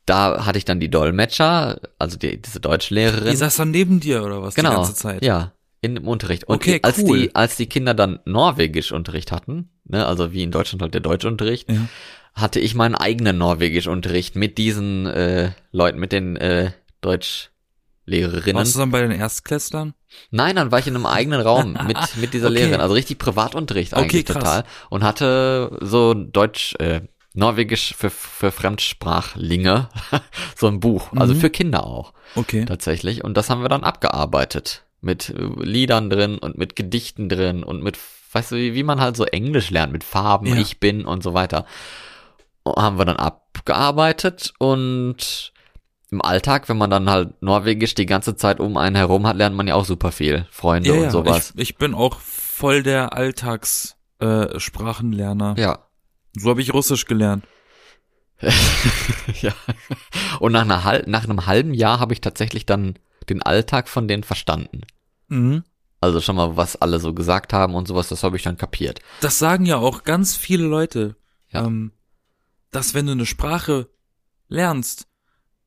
Da 0.06 0.46
hatte 0.46 0.58
ich 0.58 0.66
dann 0.66 0.80
die 0.80 0.90
Dolmetscher, 0.90 1.80
also 1.98 2.18
die, 2.18 2.40
diese 2.42 2.60
Deutschlehrerin. 2.60 3.32
Die 3.32 3.36
saß 3.38 3.56
dann 3.56 3.72
neben 3.72 4.00
dir 4.02 4.24
oder 4.24 4.42
was 4.44 4.54
genau, 4.54 4.70
die 4.70 4.76
ganze 4.76 4.96
Zeit? 4.96 5.24
ja, 5.24 5.54
in 5.82 5.96
dem 5.96 6.08
Unterricht. 6.08 6.44
Und 6.44 6.56
Okay, 6.58 6.80
als 6.84 7.00
cool. 7.00 7.18
die, 7.20 7.36
als 7.36 7.56
die 7.56 7.68
Kinder 7.68 7.94
dann 7.94 8.20
Norwegisch 8.26 8.92
Unterricht 8.92 9.32
hatten, 9.32 9.70
ne, 9.86 10.06
also 10.06 10.32
wie 10.32 10.44
in 10.44 10.52
Deutschland 10.52 10.82
halt 10.82 10.94
der 10.94 11.02
Deutschunterricht, 11.02 11.72
Ja. 11.72 11.88
hatte 12.36 12.60
ich 12.60 12.76
meinen 12.76 12.96
eigenen 12.96 13.38
Norwegischunterricht 13.38 14.36
mit 14.36 14.58
diesen 14.58 15.08
äh, 15.08 15.52
Leuten, 15.72 16.00
mit 16.00 16.12
den 16.12 16.36
äh, 16.36 16.72
Deutschlehrerinnen. 18.06 18.56
Warst 18.56 18.76
du 18.76 18.80
dann 18.80 18.92
bei 18.92 19.02
den 19.02 19.12
Erstklässlern? 19.12 19.94
Nein, 20.32 20.56
dann 20.56 20.72
war 20.72 20.80
ich 20.80 20.88
in 20.88 20.96
einem 20.96 21.06
eigenen 21.06 21.42
Raum 21.42 21.78
mit, 21.88 21.98
mit 22.18 22.34
dieser 22.34 22.48
Okay. 22.48 22.56
Lehrerin. 22.56 22.82
Also 22.82 22.94
richtig 22.94 23.18
Privatunterricht 23.18 23.94
eigentlich 23.94 24.24
Okay, 24.30 24.34
total. 24.34 24.64
Und 24.90 25.04
hatte 25.04 25.78
so 25.82 26.14
Deutsch, 26.14 26.76
äh, 26.80 27.02
Norwegisch 27.36 27.96
für, 27.98 28.10
für 28.12 28.52
Fremdsprachlinge, 28.52 29.90
so 30.56 30.68
ein 30.68 30.80
Buch. 30.80 31.12
Also 31.16 31.34
Mhm. 31.34 31.40
für 31.40 31.50
Kinder 31.50 31.84
auch, 31.86 32.14
Okay. 32.36 32.66
tatsächlich. 32.66 33.24
Und 33.24 33.36
das 33.38 33.50
haben 33.50 33.62
wir 33.64 33.70
dann 33.70 33.84
abgearbeitet. 33.84 34.84
Mit 35.02 35.30
äh, 35.30 35.42
Liedern 35.64 36.10
drin 36.10 36.38
und 36.38 36.58
mit 36.58 36.76
Gedichten 36.76 37.30
drin 37.30 37.64
und 37.64 37.82
mit, 37.84 37.98
weißt 38.34 38.52
du, 38.52 38.56
wie, 38.58 38.74
wie 38.76 38.84
man 38.84 39.02
halt 39.02 39.18
so 39.18 39.26
Englisch 39.26 39.70
lernt, 39.72 39.92
mit 39.92 40.04
Farben, 40.04 40.46
Ja. 40.48 40.56
ich 40.58 40.80
bin 40.80 41.06
und 41.06 41.24
so 41.24 41.34
weiter. 41.34 41.66
Haben 42.66 42.98
wir 42.98 43.06
dann 43.06 43.18
abgearbeitet 43.18 44.54
und 44.60 45.53
im 46.14 46.22
Alltag, 46.22 46.70
wenn 46.70 46.78
man 46.78 46.90
dann 46.90 47.10
halt 47.10 47.42
Norwegisch 47.42 47.96
die 47.96 48.06
ganze 48.06 48.36
Zeit 48.36 48.60
um 48.60 48.78
einen 48.78 48.96
herum 48.96 49.28
hat, 49.28 49.36
lernt 49.36 49.56
man 49.56 49.68
ja 49.68 49.76
auch 49.76 49.86
super 49.86 50.12
viel. 50.12 50.48
Freunde 50.52 50.90
Ja, 50.90 50.96
und 50.96 51.02
ja, 51.04 51.10
sowas. 51.10 51.54
ich, 51.56 51.62
ich 51.72 51.78
bin 51.78 51.94
auch 51.94 52.20
voll 52.20 52.84
der 52.84 53.14
Alltags 53.14 53.98
äh, 54.22 54.58
ja. 55.58 55.80
So 56.36 56.50
habe 56.50 56.62
ich 56.62 56.74
Russisch 56.74 57.06
gelernt. 57.06 57.46
ja. 59.42 59.54
Und 60.40 60.52
nach, 60.52 60.66
einer, 60.86 61.04
nach 61.08 61.24
einem 61.24 61.46
halben 61.46 61.74
Jahr 61.74 62.00
habe 62.00 62.14
ich 62.14 62.22
tatsächlich 62.22 62.66
dann 62.66 62.98
den 63.30 63.42
Alltag 63.42 63.88
von 63.88 64.08
denen 64.08 64.24
verstanden. 64.24 64.82
Mhm. 65.28 65.64
Also 66.02 66.20
schon 66.20 66.36
mal, 66.36 66.58
was 66.58 66.76
alle 66.76 67.00
so 67.00 67.14
gesagt 67.14 67.54
haben 67.54 67.76
und 67.76 67.88
sowas, 67.88 68.10
das 68.10 68.24
habe 68.24 68.36
ich 68.36 68.44
dann 68.44 68.58
kapiert. 68.58 69.00
Das 69.22 69.40
sagen 69.40 69.66
ja 69.66 69.78
auch 69.78 70.04
ganz 70.04 70.36
viele 70.36 70.66
Leute, 70.66 71.16
Ja. 71.50 71.66
ähm, 71.66 71.92
dass 72.72 72.94
wenn 72.94 73.06
du 73.06 73.14
eine 73.14 73.26
Sprache 73.26 73.88
lernst 74.48 75.08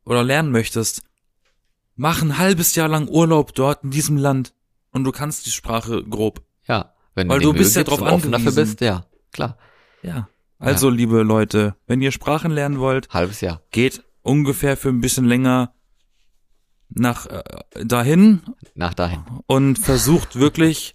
oder 0.07 0.25
lernen 0.25 0.51
möchtest, 0.51 1.03
mach 1.97 2.23
ein 2.23 2.39
halbes 2.39 2.75
Jahr 2.75 2.89
lang 2.89 3.09
Urlaub 3.09 3.55
dort 3.55 3.85
in 3.85 3.91
diesem 3.91 4.17
Land 4.17 4.55
und 4.93 5.05
du 5.05 5.13
kannst 5.13 5.45
die 5.45 5.51
Sprache 5.51 6.03
grob. 6.05 6.43
Ja. 6.67 6.95
Wenn 7.15 7.29
Weil 7.29 7.41
du 7.41 7.53
bist 7.53 7.77
ja 7.77 7.85
drauf 7.85 8.01
offen 8.01 8.33
dafür 8.33 8.49
angewiesen. 8.49 8.55
bist, 8.65 8.81
ja, 8.81 9.07
klar. 9.33 9.59
Ja. 10.03 10.29
Also, 10.59 10.89
liebe 10.89 11.23
Leute, 11.23 11.75
wenn 11.87 12.01
ihr 12.01 12.13
Sprachen 12.13 12.51
lernen 12.51 12.79
wollt, 12.79 13.09
Halbes 13.13 13.41
Jahr. 13.43 13.61
geht 13.71 14.03
ungefähr 14.23 14.77
für 14.79 14.89
ein 14.89 15.01
bisschen 15.03 15.27
länger 15.27 15.75
nach 16.89 17.27
äh, 17.27 17.43
dahin 17.85 18.41
Nach 18.75 18.95
dahin. 18.95 19.23
und 19.47 19.79
versucht 19.79 20.37
wirklich 20.37 20.95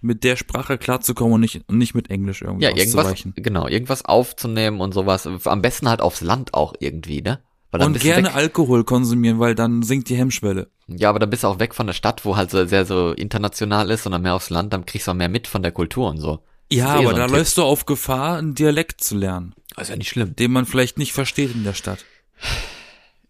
mit 0.00 0.24
der 0.24 0.36
Sprache 0.36 0.78
klarzukommen 0.78 1.34
und 1.34 1.40
nicht, 1.40 1.64
und 1.68 1.78
nicht 1.78 1.94
mit 1.94 2.10
Englisch 2.10 2.42
irgendwie 2.42 2.64
Ja, 2.64 2.76
irgendwas, 2.76 3.24
genau, 3.34 3.66
irgendwas 3.66 4.04
aufzunehmen 4.04 4.80
und 4.80 4.92
sowas. 4.94 5.26
Am 5.26 5.62
besten 5.62 5.88
halt 5.88 6.00
aufs 6.00 6.20
Land 6.20 6.54
auch 6.54 6.74
irgendwie, 6.78 7.22
ne? 7.22 7.40
Und 7.72 8.00
gerne 8.00 8.28
weg, 8.28 8.34
Alkohol 8.36 8.84
konsumieren, 8.84 9.38
weil 9.38 9.54
dann 9.54 9.82
sinkt 9.82 10.08
die 10.08 10.16
Hemmschwelle. 10.16 10.70
Ja, 10.86 11.10
aber 11.10 11.18
dann 11.18 11.30
bist 11.30 11.42
du 11.44 11.48
auch 11.48 11.58
weg 11.58 11.74
von 11.74 11.86
der 11.86 11.94
Stadt, 11.94 12.24
wo 12.24 12.36
halt 12.36 12.50
so 12.50 12.64
sehr 12.66 12.86
so 12.86 13.12
international 13.12 13.90
ist, 13.90 14.04
sondern 14.04 14.22
mehr 14.22 14.34
aufs 14.34 14.50
Land, 14.50 14.72
dann 14.72 14.86
kriegst 14.86 15.06
du 15.06 15.10
auch 15.10 15.16
mehr 15.16 15.28
mit 15.28 15.46
von 15.46 15.62
der 15.62 15.72
Kultur 15.72 16.08
und 16.08 16.18
so. 16.18 16.40
Ja, 16.72 16.94
eh 16.94 16.98
aber 16.98 17.10
so 17.10 17.16
da 17.16 17.26
Tipp. 17.26 17.36
läufst 17.36 17.58
du 17.58 17.62
auf 17.64 17.86
Gefahr, 17.86 18.38
einen 18.38 18.54
Dialekt 18.54 19.02
zu 19.02 19.16
lernen, 19.16 19.54
Das 19.74 19.84
ist 19.84 19.90
ja 19.90 19.96
nicht 19.96 20.08
schlimm. 20.08 20.34
den 20.36 20.52
man 20.52 20.64
vielleicht 20.66 20.98
nicht 20.98 21.12
versteht 21.12 21.54
in 21.54 21.64
der 21.64 21.74
Stadt. 21.74 22.04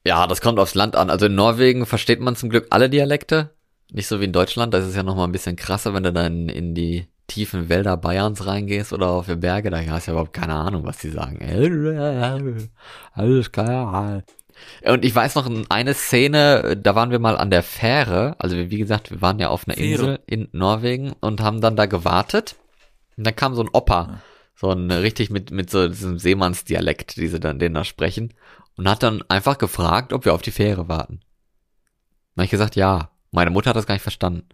Ja, 0.04 0.26
das 0.26 0.40
kommt 0.40 0.58
aufs 0.58 0.74
Land 0.74 0.94
an. 0.96 1.10
Also 1.10 1.26
in 1.26 1.34
Norwegen 1.34 1.84
versteht 1.86 2.20
man 2.20 2.36
zum 2.36 2.48
Glück 2.50 2.66
alle 2.70 2.88
Dialekte. 2.88 3.50
Nicht 3.90 4.06
so 4.06 4.20
wie 4.20 4.24
in 4.24 4.32
Deutschland, 4.32 4.72
da 4.72 4.78
ist 4.78 4.86
es 4.86 4.96
ja 4.96 5.02
nochmal 5.02 5.26
ein 5.28 5.32
bisschen 5.32 5.56
krasser, 5.56 5.94
wenn 5.94 6.02
du 6.04 6.12
dann 6.12 6.48
in 6.48 6.74
die 6.74 7.06
tiefen 7.26 7.68
Wälder 7.68 7.96
Bayerns 7.96 8.46
reingehst 8.46 8.92
oder 8.92 9.08
auf 9.08 9.26
die 9.26 9.36
Berge, 9.36 9.70
da 9.70 9.78
hast 9.78 10.06
du 10.06 10.10
ja 10.10 10.14
überhaupt 10.14 10.32
keine 10.32 10.54
Ahnung, 10.54 10.84
was 10.84 10.98
die 10.98 11.10
sagen. 11.10 11.40
Alles 13.12 13.52
klar. 13.52 14.22
Und 14.84 15.04
ich 15.04 15.14
weiß 15.14 15.34
noch 15.34 15.50
eine 15.68 15.94
Szene, 15.94 16.76
da 16.76 16.94
waren 16.94 17.10
wir 17.10 17.18
mal 17.18 17.36
an 17.36 17.50
der 17.50 17.62
Fähre, 17.62 18.36
also 18.38 18.56
wie 18.56 18.78
gesagt, 18.78 19.10
wir 19.10 19.20
waren 19.20 19.38
ja 19.38 19.48
auf 19.48 19.66
einer 19.66 19.76
Fähre. 19.76 20.02
Insel 20.02 20.18
in 20.26 20.48
Norwegen 20.52 21.12
und 21.20 21.42
haben 21.42 21.60
dann 21.60 21.76
da 21.76 21.86
gewartet. 21.86 22.56
Und 23.16 23.26
dann 23.26 23.36
kam 23.36 23.54
so 23.54 23.62
ein 23.62 23.70
Opa, 23.72 24.20
so 24.54 24.70
ein 24.70 24.90
richtig 24.90 25.30
mit, 25.30 25.50
mit 25.50 25.70
so 25.70 25.88
diesem 25.88 26.18
Seemannsdialekt, 26.18 27.16
die 27.16 27.28
sie 27.28 27.40
dann 27.40 27.58
den 27.58 27.74
da 27.74 27.84
sprechen, 27.84 28.32
und 28.76 28.88
hat 28.88 29.02
dann 29.02 29.22
einfach 29.28 29.58
gefragt, 29.58 30.12
ob 30.12 30.24
wir 30.24 30.34
auf 30.34 30.42
die 30.42 30.50
Fähre 30.50 30.88
warten. 30.88 31.20
Dann 32.34 32.42
hab 32.42 32.44
ich 32.44 32.50
gesagt, 32.50 32.76
ja. 32.76 33.10
Meine 33.32 33.50
Mutter 33.50 33.70
hat 33.70 33.76
das 33.76 33.86
gar 33.86 33.94
nicht 33.94 34.02
verstanden. 34.02 34.46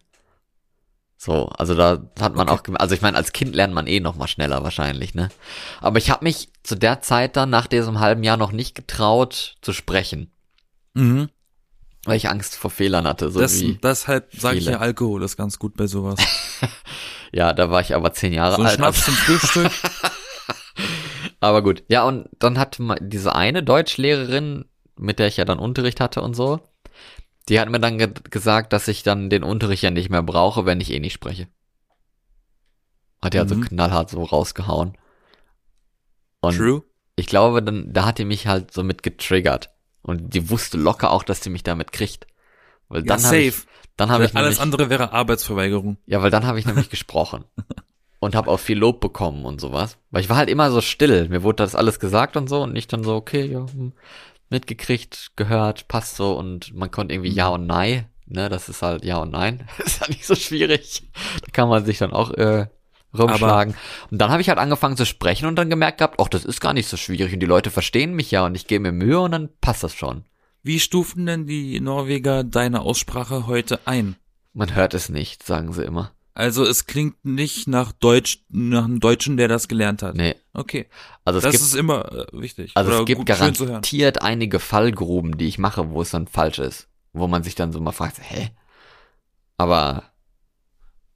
So, 1.24 1.46
also 1.50 1.76
da 1.76 2.02
hat 2.18 2.35
man 2.35 2.48
Okay. 2.48 2.72
auch, 2.74 2.80
also 2.80 2.96
ich 2.96 3.00
meine, 3.00 3.16
als 3.16 3.30
Kind 3.30 3.54
lernt 3.54 3.72
man 3.72 3.87
eh 3.87 4.00
noch 4.00 4.16
mal 4.16 4.26
schneller 4.26 4.64
wahrscheinlich, 4.64 5.14
ne? 5.14 5.28
Aber 5.80 5.98
ich 5.98 6.11
habe 6.11 6.24
mich 6.24 6.48
zu 6.64 6.74
der 6.74 7.00
Zeit 7.00 7.37
dann 7.37 7.48
nach 7.48 7.68
diesem 7.68 8.00
halben 8.00 8.24
Jahr 8.24 8.37
noch 8.37 8.50
nicht 8.50 8.74
getraut 8.74 9.54
zu 9.62 9.72
sprechen, 9.72 10.32
Mhm. 10.94 11.28
weil 12.06 12.16
ich 12.16 12.28
Angst 12.28 12.56
vor 12.56 12.72
Fehlern 12.72 13.06
hatte, 13.06 13.30
so 13.30 13.38
das, 13.38 13.61
wie 13.61 13.78
deshalb 13.80 14.35
sage 14.35 14.58
ich 14.58 14.64
ja, 14.64 14.78
Alkohol 14.80 15.22
ist 15.22 15.37
ganz 15.37 15.61
gut 15.61 15.76
bei 15.76 15.87
sowas. 15.87 16.18
ja, 17.32 17.52
da 17.52 17.70
war 17.70 17.80
ich 17.82 17.94
aber 17.94 18.12
zehn 18.12 18.32
Jahre 18.32 18.56
So 18.56 18.62
alt. 18.62 18.74
Schnaps 18.74 19.04
zum 19.04 19.14
Frühstück. 19.14 19.70
Aber 21.40 21.62
gut. 21.62 21.82
Ja, 21.88 22.02
und 22.04 22.28
dann 22.38 22.58
hat 22.58 22.78
diese 23.00 23.35
eine 23.35 23.62
Deutschlehrerin, 23.62 24.64
mit 24.96 25.18
der 25.20 25.26
ich 25.28 25.37
ja 25.37 25.44
dann 25.44 25.58
Unterricht 25.58 26.00
hatte 26.00 26.22
und 26.22 26.35
so, 26.35 26.61
die 27.48 27.59
hat 27.61 27.68
mir 27.70 27.81
dann 27.81 27.98
ge 27.98 28.12
gesagt, 28.31 28.72
dass 28.72 28.88
ich 28.88 29.02
dann 29.02 29.31
den 29.31 29.42
Unterricht 29.44 29.83
ja 29.83 29.90
nicht 29.90 30.11
mehr 30.11 30.22
brauche, 30.22 30.64
wenn 30.66 30.81
ich 30.81 30.90
eh 30.90 31.00
nicht 31.00 31.12
spreche. 31.14 31.48
Hat 33.20 33.35
die 33.35 33.38
also 33.38 33.55
Mhm. 33.55 33.62
knallhart 33.62 34.11
so 34.11 34.22
rausgehauen. 34.22 34.96
Und 36.40 36.57
True. 36.57 36.83
ich 37.16 37.26
glaube, 37.26 37.62
dann, 37.62 37.92
da 37.92 38.05
hat 38.05 38.18
die 38.18 38.24
mich 38.24 38.46
halt 38.46 38.72
so 38.72 38.83
mit 38.83 39.02
getriggert. 39.02 39.70
Und 40.02 40.35
die 40.35 40.50
wusste 40.50 40.76
locker 40.78 41.11
auch, 41.12 41.22
dass 41.22 41.40
die 41.40 41.50
mich 41.50 41.62
damit 41.62 41.92
kriegt. 41.92 42.26
Weil 42.88 43.02
Ja, 43.02 43.16
dann 43.16 43.24
habe 43.24 43.38
ich, 43.38 43.55
safe. 43.55 43.66
dann 43.96 44.11
habe 44.11 44.24
ich 44.24 44.35
Alles 44.35 44.59
nämlich, 44.59 44.61
andere 44.61 44.90
wäre 44.90 45.12
Arbeitsverweigerung. 45.12 45.98
ja, 46.07 46.20
weil 46.22 46.31
dann 46.31 46.46
habe 46.46 46.59
ich 46.59 46.66
nämlich 46.66 46.90
gesprochen. 46.90 47.44
Und 48.18 48.37
habe 48.37 48.50
auch 48.52 48.61
viel 48.61 48.78
Lob 48.78 49.00
bekommen 49.00 49.44
und 49.44 49.61
sowas. 49.61 49.98
Weil 50.12 50.20
ich 50.20 50.28
war 50.28 50.37
halt 50.37 50.48
immer 50.48 50.70
so 50.70 50.81
still. 50.81 51.28
Mir 51.28 51.42
wurde 51.42 51.57
das 51.57 51.74
alles 51.74 51.98
gesagt 51.98 52.37
und 52.37 52.48
so 52.48 52.62
und 52.62 52.76
ich 52.76 52.87
dann 52.87 53.02
so, 53.02 53.16
okay, 53.16 53.44
ja, 53.46 53.66
hm, 53.66 53.94
mitgekriegt, 54.52 55.32
gehört, 55.34 55.88
passt 55.88 56.16
so 56.16 56.38
und 56.38 56.72
man 56.74 56.90
konnte 56.90 57.14
irgendwie 57.14 57.32
Ja 57.32 57.48
und 57.48 57.66
Nein, 57.66 58.06
ne, 58.26 58.48
das 58.48 58.68
ist 58.68 58.82
halt 58.82 59.04
Ja 59.04 59.18
und 59.18 59.32
Nein. 59.32 59.66
ist 59.84 60.00
ja 60.00 60.08
nicht 60.08 60.24
so 60.24 60.36
schwierig. 60.36 61.02
Da 61.44 61.50
kann 61.52 61.68
man 61.68 61.84
sich 61.84 61.98
dann 61.98 62.12
auch 62.12 62.30
äh, 62.30 62.66
rumschlagen. 63.16 63.74
und 64.10 64.18
dann 64.18 64.30
habe 64.30 64.40
ich 64.40 64.48
halt 64.48 64.58
angefangen 64.58 64.96
zu 64.96 65.04
sprechen 65.04 65.46
und 65.46 65.56
dann 65.56 65.70
gemerkt 65.70 65.98
gehabt, 65.98 66.20
ach, 66.20 66.28
das 66.28 66.44
ist 66.44 66.60
gar 66.60 66.72
nicht 66.72 66.88
so 66.88 66.96
schwierig 66.96 67.34
und 67.34 67.40
die 67.40 67.46
Leute 67.46 67.70
verstehen 67.70 68.14
mich 68.14 68.30
ja 68.30 68.46
und 68.46 68.54
ich 68.54 68.66
gebe 68.66 68.82
mir 68.82 68.92
Mühe 68.92 69.20
und 69.20 69.32
dann 69.32 69.48
passt 69.60 69.82
das 69.82 69.94
schon. 69.94 70.24
Wie 70.62 70.78
stufen 70.78 71.26
denn 71.26 71.46
die 71.46 71.80
Norweger 71.80 72.44
deine 72.44 72.82
Aussprache 72.82 73.48
heute 73.48 73.80
ein? 73.84 74.14
Man 74.52 74.74
hört 74.74 74.94
es 74.94 75.08
nicht, 75.08 75.44
sagen 75.44 75.72
sie 75.72 75.82
immer. 75.82 76.12
Also 76.34 76.64
es 76.64 76.86
klingt 76.86 77.24
nicht 77.24 77.68
nach 77.68 77.92
Deutsch, 77.92 78.38
nach 78.48 78.84
einem 78.84 79.00
Deutschen, 79.00 79.36
der 79.36 79.48
das 79.48 79.68
gelernt 79.68 80.02
hat. 80.02 80.14
Nee. 80.16 80.34
Okay. 80.54 80.86
Also 81.24 81.38
es 81.38 81.42
das 81.44 81.52
gibt 81.52 81.64
ist 81.64 81.74
immer 81.74 82.10
äh, 82.10 82.26
wichtig. 82.32 82.72
Also 82.74 82.90
Oder 82.90 83.00
es 83.00 83.06
gibt 83.06 83.18
gut, 83.18 83.26
garantiert 83.26 84.22
einige 84.22 84.58
Fallgruben, 84.58 85.36
die 85.36 85.46
ich 85.46 85.58
mache, 85.58 85.90
wo 85.90 86.00
es 86.00 86.10
dann 86.10 86.26
falsch 86.26 86.58
ist. 86.58 86.88
Wo 87.12 87.26
man 87.28 87.42
sich 87.42 87.54
dann 87.54 87.72
so 87.72 87.80
mal 87.80 87.92
fragt, 87.92 88.18
hä? 88.22 88.50
Aber 89.58 90.04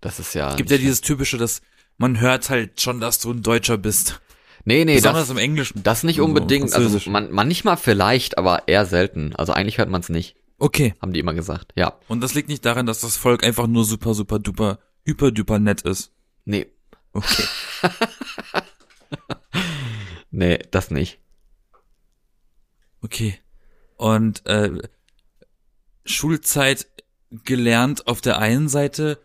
das 0.00 0.18
ist 0.20 0.34
ja. 0.34 0.50
Es 0.50 0.56
gibt 0.56 0.70
ja 0.70 0.76
nicht- 0.76 0.84
dieses 0.84 1.00
typische, 1.00 1.38
dass 1.38 1.62
man 1.96 2.20
hört 2.20 2.50
halt 2.50 2.80
schon, 2.80 3.00
dass 3.00 3.18
du 3.18 3.30
ein 3.32 3.42
Deutscher 3.42 3.78
bist. 3.78 4.20
Nee, 4.64 4.84
nee, 4.84 4.96
Besonders 4.96 5.22
das, 5.28 5.30
im 5.30 5.38
Englischen. 5.38 5.82
das 5.82 6.02
nicht 6.02 6.16
So 6.16 6.24
unbedingt. 6.24 6.64
Also 6.64 6.80
Französisch. 6.80 7.06
man, 7.06 7.30
manchmal 7.30 7.76
vielleicht, 7.76 8.36
aber 8.36 8.66
eher 8.68 8.84
selten. 8.84 9.34
Also 9.36 9.52
eigentlich 9.52 9.78
hört 9.78 9.88
man 9.88 10.00
es 10.00 10.08
nicht, 10.08 10.36
Okay. 10.58 10.94
haben 11.00 11.12
die 11.12 11.20
immer 11.20 11.34
gesagt. 11.34 11.72
Ja. 11.76 11.94
Und 12.08 12.20
das 12.20 12.34
liegt 12.34 12.48
nicht 12.48 12.64
daran, 12.64 12.84
dass 12.84 13.00
das 13.00 13.16
Volk 13.16 13.44
einfach 13.44 13.66
nur 13.68 13.84
super, 13.84 14.12
super, 14.12 14.38
duper, 14.40 14.78
hyper, 15.06 15.32
duper 15.32 15.58
nett 15.58 15.82
ist. 15.82 16.12
Nee, 16.44 16.66
Okay. 17.16 17.44
nee, 20.30 20.58
das 20.70 20.90
nicht. 20.90 21.18
Okay. 23.00 23.38
Und 23.96 24.44
äh, 24.46 24.70
Schulzeit 26.04 26.88
gelernt 27.30 28.06
auf 28.06 28.20
der 28.20 28.38
einen 28.38 28.68
Seite 28.68 29.18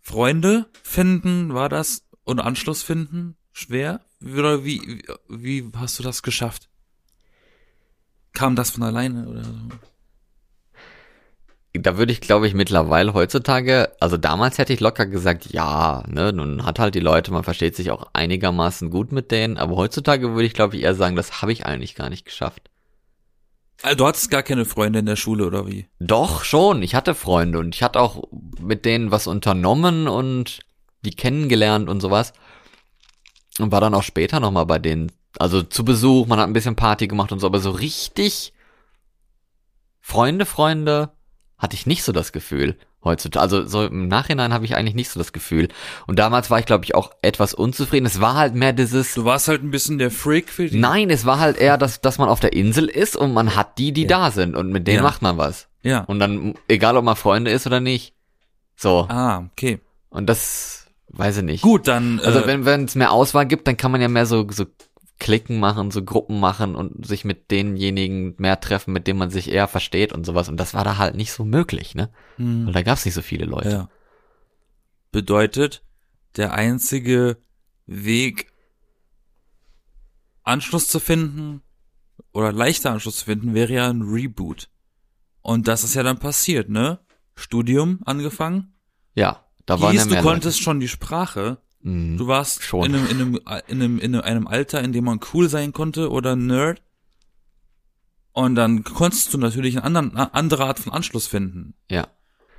Freunde 0.00 0.68
finden, 0.82 1.54
war 1.54 1.68
das? 1.68 2.06
Und 2.24 2.40
Anschluss 2.40 2.82
finden? 2.82 3.36
Schwer? 3.52 4.04
Oder 4.22 4.64
wie, 4.64 5.02
wie, 5.28 5.72
wie 5.72 5.78
hast 5.78 5.98
du 5.98 6.02
das 6.02 6.22
geschafft? 6.22 6.68
Kam 8.32 8.56
das 8.56 8.70
von 8.70 8.82
alleine 8.82 9.26
oder 9.28 9.44
so? 9.44 9.68
Da 11.74 11.96
würde 11.96 12.12
ich, 12.12 12.20
glaube 12.20 12.46
ich, 12.46 12.52
mittlerweile 12.52 13.14
heutzutage, 13.14 13.92
also 13.98 14.18
damals 14.18 14.58
hätte 14.58 14.74
ich 14.74 14.80
locker 14.80 15.06
gesagt, 15.06 15.52
ja, 15.52 16.04
ne, 16.06 16.30
nun 16.30 16.66
hat 16.66 16.78
halt 16.78 16.94
die 16.94 17.00
Leute, 17.00 17.32
man 17.32 17.44
versteht 17.44 17.76
sich 17.76 17.90
auch 17.90 18.08
einigermaßen 18.12 18.90
gut 18.90 19.10
mit 19.10 19.30
denen, 19.30 19.56
aber 19.56 19.76
heutzutage 19.76 20.34
würde 20.34 20.44
ich, 20.44 20.52
glaube 20.52 20.76
ich, 20.76 20.82
eher 20.82 20.94
sagen, 20.94 21.16
das 21.16 21.40
habe 21.40 21.50
ich 21.50 21.64
eigentlich 21.64 21.94
gar 21.94 22.10
nicht 22.10 22.26
geschafft. 22.26 22.68
Also, 23.82 23.96
du 23.96 24.06
hattest 24.06 24.30
gar 24.30 24.42
keine 24.42 24.64
Freunde 24.64 24.98
in 24.98 25.06
der 25.06 25.16
Schule 25.16 25.46
oder 25.46 25.66
wie? 25.66 25.86
Doch, 25.98 26.44
schon. 26.44 26.82
Ich 26.82 26.94
hatte 26.94 27.14
Freunde 27.14 27.58
und 27.58 27.74
ich 27.74 27.82
hatte 27.82 28.00
auch 28.00 28.22
mit 28.60 28.84
denen 28.84 29.10
was 29.10 29.26
unternommen 29.26 30.08
und 30.08 30.60
die 31.04 31.10
kennengelernt 31.10 31.88
und 31.88 32.00
sowas. 32.00 32.32
Und 33.58 33.72
war 33.72 33.80
dann 33.80 33.94
auch 33.94 34.02
später 34.02 34.40
nochmal 34.40 34.66
bei 34.66 34.78
denen 34.78 35.10
Also 35.38 35.62
zu 35.62 35.84
Besuch, 35.84 36.26
man 36.26 36.38
hat 36.38 36.46
ein 36.46 36.52
bisschen 36.52 36.76
Party 36.76 37.08
gemacht 37.08 37.32
und 37.32 37.40
so, 37.40 37.46
aber 37.46 37.58
so 37.58 37.70
richtig 37.70 38.52
Freunde, 40.00 40.46
Freunde 40.46 41.10
hatte 41.62 41.76
ich 41.76 41.86
nicht 41.86 42.02
so 42.02 42.10
das 42.12 42.32
Gefühl 42.32 42.76
heutzutage. 43.04 43.40
Also 43.42 43.64
so 43.66 43.86
im 43.86 44.08
Nachhinein 44.08 44.52
habe 44.52 44.64
ich 44.64 44.74
eigentlich 44.76 44.94
nicht 44.96 45.08
so 45.10 45.18
das 45.20 45.32
Gefühl. 45.32 45.68
Und 46.06 46.18
damals 46.18 46.50
war 46.50 46.58
ich, 46.58 46.66
glaube 46.66 46.84
ich, 46.84 46.94
auch 46.94 47.12
etwas 47.22 47.54
unzufrieden. 47.54 48.04
Es 48.04 48.20
war 48.20 48.34
halt 48.34 48.54
mehr 48.54 48.72
dieses. 48.72 49.14
Du 49.14 49.24
warst 49.24 49.46
halt 49.48 49.62
ein 49.62 49.70
bisschen 49.70 49.98
der 49.98 50.10
Freak 50.10 50.50
für 50.50 50.66
die. 50.66 50.78
Nein, 50.78 51.08
es 51.08 51.24
war 51.24 51.38
halt 51.38 51.56
eher, 51.56 51.78
dass, 51.78 52.00
dass 52.00 52.18
man 52.18 52.28
auf 52.28 52.40
der 52.40 52.52
Insel 52.52 52.86
ist 52.86 53.16
und 53.16 53.32
man 53.32 53.54
hat 53.56 53.78
die, 53.78 53.92
die 53.92 54.02
Ja. 54.02 54.08
da 54.08 54.30
sind 54.32 54.56
und 54.56 54.70
mit 54.72 54.86
denen 54.88 54.96
Ja. 54.98 55.02
macht 55.02 55.22
man 55.22 55.38
was. 55.38 55.68
Ja. 55.82 56.00
Und 56.00 56.18
dann, 56.18 56.54
egal 56.68 56.96
ob 56.96 57.04
man 57.04 57.16
Freunde 57.16 57.50
ist 57.52 57.66
oder 57.66 57.80
nicht. 57.80 58.12
So. 58.76 59.06
Ah, 59.08 59.44
okay. 59.52 59.78
Und 60.10 60.26
das 60.28 60.86
weiß 61.08 61.38
ich 61.38 61.42
nicht. 61.44 61.62
Gut, 61.62 61.86
dann. 61.88 62.20
Also 62.20 62.40
äh, 62.40 62.46
wenn 62.46 62.64
wenn 62.64 62.84
es 62.84 62.94
mehr 62.96 63.12
Auswahl 63.12 63.46
gibt, 63.46 63.66
dann 63.68 63.76
kann 63.76 63.92
man 63.92 64.00
ja 64.00 64.08
mehr 64.08 64.26
so 64.26 64.46
so 64.50 64.66
Klicken 65.22 65.60
machen, 65.60 65.92
so 65.92 66.02
Gruppen 66.04 66.40
machen 66.40 66.74
und 66.74 67.06
sich 67.06 67.24
mit 67.24 67.52
denjenigen 67.52 68.34
mehr 68.38 68.58
treffen, 68.58 68.92
mit 68.92 69.06
denen 69.06 69.20
man 69.20 69.30
sich 69.30 69.48
eher 69.48 69.68
versteht 69.68 70.12
und 70.12 70.26
sowas. 70.26 70.48
Und 70.48 70.56
das 70.56 70.74
war 70.74 70.82
da 70.82 70.98
halt 70.98 71.14
nicht 71.14 71.30
so 71.30 71.44
möglich, 71.44 71.94
ne? 71.94 72.10
hm, 72.38 72.66
Weil 72.66 72.72
da 72.72 72.82
gab's 72.82 73.04
nicht 73.04 73.14
so 73.14 73.22
viele 73.22 73.44
Leute. 73.44 73.70
ja. 73.70 73.88
Bedeutet, 75.12 75.84
der 76.36 76.54
einzige 76.54 77.36
Weg, 77.86 78.50
Anschluss 80.42 80.88
zu 80.88 80.98
finden 80.98 81.62
oder 82.32 82.50
leichter 82.50 82.90
Anschluss 82.90 83.18
zu 83.18 83.26
finden, 83.26 83.54
wäre 83.54 83.72
ja 83.72 83.88
ein 83.88 84.02
Reboot. 84.02 84.70
Und 85.40 85.68
das 85.68 85.84
ist 85.84 85.94
ja 85.94 86.02
dann 86.02 86.18
passiert, 86.18 86.68
ne? 86.68 86.98
Studium 87.36 88.00
angefangen. 88.06 88.74
Ja, 89.14 89.44
da 89.66 89.80
waren 89.80 89.92
Hieß, 89.92 90.08
du 90.08 90.20
konntest 90.20 90.60
schon 90.60 90.80
die 90.80 90.88
Sprache. 90.88 91.58
Mhm. 91.82 92.16
Du 92.16 92.26
warst 92.26 92.62
Schon. 92.62 92.86
in 92.86 92.94
einem, 92.94 93.06
in, 93.06 93.20
einem, 93.20 93.40
in, 93.66 93.82
einem, 93.82 93.98
in 93.98 94.14
einem 94.16 94.46
Alter, 94.46 94.82
in 94.82 94.92
dem 94.92 95.04
man 95.04 95.20
cool 95.32 95.48
sein 95.48 95.72
konnte 95.72 96.10
oder 96.10 96.36
Nerd. 96.36 96.82
Und 98.32 98.54
dann 98.54 98.82
konntest 98.84 99.34
du 99.34 99.38
natürlich 99.38 99.76
eine 99.76 99.84
anderen, 99.84 100.16
eine 100.16 100.34
andere 100.34 100.64
Art 100.64 100.78
von 100.78 100.92
Anschluss 100.92 101.26
finden. 101.26 101.74
Ja. 101.90 102.08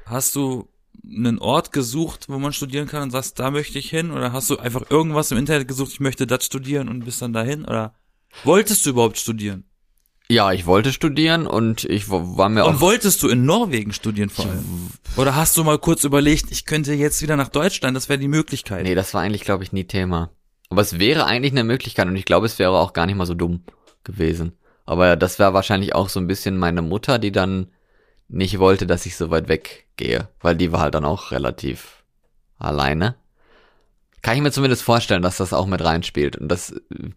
Hast 0.05 0.36
du 0.36 0.69
einen 1.03 1.39
Ort 1.39 1.71
gesucht, 1.71 2.29
wo 2.29 2.38
man 2.38 2.53
studieren 2.53 2.88
kann 2.88 3.03
und 3.03 3.12
sagst, 3.12 3.39
da 3.39 3.49
möchte 3.49 3.79
ich 3.79 3.89
hin? 3.89 4.12
Oder 4.12 4.33
hast 4.33 4.49
du 4.49 4.57
einfach 4.57 4.89
irgendwas 4.91 5.31
im 5.31 5.38
Internet 5.38 5.67
gesucht, 5.67 5.93
ich 5.93 5.99
möchte 5.99 6.27
das 6.27 6.45
studieren 6.45 6.89
und 6.89 7.05
bist 7.05 7.21
dann 7.21 7.33
dahin? 7.33 7.65
Oder 7.65 7.95
wolltest 8.43 8.86
du 8.86 8.91
überhaupt 8.91 9.17
studieren? 9.17 9.63
Ja, 10.29 10.51
ich 10.51 10.65
wollte 10.65 10.93
studieren 10.93 11.45
und 11.45 11.83
ich 11.83 12.09
war 12.09 12.49
mir 12.49 12.65
Und 12.65 12.75
auch 12.75 12.81
wolltest 12.81 13.21
du 13.23 13.27
in 13.27 13.45
Norwegen 13.45 13.91
studieren 13.91 14.29
vor 14.29 14.45
allem? 14.45 14.89
Oder 15.17 15.36
hast 15.36 15.57
du 15.57 15.63
mal 15.63 15.77
kurz 15.77 16.03
überlegt, 16.05 16.51
ich 16.51 16.65
könnte 16.65 16.93
jetzt 16.93 17.21
wieder 17.21 17.36
nach 17.36 17.49
Deutschland, 17.49 17.95
das 17.95 18.09
wäre 18.09 18.19
die 18.19 18.27
Möglichkeit? 18.27 18.83
Nee, 18.83 18.95
das 18.95 19.13
war 19.13 19.21
eigentlich, 19.21 19.43
glaube 19.43 19.63
ich, 19.63 19.73
nie 19.73 19.83
Thema. 19.83 20.31
Aber 20.69 20.81
es 20.81 20.97
wäre 20.97 21.25
eigentlich 21.25 21.51
eine 21.51 21.63
Möglichkeit 21.63 22.07
und 22.07 22.15
ich 22.15 22.25
glaube, 22.25 22.45
es 22.45 22.57
wäre 22.57 22.71
auch 22.71 22.93
gar 22.93 23.05
nicht 23.05 23.15
mal 23.15 23.25
so 23.25 23.36
dumm 23.36 23.63
gewesen. 24.03 24.53
Aber 24.86 25.15
das 25.15 25.39
wäre 25.39 25.53
wahrscheinlich 25.53 25.93
auch 25.93 26.09
so 26.09 26.19
ein 26.19 26.27
bisschen 26.27 26.57
meine 26.57 26.81
Mutter, 26.81 27.19
die 27.19 27.31
dann 27.31 27.67
nicht 28.27 28.59
wollte, 28.59 28.88
dass 28.88 29.05
ich 29.05 29.15
so 29.15 29.29
weit 29.29 29.47
weggehe, 29.49 30.29
weil 30.41 30.55
die 30.55 30.71
war 30.71 30.81
halt 30.81 30.95
dann 30.95 31.05
auch 31.05 31.31
relativ 31.31 32.03
alleine. 32.57 33.15
Kann 34.21 34.36
ich 34.38 34.41
mir 34.41 34.51
zumindest 34.51 34.83
vorstellen, 34.83 35.21
dass 35.21 35.38
das 35.38 35.53
auch 35.53 35.67
mit 35.67 35.83
reinspielt 35.83 36.38
und 36.38 36.47
das 36.47 36.71
äh, 36.71 37.09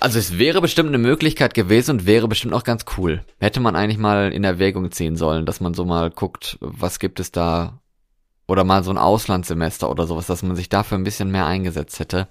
also 0.00 0.18
es 0.18 0.38
wäre 0.38 0.60
bestimmt 0.60 0.88
eine 0.88 0.98
Möglichkeit 0.98 1.54
gewesen 1.54 1.92
und 1.92 2.06
wäre 2.06 2.28
bestimmt 2.28 2.54
auch 2.54 2.64
ganz 2.64 2.84
cool. 2.96 3.22
Hätte 3.40 3.60
man 3.60 3.76
eigentlich 3.76 3.98
mal 3.98 4.32
in 4.32 4.44
Erwägung 4.44 4.90
ziehen 4.90 5.16
sollen, 5.16 5.46
dass 5.46 5.60
man 5.60 5.74
so 5.74 5.84
mal 5.84 6.10
guckt, 6.10 6.58
was 6.60 6.98
gibt 6.98 7.20
es 7.20 7.32
da 7.32 7.80
oder 8.46 8.64
mal 8.64 8.82
so 8.82 8.90
ein 8.90 8.98
Auslandssemester 8.98 9.90
oder 9.90 10.06
sowas, 10.06 10.26
dass 10.26 10.42
man 10.42 10.56
sich 10.56 10.68
dafür 10.68 10.98
ein 10.98 11.04
bisschen 11.04 11.30
mehr 11.30 11.46
eingesetzt 11.46 12.00
hätte. 12.00 12.28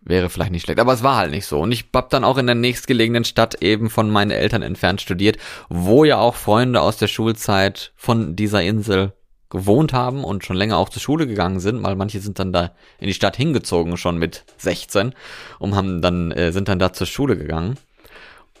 Wäre 0.00 0.30
vielleicht 0.30 0.52
nicht 0.52 0.62
schlecht. 0.62 0.80
Aber 0.80 0.92
es 0.92 1.02
war 1.02 1.16
halt 1.16 1.32
nicht 1.32 1.44
so. 1.44 1.60
Und 1.60 1.72
ich 1.72 1.86
hab 1.94 2.08
dann 2.10 2.24
auch 2.24 2.38
in 2.38 2.46
der 2.46 2.54
nächstgelegenen 2.54 3.24
Stadt 3.24 3.62
eben 3.62 3.90
von 3.90 4.08
meinen 4.10 4.30
Eltern 4.30 4.62
entfernt 4.62 5.00
studiert, 5.00 5.36
wo 5.68 6.04
ja 6.04 6.18
auch 6.18 6.34
Freunde 6.34 6.80
aus 6.80 6.96
der 6.96 7.08
Schulzeit 7.08 7.92
von 7.96 8.36
dieser 8.36 8.62
Insel 8.62 9.12
gewohnt 9.50 9.92
haben 9.92 10.24
und 10.24 10.44
schon 10.44 10.56
länger 10.56 10.76
auch 10.76 10.88
zur 10.88 11.00
Schule 11.00 11.26
gegangen 11.26 11.60
sind, 11.60 11.82
weil 11.82 11.96
manche 11.96 12.20
sind 12.20 12.38
dann 12.38 12.52
da 12.52 12.72
in 12.98 13.06
die 13.06 13.14
Stadt 13.14 13.36
hingezogen 13.36 13.96
schon 13.96 14.18
mit 14.18 14.44
16 14.58 15.14
und 15.58 15.74
haben 15.74 16.02
dann 16.02 16.32
äh, 16.32 16.52
sind 16.52 16.68
dann 16.68 16.78
da 16.78 16.92
zur 16.92 17.06
Schule 17.06 17.36
gegangen 17.36 17.78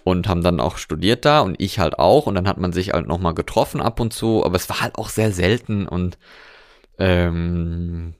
und 0.04 0.28
haben 0.28 0.42
dann 0.42 0.60
auch 0.60 0.78
studiert 0.78 1.24
da 1.24 1.40
und 1.40 1.60
ich 1.60 1.78
halt 1.78 1.98
auch 1.98 2.26
und 2.26 2.34
dann 2.34 2.48
hat 2.48 2.58
man 2.58 2.72
sich 2.72 2.92
halt 2.92 3.06
noch 3.06 3.18
mal 3.18 3.34
getroffen 3.34 3.82
ab 3.82 4.00
und 4.00 4.12
zu, 4.12 4.44
aber 4.44 4.56
es 4.56 4.68
war 4.68 4.80
halt 4.80 4.96
auch 4.96 5.10
sehr 5.10 5.32
selten 5.32 5.86
und 5.86 6.18
ähm, 6.98 8.14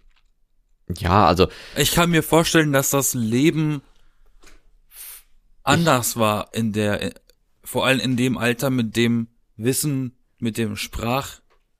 ja, 0.96 1.26
also 1.26 1.48
Ich 1.76 1.92
kann 1.92 2.10
mir 2.10 2.22
vorstellen, 2.22 2.72
dass 2.72 2.90
das 2.90 3.14
Leben 3.14 3.82
anders 5.62 6.16
war 6.16 6.54
in 6.54 6.72
der, 6.72 7.12
vor 7.62 7.86
allem 7.86 8.00
in 8.00 8.16
dem 8.16 8.38
Alter 8.38 8.70
mit 8.70 8.96
dem 8.96 9.28
Wissen, 9.56 10.16
mit 10.38 10.56
dem 10.56 10.76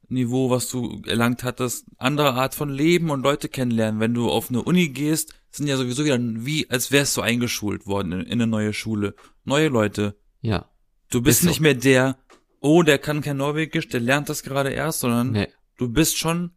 Sprachniveau, 0.09 0.51
was 0.51 0.69
du 0.71 1.03
erlangt 1.07 1.45
hattest, 1.45 1.87
andere 1.99 2.33
Art 2.35 2.55
von 2.55 2.71
Leben 2.71 3.11
und 3.11 3.23
Leute 3.23 3.49
kennenlernen. 3.49 4.01
Wenn 4.01 4.15
du 4.15 4.31
auf 4.31 4.49
eine 4.49 4.63
Uni 4.63 4.89
gehst, 4.89 5.35
sind 5.51 5.67
ja 5.67 5.77
sowieso 5.77 6.05
wieder 6.05 6.19
wie, 6.21 6.69
als 6.71 6.91
wärst 6.91 7.17
du 7.17 7.21
eingeschult 7.21 7.87
worden 7.87 8.13
in, 8.13 8.21
in 8.21 8.33
eine 8.33 8.47
neue 8.47 8.73
Schule. 8.73 9.15
Neue 9.45 9.69
Leute. 9.69 10.17
ja, 10.41 10.67
Du 11.11 11.23
bist 11.23 11.39
Ist 11.39 11.45
so. 11.45 11.49
nicht 11.49 11.61
mehr 11.61 11.73
der, 11.73 12.19
oh, 12.61 12.83
der 12.83 12.99
kann 12.99 13.23
kein 13.23 13.39
Norwegisch, 13.39 13.89
der 13.89 14.01
lernt 14.01 14.29
das 14.29 14.43
gerade 14.43 14.69
erst, 14.71 15.01
sondern 15.01 15.33
nee. 15.33 15.49
du 15.79 15.89
bist 15.89 16.19
schon 16.19 16.51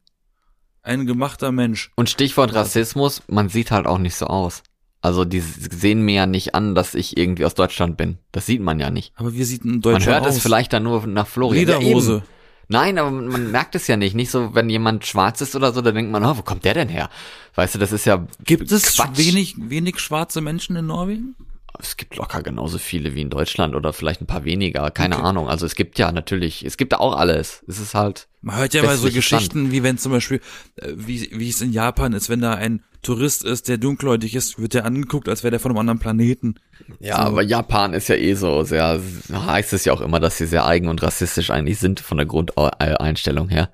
ein 0.82 1.06
gemachter 1.06 1.54
Mensch. 1.54 1.90
Und 1.96 2.10
Stichwort 2.10 2.54
Rassismus, 2.54 3.22
man 3.28 3.48
sieht 3.48 3.72
halt 3.72 3.86
auch 3.86 3.98
nicht 3.98 4.16
so 4.16 4.26
aus. 4.28 4.62
Also 5.00 5.24
die 5.24 5.40
sehen 5.40 6.02
mir 6.02 6.16
ja 6.16 6.26
nicht 6.26 6.54
an, 6.54 6.76
dass 6.76 6.96
ich 6.96 7.16
irgendwie 7.16 7.46
aus 7.46 7.54
Deutschland 7.56 7.96
bin. 7.96 8.18
Das 8.34 8.46
sieht 8.46 8.60
man 8.62 8.78
ja 8.82 8.90
nicht. 8.92 9.14
Aber 9.16 9.34
wie 9.34 9.44
sieht 9.46 9.64
ein 9.64 9.70
Man 9.72 9.82
Deutscher 9.82 10.12
hört 10.12 10.28
aus? 10.28 10.36
es 10.36 10.42
vielleicht 10.44 10.74
dann 10.74 10.84
nur 10.84 11.08
nach 11.08 11.28
Florian. 11.28 11.66
Ja, 11.68 11.78
Lederhose. 11.78 12.16
eben. 12.18 12.24
Nein, 12.72 12.98
aber 12.98 13.12
man, 13.12 13.52
merkt 13.52 13.76
es 13.76 13.88
ja 13.88 13.98
nicht. 13.98 14.16
Nicht 14.16 14.32
so, 14.32 14.56
wenn 14.56 14.70
jemand 14.70 15.06
schwarz 15.06 15.42
ist 15.42 15.58
oder 15.58 15.74
so, 15.74 15.82
da 15.82 15.92
denkt 15.92 16.10
man, 16.10 16.24
oh, 16.24 16.38
wo 16.38 16.42
kommt 16.42 16.64
der 16.64 16.74
denn 16.74 16.88
her? 16.88 17.10
Weißt 17.56 17.76
du, 17.76 17.80
das 17.80 17.92
ist 17.92 18.06
ja 18.06 18.26
Gibt 18.46 18.72
es 18.72 18.96
Quatsch. 18.96 19.18
wenig, 19.18 19.56
wenig 19.58 20.00
schwarze 20.00 20.40
Menschen 20.40 20.78
in 20.78 20.88
Norwegen? 20.88 21.36
Es 21.82 21.98
gibt 21.98 22.16
locker 22.16 22.44
genauso 22.44 22.78
viele 22.78 23.16
wie 23.16 23.22
in 23.22 23.30
Deutschland 23.30 23.76
oder 23.76 23.92
vielleicht 23.92 24.22
ein 24.22 24.28
paar 24.28 24.46
weniger, 24.46 24.92
keine 24.92 25.16
Okay. 25.16 25.26
Ahnung. 25.26 25.50
Also 25.50 25.66
es 25.66 25.76
gibt 25.76 25.98
ja 26.00 26.12
natürlich, 26.12 26.64
es 26.64 26.78
gibt 26.78 26.94
da 26.94 26.98
auch 26.98 27.16
alles. 27.18 27.64
Es 27.68 27.80
ist 27.80 27.96
halt, 27.96 28.28
Man 28.42 28.56
hört 28.58 28.74
ja 28.74 28.84
mal 28.84 28.98
so 28.98 29.10
Geschichten, 29.10 29.72
wie 29.72 29.82
wenn 29.84 29.98
zum 29.98 30.12
Beispiel, 30.12 30.42
äh, 30.76 30.92
wie, 30.96 31.30
wie 31.34 31.50
es 31.50 31.62
in 31.62 31.72
Japan 31.74 32.14
ist, 32.14 32.30
wenn 32.30 32.42
da 32.42 32.54
ein 32.54 32.84
Tourist 33.02 33.44
ist, 33.44 33.68
der 33.68 33.80
dunkelhäutig 33.80 34.36
ist, 34.36 34.60
wird 34.60 34.76
der 34.76 34.86
angeguckt, 34.86 35.28
als 35.28 35.42
wäre 35.44 35.50
der 35.50 35.60
von 35.60 35.72
einem 35.72 35.80
anderen 35.80 35.98
Planeten. 36.00 36.56
ja, 37.00 37.16
So. 37.16 37.22
aber 37.24 37.42
Japan 37.42 37.94
ist 37.96 38.10
ja 38.10 38.16
eh 38.16 38.36
so 38.36 38.62
sehr, 38.62 39.02
heißt 39.32 39.74
es 39.74 39.86
ja 39.86 39.94
auch 39.94 40.02
immer, 40.02 40.20
dass 40.20 40.38
sie 40.38 40.46
sehr 40.46 40.68
eigen 40.68 40.88
und 40.88 41.02
rassistisch 41.02 41.50
eigentlich 41.50 41.80
sind 41.80 42.00
von 42.00 42.18
der 42.18 42.28
Grundeinstellung 42.28 43.50
her. 43.50 43.72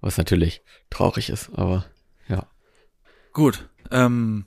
Was 0.00 0.16
natürlich 0.16 0.62
traurig 0.88 1.28
ist, 1.28 1.50
aber 1.54 1.84
ja. 2.28 2.46
Gut, 3.34 3.68
ähm, 3.90 4.46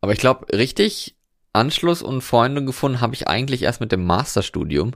Aber 0.00 0.12
ich 0.12 0.18
glaube, 0.18 0.46
richtig 0.52 1.14
Anschluss 1.52 2.02
und 2.02 2.22
Freunde 2.22 2.64
gefunden 2.64 3.00
habe 3.00 3.14
ich 3.14 3.28
eigentlich 3.28 3.62
erst 3.62 3.80
mit 3.80 3.92
dem 3.92 4.06
Masterstudium, 4.06 4.92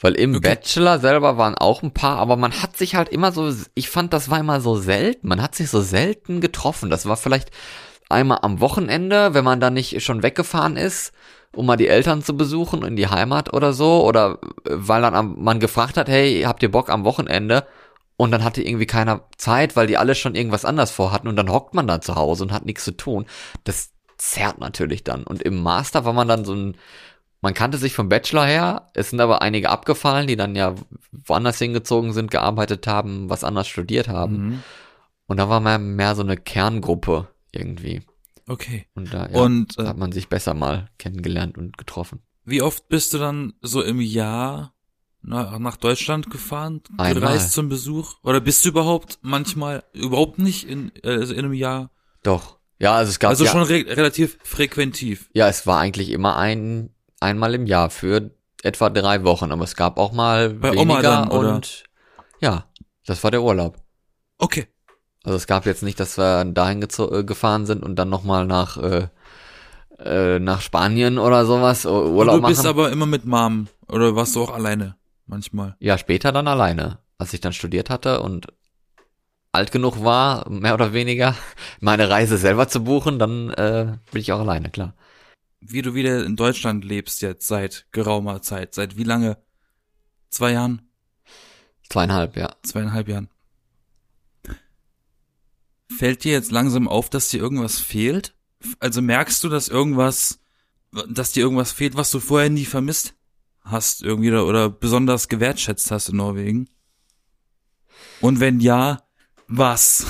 weil 0.00 0.14
im 0.14 0.34
Okay. 0.34 0.56
Bachelor 0.56 0.98
selber 0.98 1.38
waren 1.38 1.54
auch 1.54 1.82
ein 1.82 1.94
paar, 1.94 2.18
aber 2.18 2.36
man 2.36 2.52
hat 2.60 2.76
sich 2.76 2.94
halt 2.94 3.08
immer 3.08 3.32
so, 3.32 3.52
ich 3.74 3.88
fand, 3.88 4.12
das 4.12 4.28
war 4.30 4.40
immer 4.40 4.60
so 4.60 4.76
selten, 4.76 5.28
man 5.28 5.40
hat 5.40 5.54
sich 5.54 5.70
so 5.70 5.80
selten 5.80 6.40
getroffen. 6.40 6.90
Das 6.90 7.06
war 7.06 7.16
vielleicht 7.16 7.50
einmal 8.08 8.38
am 8.42 8.60
Wochenende, 8.60 9.34
wenn 9.34 9.44
man 9.44 9.60
dann 9.60 9.74
nicht 9.74 10.02
schon 10.02 10.22
weggefahren 10.22 10.76
ist, 10.76 11.12
um 11.54 11.66
mal 11.66 11.76
die 11.76 11.88
Eltern 11.88 12.22
zu 12.22 12.36
besuchen 12.36 12.82
in 12.82 12.96
die 12.96 13.08
Heimat 13.08 13.52
oder 13.52 13.72
so, 13.72 14.04
oder 14.04 14.38
äh, 14.66 14.70
weil 14.72 15.02
dann 15.02 15.14
am, 15.14 15.36
man 15.38 15.60
gefragt 15.60 15.96
hat, 15.96 16.08
hey, 16.08 16.42
habt 16.42 16.62
ihr 16.62 16.70
Bock 16.70 16.90
am 16.90 17.04
Wochenende? 17.04 17.66
Und 18.16 18.30
dann 18.30 18.44
hatte 18.44 18.62
irgendwie 18.62 18.86
keiner 18.86 19.22
Zeit, 19.36 19.74
weil 19.74 19.86
die 19.86 19.98
alle 19.98 20.14
schon 20.14 20.34
irgendwas 20.34 20.64
anders 20.64 20.90
vorhatten 20.90 21.28
und 21.28 21.36
dann 21.36 21.50
hockt 21.50 21.74
man 21.74 21.86
da 21.86 22.00
zu 22.00 22.14
Hause 22.14 22.44
und 22.44 22.52
hat 22.52 22.66
nichts 22.66 22.84
zu 22.84 22.96
tun. 22.96 23.26
Das 23.64 23.91
zerrt 24.22 24.58
natürlich 24.58 25.02
dann. 25.02 25.24
Und 25.24 25.42
im 25.42 25.62
Master 25.62 26.04
war 26.04 26.12
man 26.12 26.28
dann 26.28 26.44
so 26.44 26.54
ein, 26.54 26.76
man 27.40 27.54
kannte 27.54 27.76
sich 27.76 27.92
vom 27.92 28.08
Bachelor 28.08 28.46
her, 28.46 28.90
es 28.94 29.10
sind 29.10 29.20
aber 29.20 29.42
einige 29.42 29.68
abgefallen, 29.70 30.28
die 30.28 30.36
dann 30.36 30.54
ja 30.54 30.74
woanders 31.10 31.58
hingezogen 31.58 32.12
sind, 32.12 32.30
gearbeitet 32.30 32.86
haben, 32.86 33.28
was 33.28 33.42
anders 33.44 33.66
studiert 33.66 34.08
haben. 34.08 34.36
mhm. 34.36 34.62
Und 35.26 35.38
da 35.38 35.48
war 35.48 35.60
man 35.60 35.96
mehr 35.96 36.14
so 36.14 36.22
eine 36.22 36.36
Kerngruppe 36.36 37.28
irgendwie. 37.52 38.02
okay. 38.46 38.86
Und 38.94 39.14
da 39.14 39.28
ja, 39.28 39.40
Und 39.40 39.78
äh, 39.78 39.86
hat 39.86 39.96
man 39.96 40.12
sich 40.12 40.28
besser 40.28 40.52
mal 40.52 40.88
kennengelernt 40.98 41.56
und 41.56 41.78
getroffen. 41.78 42.20
wie 42.44 42.60
oft 42.60 42.88
bist 42.88 43.14
du 43.14 43.18
dann 43.18 43.54
so 43.62 43.82
im 43.82 44.00
Jahr 44.00 44.74
nach, 45.22 45.58
nach 45.58 45.76
Deutschland 45.76 46.28
gefahren, 46.30 46.82
Einmal. 46.98 47.14
gereist 47.14 47.52
zum 47.52 47.68
Besuch? 47.68 48.16
Oder 48.22 48.40
bist 48.40 48.64
du 48.64 48.68
überhaupt 48.68 49.20
manchmal 49.22 49.84
überhaupt 49.94 50.38
nicht 50.38 50.68
in, 50.68 50.92
äh, 51.02 51.10
also 51.10 51.32
in 51.32 51.40
einem 51.40 51.54
Jahr? 51.54 51.90
Doch. 52.22 52.58
Ja, 52.82 52.94
also 52.96 53.10
es 53.10 53.20
gab 53.20 53.30
Also 53.30 53.44
ja, 53.44 53.52
schon 53.52 53.62
re 53.62 53.84
relativ 53.86 54.38
frequentiv. 54.42 55.30
ja, 55.34 55.48
es 55.48 55.68
war 55.68 55.78
eigentlich 55.78 56.10
immer 56.10 56.36
ein 56.36 56.90
einmal 57.20 57.54
im 57.54 57.66
Jahr 57.66 57.90
für 57.90 58.32
etwa 58.64 58.90
drei 58.90 59.22
Wochen, 59.22 59.52
aber 59.52 59.62
es 59.62 59.76
gab 59.76 59.98
auch 59.98 60.10
mal 60.10 60.50
Bei 60.50 60.72
weniger 60.72 60.82
Oma 60.82 61.02
dann, 61.02 61.28
oder? 61.28 61.54
und 61.54 61.84
ja, 62.40 62.64
das 63.06 63.22
war 63.22 63.30
der 63.30 63.42
Urlaub. 63.42 63.76
Okay. 64.38 64.66
Also 65.22 65.36
es 65.36 65.46
gab 65.46 65.64
jetzt 65.64 65.84
nicht, 65.84 66.00
dass 66.00 66.18
wir 66.18 66.44
dahin 66.44 66.82
äh, 66.82 67.22
gefahren 67.22 67.66
sind 67.66 67.84
und 67.84 67.94
dann 67.94 68.08
nochmal 68.08 68.46
nach 68.46 68.76
äh, 68.78 69.06
äh, 70.00 70.40
nach 70.40 70.60
Spanien 70.60 71.18
oder 71.18 71.46
sowas 71.46 71.86
uh, 71.86 71.90
Urlaub 71.90 72.40
du 72.40 72.48
bist 72.48 72.64
machen. 72.64 72.70
aber 72.70 72.90
immer 72.90 73.06
mit 73.06 73.24
Mom. 73.24 73.68
Oder 73.86 74.16
warst 74.16 74.34
du 74.34 74.42
auch 74.42 74.52
alleine? 74.52 74.96
Manchmal. 75.26 75.76
Ja, 75.78 75.98
später 75.98 76.32
dann 76.32 76.48
alleine, 76.48 76.98
als 77.16 77.32
ich 77.32 77.40
dann 77.40 77.52
studiert 77.52 77.90
hatte 77.90 78.20
und 78.22 78.48
alt 79.52 79.70
genug 79.70 80.02
war, 80.02 80.48
mehr 80.50 80.74
oder 80.74 80.92
weniger, 80.94 81.36
meine 81.80 82.08
Reise 82.08 82.38
selber 82.38 82.68
zu 82.68 82.82
buchen, 82.82 83.18
dann 83.18 83.50
äh, 83.50 83.98
bin 84.10 84.20
ich 84.20 84.32
auch 84.32 84.40
alleine, 84.40 84.70
klar. 84.70 84.94
Wie 85.60 85.82
du 85.82 85.94
wieder 85.94 86.24
in 86.24 86.36
Deutschland 86.36 86.84
lebst 86.84 87.22
jetzt 87.22 87.46
seit 87.46 87.86
geraumer 87.92 88.42
Zeit. 88.42 88.74
Seit 88.74 88.96
wie 88.96 89.04
lange? 89.04 89.38
Zwei 90.28 90.52
Jahren? 90.52 90.82
Zweieinhalb, 91.88 92.36
ja. 92.36 92.56
Zweieinhalb 92.62 93.06
Jahren. 93.08 93.28
Fällt 95.96 96.24
dir 96.24 96.32
jetzt 96.32 96.50
langsam 96.50 96.88
auf, 96.88 97.10
dass 97.10 97.28
dir 97.28 97.40
irgendwas 97.40 97.78
fehlt? 97.78 98.34
Also 98.80 99.02
merkst 99.02 99.44
du, 99.44 99.48
dass 99.48 99.68
irgendwas, 99.68 100.40
dass 101.08 101.32
dir 101.32 101.40
irgendwas 101.40 101.70
fehlt, 101.70 101.96
was 101.96 102.10
du 102.10 102.18
vorher 102.18 102.50
nie 102.50 102.64
vermisst 102.64 103.14
hast 103.60 104.02
irgendwie 104.02 104.30
oder, 104.30 104.46
oder 104.46 104.68
besonders 104.70 105.28
gewertschätzt 105.28 105.90
hast 105.90 106.08
in 106.08 106.16
Norwegen? 106.16 106.68
Und 108.20 108.40
wenn 108.40 108.58
ja, 108.58 109.02
was? 109.56 110.06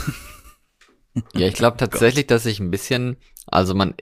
Ja, 1.35 1.47
ich 1.47 1.55
glaube 1.55 1.77
tatsächlich, 1.77 2.27
dass 2.27 2.47
ich 2.47 2.59
ein 2.61 2.71
bisschen, 2.71 3.17
also 3.47 3.75
man, 3.75 3.95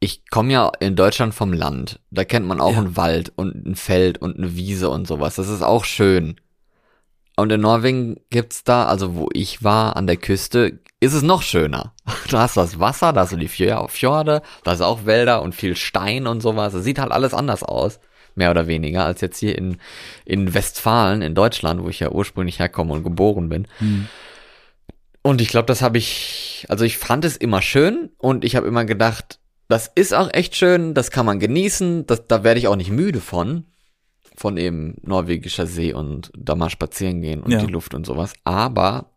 ich 0.00 0.28
komme 0.30 0.52
ja 0.52 0.70
in 0.80 0.96
Deutschland 0.96 1.34
vom 1.34 1.52
Land. 1.52 2.00
Da 2.10 2.24
kennt 2.24 2.46
man 2.46 2.60
auch 2.60 2.72
Ja. 2.72 2.78
einen 2.78 2.96
Wald 2.96 3.32
und 3.36 3.66
ein 3.66 3.76
Feld 3.76 4.18
und 4.18 4.36
eine 4.36 4.54
Wiese 4.56 4.90
und 4.90 5.06
sowas. 5.06 5.36
Das 5.36 5.48
ist 5.48 5.62
auch 5.62 5.84
schön. 5.84 6.40
Und 7.36 7.52
in 7.52 7.60
Norwegen 7.60 8.16
gibt's 8.30 8.64
da, 8.64 8.86
also 8.86 9.14
wo 9.14 9.28
ich 9.32 9.62
war, 9.62 9.96
an 9.96 10.08
der 10.08 10.16
Küste, 10.16 10.80
ist 10.98 11.12
es 11.12 11.22
noch 11.22 11.42
schöner. 11.42 11.94
Da 12.30 12.40
hast 12.40 12.56
du 12.56 12.60
das 12.60 12.80
Wasser, 12.80 13.12
da 13.12 13.20
hast 13.20 13.32
du 13.32 13.36
die 13.36 13.46
Fjorde, 13.48 14.42
da 14.64 14.72
ist 14.72 14.80
auch 14.80 15.06
Wälder 15.06 15.42
und 15.42 15.54
viel 15.54 15.76
Stein 15.76 16.26
und 16.26 16.40
sowas. 16.40 16.74
Es 16.74 16.82
sieht 16.84 16.98
halt 16.98 17.12
alles 17.12 17.34
anders 17.34 17.62
aus, 17.62 18.00
mehr 18.38 18.50
oder 18.50 18.66
weniger, 18.66 19.04
als 19.04 19.20
jetzt 19.20 19.38
hier 19.38 19.58
in, 19.58 19.76
in 20.24 20.54
Westfalen, 20.54 21.20
in 21.20 21.34
Deutschland, 21.34 21.82
wo 21.82 21.88
ich 21.90 22.00
ja 22.00 22.10
ursprünglich 22.10 22.58
herkomme 22.58 22.94
und 22.94 23.02
geboren 23.02 23.48
bin. 23.50 23.66
Und 25.22 25.40
ich 25.40 25.48
glaube, 25.48 25.66
das 25.66 25.82
habe 25.82 25.98
ich, 25.98 26.64
also 26.68 26.84
ich 26.84 26.96
fand 26.96 27.24
es 27.24 27.36
immer 27.36 27.60
schön 27.60 28.10
und 28.16 28.44
ich 28.44 28.56
habe 28.56 28.66
immer 28.66 28.84
gedacht, 28.84 29.40
das 29.68 29.90
ist 29.94 30.14
auch 30.14 30.30
echt 30.32 30.56
schön, 30.56 30.94
das 30.94 31.10
kann 31.10 31.26
man 31.26 31.38
genießen, 31.40 32.06
das, 32.06 32.26
da 32.26 32.42
werde 32.44 32.58
ich 32.58 32.68
auch 32.68 32.76
nicht 32.76 32.90
müde 32.90 33.20
von, 33.20 33.66
von 34.34 34.56
eben 34.56 34.94
norwegischer 35.02 35.66
See 35.66 35.92
und 35.92 36.30
da 36.34 36.54
mal 36.54 36.70
spazieren 36.70 37.20
gehen 37.20 37.42
und 37.42 37.50
Ja. 37.50 37.58
die 37.58 37.70
Luft 37.70 37.92
und 37.94 38.06
sowas. 38.06 38.32
Aber 38.44 39.10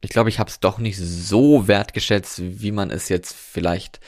ich 0.00 0.10
glaube, 0.10 0.28
ich 0.28 0.38
habe 0.38 0.50
es 0.50 0.60
doch 0.60 0.78
nicht 0.78 0.98
so 0.98 1.66
wertgeschätzt, 1.66 2.40
wie 2.60 2.70
man 2.72 2.90
es 2.90 3.08
jetzt 3.08 3.34
vielleicht 3.34 3.98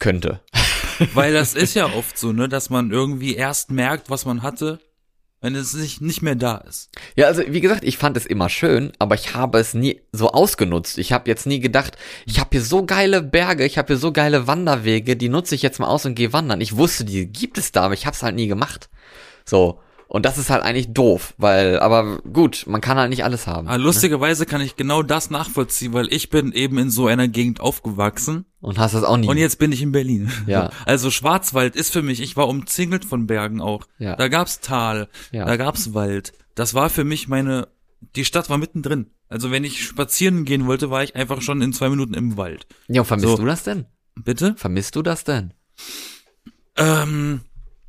könnte. 0.00 0.40
Weil 1.14 1.32
das 1.32 1.54
ist 1.54 1.74
ja 1.74 1.86
oft 1.86 2.18
so, 2.18 2.32
ne, 2.32 2.48
dass 2.48 2.68
man 2.68 2.90
irgendwie 2.90 3.34
erst 3.34 3.70
merkt, 3.70 4.10
was 4.10 4.24
man 4.24 4.42
hatte, 4.42 4.80
wenn 5.40 5.54
es 5.54 5.72
nicht, 5.72 6.02
nicht 6.02 6.20
mehr 6.20 6.34
da 6.34 6.56
ist. 6.56 6.90
Ja, 7.16 7.26
also 7.26 7.42
wie 7.46 7.60
gesagt, 7.60 7.84
ich 7.84 7.96
fand 7.96 8.16
es 8.16 8.26
immer 8.26 8.50
schön, 8.50 8.92
aber 8.98 9.14
ich 9.14 9.34
habe 9.34 9.58
es 9.58 9.72
nie 9.72 10.02
so 10.12 10.30
ausgenutzt. 10.32 10.98
Ich 10.98 11.12
habe 11.12 11.30
jetzt 11.30 11.46
nie 11.46 11.60
gedacht, 11.60 11.96
ich 12.26 12.38
habe 12.38 12.50
hier 12.52 12.62
so 12.62 12.84
geile 12.84 13.22
Berge, 13.22 13.64
ich 13.64 13.78
habe 13.78 13.88
hier 13.88 13.96
so 13.96 14.12
geile 14.12 14.46
Wanderwege, 14.46 15.16
die 15.16 15.30
nutze 15.30 15.54
ich 15.54 15.62
jetzt 15.62 15.78
mal 15.80 15.86
aus 15.86 16.04
und 16.04 16.14
gehe 16.14 16.32
wandern. 16.34 16.60
Ich 16.60 16.76
wusste, 16.76 17.04
die 17.04 17.26
gibt 17.26 17.56
es 17.56 17.72
da, 17.72 17.82
aber 17.82 17.94
ich 17.94 18.04
habe 18.04 18.14
es 18.14 18.22
halt 18.22 18.34
nie 18.34 18.48
gemacht. 18.48 18.90
So. 19.46 19.80
Und 20.12 20.26
das 20.26 20.38
ist 20.38 20.50
halt 20.50 20.64
eigentlich 20.64 20.92
doof, 20.92 21.34
weil, 21.38 21.78
aber 21.78 22.18
gut, 22.22 22.64
man 22.66 22.80
kann 22.80 22.98
halt 22.98 23.10
nicht 23.10 23.22
alles 23.22 23.46
haben. 23.46 23.68
Aber 23.68 23.78
lustigerweise 23.78 24.44
kann 24.44 24.60
ich 24.60 24.74
genau 24.74 25.04
das 25.04 25.30
nachvollziehen, 25.30 25.92
weil 25.92 26.12
ich 26.12 26.30
bin 26.30 26.50
eben 26.50 26.78
in 26.78 26.90
so 26.90 27.06
einer 27.06 27.28
Gegend 27.28 27.60
aufgewachsen 27.60 28.44
Und 28.60 28.80
hast 28.80 28.92
das 28.94 29.04
auch 29.04 29.16
nie. 29.16 29.28
und 29.28 29.36
jetzt 29.36 29.60
bin 29.60 29.70
ich 29.70 29.82
in 29.82 29.92
Berlin. 29.92 30.32
Ja. 30.48 30.70
Also 30.84 31.12
Schwarzwald 31.12 31.76
ist 31.76 31.92
für 31.92 32.02
mich, 32.02 32.20
ich 32.20 32.36
war 32.36 32.48
umzingelt 32.48 33.04
von 33.04 33.28
Bergen 33.28 33.60
auch. 33.60 33.86
Ja. 34.00 34.16
Da 34.16 34.26
gab's 34.26 34.58
Tal, 34.58 35.08
Ja. 35.30 35.44
da 35.44 35.56
gab's 35.56 35.94
Wald. 35.94 36.32
Das 36.56 36.74
war 36.74 36.90
für 36.90 37.04
mich 37.04 37.28
meine, 37.28 37.68
die 38.16 38.24
Stadt 38.24 38.50
war 38.50 38.58
mittendrin. 38.58 39.12
Also 39.28 39.52
wenn 39.52 39.62
ich 39.62 39.84
spazieren 39.86 40.44
gehen 40.44 40.66
wollte, 40.66 40.90
war 40.90 41.04
ich 41.04 41.14
einfach 41.14 41.40
schon 41.40 41.62
in 41.62 41.72
zwei 41.72 41.88
Minuten 41.88 42.14
im 42.14 42.36
Wald. 42.36 42.66
ja, 42.88 43.04
vermisst 43.04 43.28
so. 43.30 43.36
du 43.36 43.44
das 43.46 43.62
denn? 43.62 43.86
Bitte? 44.16 44.54
Vermisst 44.56 44.96
du 44.96 45.02
das 45.02 45.22
denn? 45.22 45.54
Ähm, 46.76 47.42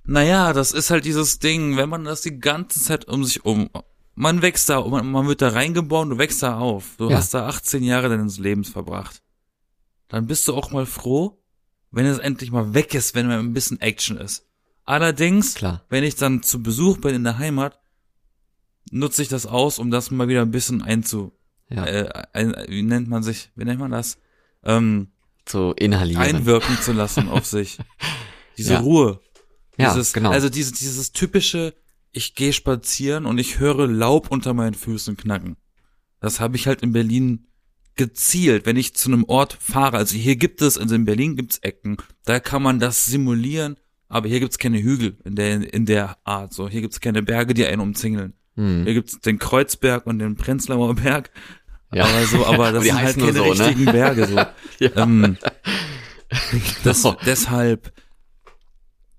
naja, 0.03 0.53
das 0.53 0.71
ist 0.71 0.89
halt 0.89 1.05
dieses 1.05 1.39
Ding, 1.39 1.77
wenn 1.77 1.89
man 1.89 2.03
das 2.05 2.21
die 2.21 2.39
ganze 2.39 2.79
Zeit 2.81 3.07
um 3.07 3.23
sich 3.23 3.45
um, 3.45 3.69
man 4.15 4.41
wächst 4.41 4.69
da, 4.69 4.81
man, 4.87 5.09
man 5.11 5.27
wird 5.27 5.41
da 5.41 5.49
reingeboren, 5.49 6.09
du 6.09 6.17
wächst 6.17 6.43
da 6.43 6.57
auf. 6.59 6.95
Du 6.97 7.09
Ja. 7.09 7.17
hast 7.17 7.33
da 7.33 7.47
18 7.47 7.83
Jahre 7.83 8.09
deines 8.09 8.37
Lebens 8.39 8.69
verbracht. 8.69 9.21
Dann 10.09 10.27
bist 10.27 10.47
du 10.47 10.53
auch 10.55 10.71
mal 10.71 10.85
froh, 10.85 11.41
wenn 11.91 12.05
es 12.05 12.17
endlich 12.19 12.51
mal 12.51 12.73
weg 12.73 12.93
ist, 12.93 13.15
wenn 13.15 13.27
mal 13.27 13.39
ein 13.39 13.53
bisschen 13.53 13.79
Action 13.79 14.17
ist. 14.17 14.45
Allerdings, 14.83 15.55
Klar. 15.55 15.85
wenn 15.89 16.03
ich 16.03 16.15
dann 16.15 16.43
zu 16.43 16.61
Besuch 16.61 16.97
bin 16.97 17.15
in 17.15 17.23
der 17.23 17.37
Heimat, 17.37 17.79
nutze 18.91 19.21
ich 19.21 19.27
das 19.29 19.45
aus, 19.45 19.79
um 19.79 19.91
das 19.91 20.11
mal 20.11 20.27
wieder 20.27 20.41
ein 20.41 20.51
bisschen 20.51 20.81
einzu, 20.81 21.31
Ja. 21.69 21.85
äh, 21.85 22.09
ein, 22.33 22.53
wie 22.67 22.81
nennt 22.83 23.07
man 23.07 23.23
sich, 23.23 23.51
wie 23.55 23.63
nennt 23.63 23.79
man 23.79 23.91
das? 23.91 24.17
Ähm, 24.63 25.11
zu 25.45 25.73
inhalieren. 25.77 26.21
einwirken 26.21 26.77
zu 26.81 26.91
lassen 26.91 27.29
auf 27.29 27.45
sich. 27.45 27.77
Diese 28.57 28.73
Ja. 28.73 28.79
Ruhe. 28.81 29.21
Ja, 29.81 29.93
Dieses, 29.93 30.13
genau. 30.13 30.31
Also 30.31 30.49
dieses, 30.49 30.73
dieses 30.73 31.11
typische, 31.11 31.73
ich 32.11 32.35
gehe 32.35 32.53
spazieren 32.53 33.25
und 33.25 33.37
ich 33.37 33.59
höre 33.59 33.87
Laub 33.87 34.31
unter 34.31 34.53
meinen 34.53 34.73
Füßen 34.73 35.17
knacken. 35.17 35.57
Das 36.19 36.39
habe 36.39 36.55
ich 36.55 36.67
halt 36.67 36.81
in 36.81 36.91
Berlin 36.93 37.47
gezielt, 37.95 38.65
wenn 38.65 38.77
ich 38.77 38.95
zu 38.95 39.09
einem 39.09 39.23
Ort 39.25 39.57
fahre. 39.59 39.97
Also 39.97 40.15
hier 40.15 40.35
gibt 40.35 40.61
es, 40.61 40.77
also 40.77 40.95
in 40.95 41.05
Berlin 41.05 41.35
gibt's 41.35 41.57
Ecken, 41.59 41.97
da 42.25 42.39
kann 42.39 42.61
man 42.63 42.79
das 42.79 43.05
simulieren, 43.05 43.77
aber 44.07 44.27
hier 44.27 44.39
gibt's 44.39 44.57
keine 44.57 44.81
Hügel 44.81 45.17
in 45.23 45.35
der, 45.35 45.73
in 45.73 45.85
der 45.85 46.17
Art. 46.23 46.53
So, 46.53 46.69
hier 46.69 46.81
gibt's 46.81 46.99
keine 46.99 47.23
Berge, 47.23 47.53
die 47.53 47.65
einen 47.65 47.81
umzingeln. 47.81 48.33
Hm. 48.55 48.83
Hier 48.83 48.93
gibt's 48.93 49.19
den 49.19 49.39
Kreuzberg 49.39 50.05
und 50.05 50.19
den 50.19 50.35
Prenzlauer 50.35 50.95
Berg. 50.95 51.31
Ja. 51.93 52.05
Aber 52.05 52.25
so, 52.25 52.45
aber 52.45 52.71
das 52.71 52.83
Die 52.83 52.89
sind 52.89 53.01
halt 53.01 53.17
keine 53.17 53.33
so, 53.33 53.43
ne? 53.43 53.49
richtigen 53.51 53.85
Berge. 53.85 54.27
So. 54.27 54.35
Ja. 54.79 55.03
ähm, 55.03 55.37
das, 56.83 57.03
Genau. 57.03 57.17
deshalb 57.25 57.93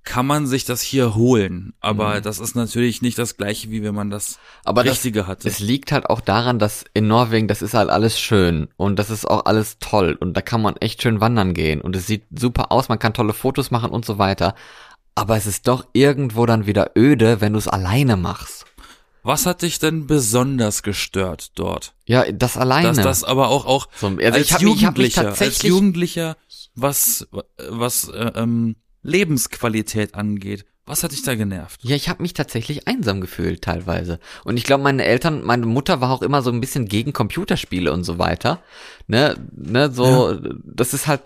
kann 0.05 0.27
man 0.27 0.47
sich 0.47 0.65
das 0.65 0.81
hier 0.83 1.15
holen, 1.15 1.75
aber 1.81 2.17
Mhm. 2.17 2.23
das 2.23 2.41
ist 2.41 2.57
natürlich 2.57 3.03
nicht 3.03 3.19
das 3.19 3.37
gleiche, 3.37 3.71
wie 3.71 3.83
wenn 3.85 3.95
man 3.95 4.11
das 4.11 4.39
Aber 4.65 4.83
das, 4.83 4.95
Richtige 4.95 5.27
hatte. 5.29 5.49
es 5.49 5.61
liegt 5.61 5.93
halt 5.93 6.11
auch 6.11 6.21
daran, 6.21 6.59
dass 6.59 6.85
in 6.93 7.07
Norwegen, 7.07 7.47
das 7.49 7.63
ist 7.63 7.75
halt 7.75 7.89
alles 7.89 8.19
schön 8.19 8.69
und 8.77 8.99
das 8.99 9.11
ist 9.11 9.27
auch 9.31 9.45
alles 9.45 9.79
toll 9.79 10.17
und 10.21 10.35
da 10.37 10.41
kann 10.41 10.61
man 10.61 10.77
echt 10.77 11.03
schön 11.03 11.21
wandern 11.21 11.55
gehen 11.55 11.81
und 11.81 11.95
es 11.95 12.07
sieht 12.09 12.25
super 12.37 12.73
aus, 12.73 12.89
man 12.89 12.99
kann 12.99 13.15
tolle 13.15 13.33
Fotos 13.33 13.71
machen 13.71 13.91
und 13.91 14.05
so 14.05 14.19
weiter. 14.19 14.55
Aber 15.15 15.37
es 15.37 15.47
ist 15.47 15.69
doch 15.69 15.87
irgendwo 15.93 16.47
dann 16.47 16.67
wieder 16.67 16.93
öde, 16.97 17.41
wenn 17.41 17.53
du 17.53 17.59
es 17.59 17.69
alleine 17.69 18.17
machst. 18.17 18.65
Was 19.23 19.47
hat 19.47 19.63
dich 19.63 19.79
denn 19.79 20.07
besonders 20.09 20.83
gestört 20.83 21.53
dort? 21.55 21.95
Ja, 22.07 22.25
das 22.33 22.57
alleine. 22.57 22.89
Dass 22.89 22.97
das 22.97 23.23
aber 23.25 23.49
auch 23.51 23.67
auch 23.67 23.87
so, 23.95 24.07
also 24.09 24.19
als 24.21 24.39
ich 24.47 24.53
habe 24.55 24.65
mich, 24.65 24.75
ich 24.77 24.85
hab 24.87 24.97
mich 24.99 25.15
Jugendlicher, 25.15 25.21
als 25.29 25.39
tatsächlich 25.39 25.71
Jugendlicher, 25.71 26.37
was 26.75 27.29
was 27.69 28.09
äh, 28.09 28.33
ähm, 28.35 28.75
Lebensqualität 29.03 30.15
angeht, 30.15 30.65
was 30.85 31.05
hat 31.05 31.13
dich 31.13 31.23
da 31.23 31.37
genervt? 31.37 31.81
Ja, 31.85 31.95
ich 31.95 32.09
habe 32.09 32.23
mich 32.23 32.35
tatsächlich 32.35 32.89
einsam 32.89 33.21
gefühlt 33.21 33.63
teilweise. 33.63 34.19
Und 34.45 34.57
ich 34.57 34.65
glaube, 34.65 34.83
meine 34.83 35.05
Eltern, 35.05 35.45
meine 35.45 35.65
Mutter 35.67 36.01
war 36.01 36.11
auch 36.11 36.23
immer 36.23 36.43
so 36.43 36.51
ein 36.51 36.61
bisschen 36.61 36.87
gegen 36.87 37.13
Computerspiele 37.13 37.93
und 37.93 38.03
so 38.03 38.19
weiter. 38.19 38.61
Ne, 39.07 39.37
ne, 39.53 39.91
so, 39.93 40.37
das 40.65 40.93
ist 40.93 41.07
halt. 41.07 41.23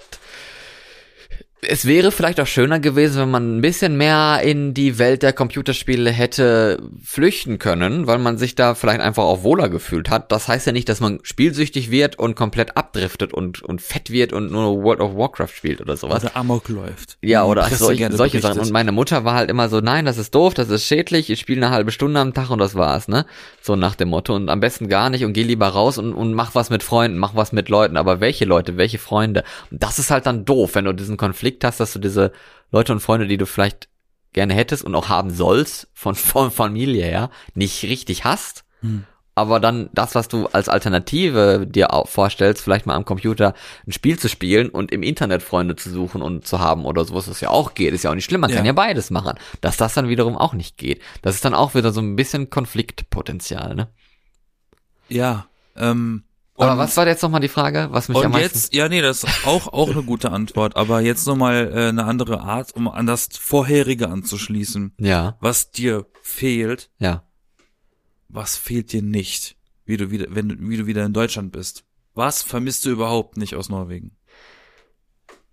Es 1.63 1.87
wäre 1.87 2.13
vielleicht 2.13 2.39
auch 2.39 2.47
schöner 2.47 2.81
gewesen, 2.81 3.23
wenn 3.23 3.31
man 3.31 3.57
ein 3.57 3.61
bisschen 3.63 3.97
mehr 3.97 4.41
in 4.45 4.75
die 4.75 4.99
Welt 4.99 5.23
der 5.23 5.33
Computerspiele 5.33 6.11
hätte 6.11 6.83
flüchten 7.03 7.59
können, 7.59 8.07
weil 8.07 8.19
man 8.19 8.37
sich 8.37 8.55
da 8.55 8.75
vielleicht 8.75 9.01
einfach 9.01 9.25
auch 9.25 9.43
wohler 9.43 9.71
gefühlt 9.71 10.11
hat. 10.11 10.31
Das 10.31 10.49
heißt 10.49 10.67
ja 10.67 10.73
nicht, 10.73 10.89
dass 10.91 11.01
man 11.01 11.19
spielsüchtig 11.23 11.91
wird 11.91 12.19
und 12.19 12.37
komplett 12.37 12.77
abdriftet 12.77 13.33
und, 13.33 13.63
und 13.63 13.81
fett 13.81 14.11
wird 14.11 14.35
und 14.35 14.53
nur 14.53 14.83
World 14.83 15.01
of 15.01 15.17
Warcraft 15.17 15.49
spielt 15.49 15.81
oder 15.81 15.97
sowas. 15.97 16.25
Oder 16.25 16.37
Amok 16.37 16.69
läuft. 16.69 17.17
Ja, 17.23 17.45
oder 17.45 17.63
Presse 17.63 17.77
solche, 17.77 18.13
solche 18.13 18.41
Sachen. 18.41 18.57
berichtet. 18.57 18.67
Und 18.69 18.73
meine 18.73 18.93
Mutter 18.93 19.25
war 19.25 19.35
halt 19.35 19.51
immer 19.51 19.71
so, 19.71 19.81
nein, 19.81 20.05
das 20.05 20.19
ist 20.19 20.35
doof, 20.35 20.53
das 20.53 20.69
ist 20.69 20.85
schädlich, 20.85 21.31
ich 21.31 21.41
spiele 21.41 21.65
eine 21.65 21.75
halbe 21.75 21.91
Stunde 21.91 22.21
am 22.21 22.35
Tag 22.35 22.51
und 22.51 22.59
das 22.59 22.75
war's, 22.75 23.09
ne? 23.09 23.25
So 23.63 23.77
nach 23.77 23.95
dem 23.95 24.11
Motto. 24.11 24.35
Und 24.37 24.51
am 24.51 24.61
besten 24.61 24.89
gar 24.89 25.09
nicht 25.09 25.25
und 25.25 25.33
geh 25.33 25.43
lieber 25.43 25.69
raus 25.69 25.97
und, 25.97 26.13
und 26.13 26.35
mach 26.35 26.55
was 26.55 26.69
mit 26.69 26.83
Freunden, 26.83 27.17
mach 27.17 27.35
was 27.35 27.53
mit 27.53 27.71
Leuten. 27.71 27.97
Aber 27.97 28.21
welche 28.21 28.45
Leute, 28.45 28.77
welche 28.77 28.99
Freunde? 28.99 29.43
Und 29.71 29.83
das 29.83 29.99
ist 29.99 30.11
halt 30.11 30.27
dann 30.27 30.45
doof, 30.45 30.75
wenn 30.75 30.85
du 30.85 30.93
diesen 30.93 31.17
Konflikt 31.17 31.46
hast, 31.65 31.81
dass 31.81 31.93
du 31.93 31.99
diese 31.99 32.33
Leute 32.71 32.93
und 32.93 33.01
Freunde, 33.01 33.27
die 33.27 33.37
du 33.37 33.47
vielleicht 33.47 33.89
gerne 34.33 34.55
hättest 34.55 34.85
und 34.85 34.95
auch 34.95 35.09
haben 35.09 35.31
sollst, 35.31 35.89
von, 35.95 36.15
von 36.15 36.51
Familie 36.51 37.05
her, 37.05 37.31
nicht 37.55 37.83
richtig 37.85 38.25
hast. 38.25 38.65
Hm. 38.81 39.05
Aber 39.39 39.61
dann 39.61 39.91
das, 39.93 40.15
was 40.15 40.29
du 40.29 40.47
als 40.47 40.71
Alternative 40.71 41.67
dir 41.69 41.89
vorstellst, 42.07 42.63
vielleicht 42.63 42.87
mal 42.87 42.95
am 42.95 43.05
Computer 43.05 43.53
ein 43.87 43.93
Spiel 43.93 44.19
zu 44.19 44.31
spielen 44.31 44.71
und 44.71 44.93
im 44.93 45.03
Internet 45.03 45.43
Freunde 45.43 45.77
zu 45.77 45.91
suchen 45.91 46.23
und 46.23 46.47
zu 46.47 46.59
haben 46.59 46.87
oder 46.87 47.05
sowas, 47.05 47.29
was 47.29 47.43
ja 47.43 47.51
auch 47.51 47.75
geht, 47.75 47.93
ist 47.93 48.05
ja 48.05 48.11
auch 48.11 48.15
nicht 48.15 48.25
schlimm, 48.25 48.41
man 48.41 48.49
Ja. 48.51 48.57
kann 48.57 48.65
ja 48.65 48.73
beides 48.73 49.11
machen. 49.11 49.39
Dass 49.61 49.77
das 49.77 49.93
dann 49.93 50.09
wiederum 50.09 50.39
auch 50.39 50.55
nicht 50.55 50.79
geht. 50.79 51.03
Das 51.21 51.35
ist 51.35 51.45
dann 51.45 51.53
auch 51.55 51.75
wieder 51.75 51.93
so 51.93 52.01
ein 52.01 52.17
bisschen 52.17 52.49
Konfliktpotenzial, 52.49 53.75
ne? 53.75 53.89
Ja, 55.09 55.47
ähm, 55.77 56.25
Aber 56.59 56.73
Und- 56.73 56.79
was 56.79 56.97
war 56.97 57.07
jetzt 57.07 57.23
nochmal 57.23 57.41
die 57.41 57.49
Frage, 57.49 57.89
was 57.91 58.09
mich 58.09 58.17
am 58.19 58.25
Und 58.27 58.31
meisten... 58.33 58.57
jetzt, 58.59 58.75
ja, 58.75 58.89
nee, 58.89 59.03
das 59.03 59.25
ist 59.25 59.47
auch, 59.47 59.67
auch 59.73 59.91
eine 59.91 60.03
gute 60.03 60.33
Antwort, 60.33 60.77
aber 60.77 61.01
jetzt 61.01 61.27
nochmal 61.27 61.71
äh, 61.75 61.89
eine 61.89 62.05
andere 62.05 62.41
Art, 62.41 62.75
um 62.75 62.89
an 62.89 63.07
das 63.07 63.29
vorherige 63.39 64.09
anzuschließen. 64.09 64.95
Ja, 64.99 65.37
Was 65.41 65.71
dir 65.71 66.07
fehlt, 66.23 66.91
ja. 66.99 67.25
was 68.29 68.57
fehlt 68.57 68.93
dir 68.93 69.03
nicht, 69.03 69.57
wie 69.85 69.97
du 69.97 70.11
wieder, 70.11 70.27
wenn 70.31 70.49
du, 70.49 70.57
wie 70.59 70.77
du 70.79 70.87
wieder 70.87 71.05
in 71.05 71.13
Deutschland 71.13 71.53
bist? 71.53 71.85
Was 72.15 72.43
vermisst 72.43 72.85
du 72.87 72.91
überhaupt 72.91 73.37
nicht 73.37 73.55
aus 73.55 73.69
Norwegen? 73.69 74.17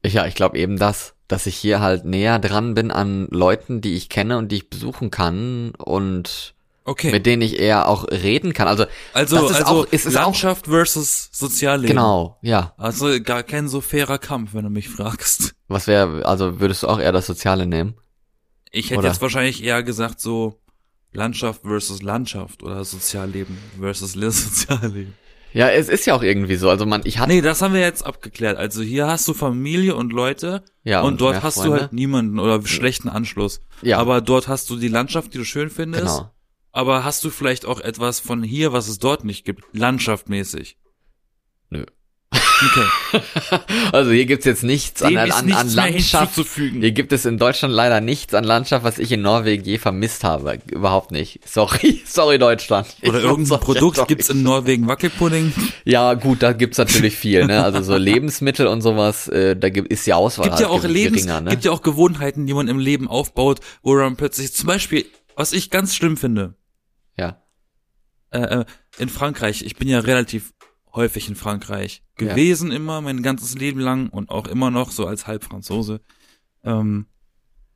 Ja, 0.06 0.26
ich 0.26 0.36
glaube 0.36 0.58
eben 0.58 0.78
das, 0.78 1.16
dass 1.28 1.46
ich 1.46 1.56
hier 1.56 1.80
halt 1.82 2.06
näher 2.06 2.40
dran 2.40 2.74
bin 2.74 2.92
an 2.92 3.28
Leuten, 3.30 3.82
die 3.82 3.94
ich 3.96 4.10
kenne 4.10 4.38
und 4.38 4.52
die 4.52 4.58
ich 4.58 4.70
besuchen 4.70 5.12
kann 5.12 5.72
und 5.78 6.53
Okay. 6.86 7.12
mit 7.12 7.26
denen 7.26 7.42
ich 7.42 7.60
eher 7.60 7.88
auch 7.88 8.06
reden 8.12 8.52
kann. 8.54 8.68
Also, 8.68 8.86
also, 9.14 9.36
das 9.38 9.52
ist 9.52 9.56
also 9.66 9.82
auch- 9.84 9.88
es 9.92 10.06
ist 10.06 10.18
auch- 10.18 10.24
Landschaft 10.26 10.66
versus 10.68 11.30
Sozialleben. 11.32 11.88
genau, 11.96 12.38
ja. 12.42 12.74
Also 12.78 13.08
gar 13.22 13.44
kein 13.44 13.70
so 13.70 13.80
fairer 13.80 14.18
Kampf, 14.18 14.54
wenn 14.54 14.64
du 14.66 14.70
mich 14.70 14.90
fragst. 14.90 15.56
Was 15.70 15.88
wäre, 15.88 16.26
also 16.26 16.60
würdest 16.60 16.84
du 16.84 16.88
auch 16.88 17.00
eher 17.00 17.12
das 17.14 17.26
Soziale 17.26 17.66
nehmen? 17.68 17.96
Ich 18.72 18.90
hätte 18.90 19.00
Oder? 19.00 19.10
jetzt 19.10 19.22
wahrscheinlich 19.22 19.64
eher 19.64 19.82
gesagt 19.84 20.20
so 20.20 20.60
Landschaft 21.14 21.62
versus 21.62 22.02
Landschaft 22.02 22.64
oder 22.64 22.84
Sozialleben 22.84 23.58
versus 23.80 24.14
Sozialleben. 24.14 25.14
Ja, 25.54 25.70
es 25.70 25.88
ist 25.88 26.08
ja 26.08 26.16
auch 26.16 26.24
irgendwie 26.24 26.56
so. 26.56 26.68
Also 26.70 26.88
man, 26.88 27.02
ich 27.06 27.20
hatte, 27.20 27.32
Nee, 27.32 27.42
das 27.42 27.62
haben 27.62 27.76
wir 27.76 27.82
jetzt 27.82 28.04
abgeklärt. 28.04 28.58
Also 28.58 28.82
hier 28.82 29.06
hast 29.06 29.28
du 29.28 29.36
Familie 29.36 29.96
und 29.96 30.12
Leute 30.12 30.64
ja, 30.84 31.02
und, 31.04 31.22
dort 31.22 31.34
mehr 31.36 31.44
hast 31.44 31.58
du 31.58 31.62
Freunde. 31.62 31.80
halt 31.82 31.94
niemanden 31.94 32.40
oder 32.40 32.66
schlechten 32.66 33.08
Anschluss. 33.08 33.62
ja, 33.84 34.00
Aber 34.00 34.20
dort 34.22 34.48
hast 34.48 34.72
du 34.72 34.76
die 34.78 34.88
Landschaft, 34.88 35.34
die 35.36 35.38
du 35.38 35.46
schön 35.46 35.70
findest. 35.70 36.04
genau. 36.06 36.32
Aber 36.74 37.04
hast 37.04 37.24
du 37.24 37.30
vielleicht 37.30 37.66
auch 37.66 37.80
etwas 37.80 38.20
von 38.20 38.44
hier, 38.44 38.74
was 38.74 38.88
es 38.88 38.98
dort 39.00 39.24
nicht 39.24 39.46
gibt, 39.46 39.64
landschaftmäßig? 39.74 40.78
Nö. 41.70 41.86
Okay. 42.32 43.22
Also 43.92 44.12
hier 44.12 44.26
gibt's 44.26 44.46
jetzt 44.46 44.64
nichts 44.64 45.04
an, 45.04 45.10
Dem 45.12 45.20
an, 45.20 45.32
an, 45.32 45.46
nichts 45.46 45.62
an 45.62 45.76
Landschaft. 45.76 46.40
Hier 46.56 46.92
gibt 46.92 47.14
es 47.14 47.26
in 47.26 47.38
Deutschland 47.38 47.74
leider 47.76 48.02
nichts 48.02 48.34
an 48.34 48.44
Landschaft, 48.44 48.84
was 48.84 48.98
ich 48.98 49.12
in 49.12 49.22
Norwegen 49.22 49.64
je 49.64 49.78
vermisst 49.78 50.24
habe. 50.24 50.60
Überhaupt 50.72 51.12
nicht. 51.12 51.48
Sorry, 51.48 52.02
sorry 52.06 52.40
Deutschland. 52.40 52.88
Oder 53.04 53.20
Ich 53.20 53.26
irgendein 53.26 53.60
Produkt 53.60 54.08
gibt's 54.08 54.30
in 54.30 54.42
Norwegen 54.42 54.88
Wackelpudding. 54.88 55.54
Ja, 55.86 56.16
gut, 56.16 56.42
da 56.42 56.54
gibt's 56.54 56.80
natürlich 56.80 57.16
viel, 57.16 57.46
ne? 57.46 57.64
Also 57.64 57.84
so 57.84 57.96
Lebensmittel 57.98 58.66
und 58.66 58.82
sowas, 58.82 59.28
äh, 59.28 59.56
da 59.56 59.70
gibt, 59.70 59.92
ist 59.92 60.08
die 60.08 60.14
Auswahl 60.14 60.48
gibt 60.48 60.60
ja 60.60 60.70
halt 60.70 60.78
auch 60.78 60.82
ge- 60.82 60.92
Lebens, 60.92 61.22
geringer, 61.24 61.42
ne? 61.42 61.50
gibt 61.52 61.66
ja 61.66 61.72
auch 61.72 61.84
Gewohnheiten, 61.84 62.48
die 62.48 62.54
man 62.56 62.68
im 62.68 62.80
Leben 62.80 63.08
aufbaut, 63.08 63.60
wo 63.84 63.96
dann 63.96 64.16
plötzlich 64.16 64.54
zum 64.54 64.66
Beispiel, 64.68 65.06
was 65.36 65.54
ich 65.54 65.70
ganz 65.70 65.96
schlimm 65.96 66.18
finde, 66.18 66.56
ja. 67.18 67.42
äh, 68.32 68.40
äh, 68.62 68.66
in 68.98 69.10
Frankreich, 69.10 69.64
ich 69.64 69.76
bin 69.76 69.88
ja 69.88 70.00
relativ 70.00 70.54
häufig 70.94 71.28
in 71.28 71.36
Frankreich 71.36 72.04
Ja. 72.20 72.28
gewesen 72.30 72.72
immer, 72.72 73.02
mein 73.02 73.24
ganzes 73.24 73.56
Leben 73.56 73.80
lang 73.80 74.10
und 74.10 74.30
auch 74.30 74.48
immer 74.48 74.70
noch 74.72 74.92
so 74.92 75.06
als 75.08 75.26
Halbfranzose. 75.28 76.02
Ähm, 76.64 77.08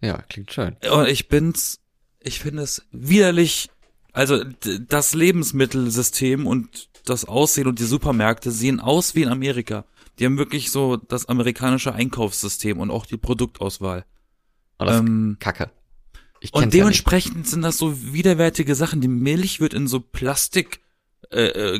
Ja, 0.02 0.22
klingt 0.24 0.52
schön. 0.52 0.76
und 0.92 1.08
ich 1.08 1.28
bin's, 1.28 1.80
ich 2.20 2.40
finde 2.40 2.64
es 2.64 2.86
widerlich, 2.92 3.70
also 4.14 4.44
das 4.44 5.14
Lebensmittelsystem 5.14 6.46
und 6.48 6.90
das 7.06 7.26
Aussehen 7.26 7.68
und 7.68 7.80
die 7.80 7.84
Supermärkte 7.86 8.52
sehen 8.52 8.80
aus 8.80 9.16
wie 9.16 9.24
in 9.24 9.30
Amerika. 9.30 9.86
Die 10.20 10.26
haben 10.26 10.38
wirklich 10.38 10.72
so 10.72 10.98
das 10.98 11.28
amerikanische 11.28 11.94
Einkaufssystem 11.94 12.80
und 12.80 12.90
auch 12.92 13.06
die 13.06 13.18
Produktauswahl. 13.18 14.06
Oh, 14.80 14.86
das 14.86 15.00
Ähm, 15.00 15.38
Kacke. 15.40 15.72
Und 16.52 16.62
kenn's 16.62 16.74
ja 16.74 16.80
dementsprechend 16.80 17.48
sind 17.48 17.62
das 17.62 17.78
so 17.78 18.14
widerwärtige 18.14 18.76
Sachen. 18.76 19.02
Die 19.02 19.08
Milch 19.08 19.60
wird 19.60 19.74
in 19.74 19.88
so 19.88 20.00
Plastik, 20.00 20.82
äh, 21.32 21.46
äh, 21.76 21.80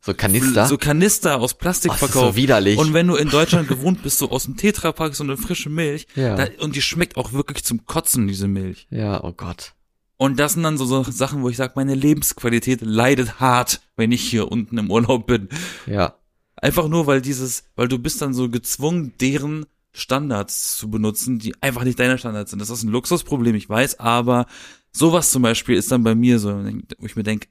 So 0.00 0.14
Kanister. 0.14 0.66
so 0.66 0.78
Kanister 0.78 1.38
aus 1.40 1.54
Plastik 1.54 1.92
Oh, 1.92 1.96
verkauft. 1.96 2.34
so 2.34 2.36
widerlich. 2.36 2.78
und 2.78 2.94
wenn 2.94 3.06
du 3.06 3.16
in 3.16 3.28
Deutschland 3.30 3.68
gewohnt 3.74 4.02
bist, 4.02 4.18
so 4.18 4.30
aus 4.30 4.44
dem 4.44 4.56
Tetrapack 4.56 5.14
so 5.14 5.24
eine 5.24 5.36
frische 5.36 5.68
Milch, 5.70 6.06
Ja. 6.14 6.36
da, 6.36 6.46
und 6.60 6.76
die 6.76 6.82
schmeckt 6.82 7.16
auch 7.16 7.32
wirklich 7.32 7.64
zum 7.64 7.84
Kotzen, 7.86 8.26
diese 8.28 8.48
Milch. 8.48 8.86
ja, 8.90 9.22
oh 9.22 9.32
Gott. 9.32 9.74
Und 10.16 10.38
das 10.38 10.52
sind 10.52 10.62
dann 10.64 10.76
so, 10.76 10.84
so 10.84 11.02
Sachen, 11.02 11.42
wo 11.42 11.48
ich 11.48 11.56
sage, 11.56 11.72
meine 11.76 11.94
Lebensqualität 11.94 12.82
leidet 12.82 13.40
hart, 13.40 13.80
wenn 13.96 14.12
ich 14.12 14.20
hier 14.22 14.52
unten 14.52 14.76
im 14.76 14.90
Urlaub 14.90 15.26
bin. 15.26 15.48
Ja. 15.86 16.14
Einfach 16.56 16.88
nur, 16.88 17.06
weil 17.06 17.22
dieses, 17.22 17.64
weil 17.74 17.88
du 17.88 17.98
bist 17.98 18.20
dann 18.20 18.34
so 18.34 18.50
gezwungen, 18.50 19.14
deren 19.18 19.64
Standards 19.92 20.76
zu 20.76 20.90
benutzen, 20.90 21.38
die 21.38 21.60
einfach 21.62 21.84
nicht 21.84 21.98
deine 21.98 22.18
Standards 22.18 22.50
sind. 22.50 22.60
Das 22.60 22.70
ist 22.70 22.82
ein 22.82 22.90
Luxusproblem, 22.90 23.54
ich 23.54 23.68
weiß, 23.68 23.98
aber 23.98 24.46
sowas 24.92 25.30
zum 25.30 25.42
Beispiel 25.42 25.76
ist 25.76 25.90
dann 25.90 26.04
bei 26.04 26.14
mir 26.14 26.38
so, 26.38 26.52
wo 26.98 27.06
ich 27.06 27.16
mir 27.16 27.22
denke, 27.22 27.48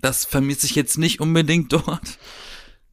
das 0.00 0.24
vermisse 0.24 0.66
ich 0.66 0.74
jetzt 0.74 0.98
nicht 0.98 1.20
unbedingt 1.20 1.72
dort. 1.72 2.18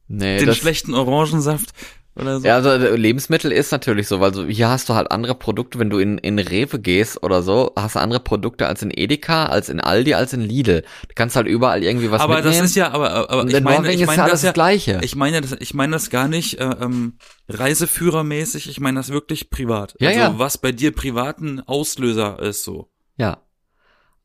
Nee, 0.06 0.38
Den 0.38 0.54
schlechten 0.54 0.94
Orangensaft 0.94 1.72
oder 2.16 2.40
so. 2.40 2.46
Ja, 2.46 2.54
also 2.54 2.70
äh, 2.70 2.96
Lebensmittel 2.96 3.50
ist 3.50 3.72
natürlich 3.72 4.06
so, 4.06 4.20
weil 4.20 4.32
so, 4.32 4.46
hier 4.46 4.68
hast 4.68 4.88
du 4.88 4.94
halt 4.94 5.10
andere 5.10 5.34
Produkte, 5.34 5.78
wenn 5.78 5.90
du 5.90 5.98
in, 5.98 6.18
in 6.18 6.38
Rewe 6.38 6.78
gehst 6.78 7.22
oder 7.22 7.42
so, 7.42 7.72
hast 7.76 7.96
du 7.96 8.00
andere 8.00 8.20
Produkte 8.20 8.66
als 8.68 8.82
in 8.82 8.92
Edeka, 8.94 9.46
als 9.46 9.68
in 9.68 9.80
Aldi, 9.80 10.14
als 10.14 10.32
in 10.32 10.40
Lidl. 10.40 10.82
Du 10.82 11.14
kannst 11.14 11.34
halt 11.34 11.46
überall 11.46 11.82
irgendwie 11.82 12.10
was 12.10 12.20
aber 12.20 12.36
mitnehmen. 12.36 12.58
das 12.58 12.70
ist 12.70 12.76
ja, 12.76 12.92
aber, 12.92 13.10
aber 13.10 13.42
Und 13.42 13.50
ich 13.50 13.56
in 13.56 13.64
meine, 13.64 13.92
ich 13.92 14.00
ist 14.00 14.06
meine 14.06 14.18
ja 14.18 14.24
alles 14.24 14.40
das 14.40 14.42
das 14.42 14.54
Gleiche. 14.54 15.00
ich 15.02 15.16
meine 15.16 15.40
das, 15.40 15.56
ich 15.58 15.74
meine 15.74 15.92
das 15.92 16.10
gar 16.10 16.28
nicht 16.28 16.60
äh, 16.60 16.64
ähm, 16.80 17.18
Reiseführermäßig, 17.48 18.68
ich 18.68 18.80
meine 18.80 19.00
das 19.00 19.10
wirklich 19.10 19.50
privat. 19.50 19.94
Ja, 19.98 20.08
also 20.08 20.20
ja. 20.20 20.38
was 20.38 20.58
bei 20.58 20.72
dir 20.72 20.92
privaten 20.92 21.60
Auslöser 21.60 22.38
ist 22.40 22.64
so. 22.64 22.90
Ja. 23.16 23.43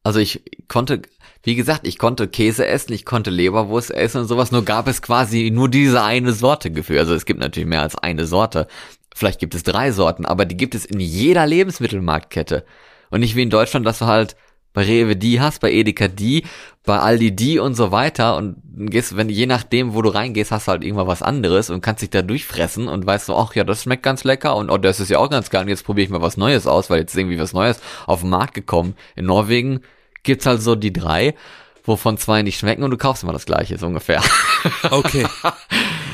Also 0.04 0.20
ich 0.20 0.42
konnte, 0.68 1.02
wie 1.44 1.56
gesagt, 1.56 1.86
ich 1.86 1.98
konnte 1.98 2.28
Käse 2.28 2.66
essen, 2.66 2.94
ich 2.94 3.06
konnte 3.06 3.30
Leberwurst 3.30 3.92
essen 3.92 4.22
und 4.22 4.28
sowas, 4.28 4.52
nur 4.52 4.64
gab 4.64 4.88
es 4.88 5.02
quasi 5.02 5.52
nur 5.52 5.70
diese 5.70 6.04
eine 6.04 6.32
Sorte 6.32 6.72
Gefühl. 6.72 7.00
Also 7.00 7.14
es 7.14 7.26
gibt 7.26 7.40
natürlich 7.40 7.68
mehr 7.68 7.82
als 7.82 7.98
eine 7.98 8.26
Sorte. 8.26 8.68
Vielleicht 9.14 9.40
gibt 9.40 9.56
es 9.56 9.64
drei 9.64 9.92
Sorten, 9.92 10.26
aber 10.26 10.46
die 10.46 10.58
gibt 10.58 10.76
es 10.76 10.86
in 10.86 11.00
jeder 11.00 11.46
Lebensmittelmarktkette. 11.46 12.66
Und 13.10 13.22
nicht 13.22 13.36
wie 13.36 13.44
in 13.44 13.50
Deutschland, 13.50 13.86
dass 13.86 14.00
du 14.00 14.06
halt 14.06 14.36
bei 14.80 14.86
Rewe 14.86 15.18
die 15.18 15.42
hast, 15.42 15.60
bei 15.60 15.74
Edeka 15.74 16.08
die, 16.08 16.46
bei 16.86 16.98
Aldi 17.00 17.36
die 17.36 17.60
und 17.60 17.76
so 17.76 17.92
weiter 17.92 18.38
und 18.38 18.56
gehst, 18.90 19.18
wenn 19.18 19.28
je 19.28 19.46
nachdem, 19.46 19.94
wo 19.94 20.02
du 20.02 20.08
reingehst, 20.08 20.52
hast 20.52 20.68
du 20.68 20.72
halt 20.72 20.86
irgendwann 20.86 21.06
was 21.08 21.22
anderes 21.22 21.70
und 21.70 21.82
kannst 21.82 22.02
dich 22.02 22.12
da 22.12 22.22
durchfressen 22.22 22.88
und 22.88 23.06
weißt 23.06 23.26
so, 23.26 23.36
ach 23.36 23.54
ja, 23.56 23.66
das 23.66 23.84
schmeckt 23.84 24.04
ganz 24.04 24.24
lecker 24.24 24.56
und 24.56 24.70
oh, 24.70 24.78
das 24.78 25.02
ist 25.02 25.10
ja 25.10 25.18
auch 25.20 25.30
ganz 25.30 25.50
geil 25.50 25.64
und 25.64 25.68
jetzt 25.68 25.84
probiere 25.84 26.06
ich 26.06 26.10
mal 26.10 26.22
was 26.22 26.38
Neues 26.38 26.66
aus, 26.66 26.90
weil 26.90 27.02
jetzt 27.02 27.12
ist 27.12 27.18
irgendwie 27.20 27.38
was 27.40 27.52
Neues 27.52 27.82
auf 28.06 28.22
den 28.22 28.30
Markt 28.30 28.54
gekommen. 28.54 28.96
In 29.18 29.26
Norwegen 29.26 29.82
gibt's 30.24 30.46
halt 30.46 30.62
so 30.62 30.76
die 30.76 30.94
drei, 30.94 31.36
wovon 31.84 32.18
zwei 32.18 32.42
nicht 32.42 32.58
schmecken 32.58 32.84
und 32.84 32.92
du 32.92 32.98
kaufst 32.98 33.24
immer 33.24 33.34
das 33.34 33.46
gleiche, 33.46 33.78
so 33.78 33.86
ungefähr. 33.86 34.24
Okay. 34.92 35.26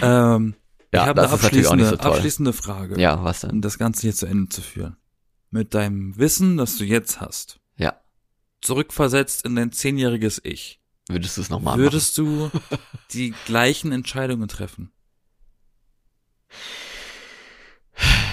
ähm, 0.01 0.55
Ja, 0.91 1.01
ich 1.03 1.07
habe 1.09 1.21
das 1.21 1.27
eine 1.27 1.35
ist 1.35 1.43
natürlich 1.43 1.67
auch 1.67 1.71
abschließende, 1.73 1.75
nicht 1.83 1.89
so 1.89 1.95
toll. 1.97 2.11
abschließende 2.13 2.53
Frage, 2.53 2.99
Ja, 2.99 3.23
was 3.23 3.41
denn? 3.41 3.51
um 3.51 3.61
das 3.61 3.77
Ganze 3.77 4.01
hier 4.01 4.13
zu 4.15 4.25
Ende 4.25 4.49
zu 4.49 4.61
führen. 4.61 4.97
Mit 5.51 5.75
deinem 5.75 6.17
Wissen, 6.17 6.57
das 6.57 6.77
du 6.77 6.83
jetzt 6.83 7.21
hast, 7.21 7.59
Ja. 7.77 7.93
Zurückversetzt 8.65 9.45
in 9.45 9.55
dein 9.55 9.71
zehnjähriges 9.71 10.41
Ich, 10.43 10.81
Würdest 11.07 11.37
du 11.37 11.41
es 11.41 11.49
nochmal 11.49 11.77
würdest 11.77 12.17
du 12.17 12.49
die 13.11 13.33
gleichen 13.45 13.91
Entscheidungen 13.91 14.47
treffen? 14.47 14.91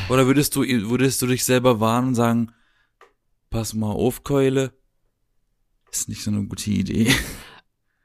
Oder 0.09 0.27
würdest 0.27 0.57
du, 0.57 0.63
würdest 0.63 1.21
du 1.23 1.27
dich 1.27 1.45
selber 1.45 1.81
warnen 1.81 2.09
und 2.09 2.15
sagen, 2.15 2.53
pass 3.51 3.75
mal 3.75 3.93
auf, 3.93 4.25
Keule, 4.25 4.73
ist 5.91 6.09
nicht 6.09 6.23
so 6.23 6.31
eine 6.31 6.45
gute 6.45 6.71
Idee. 6.71 7.13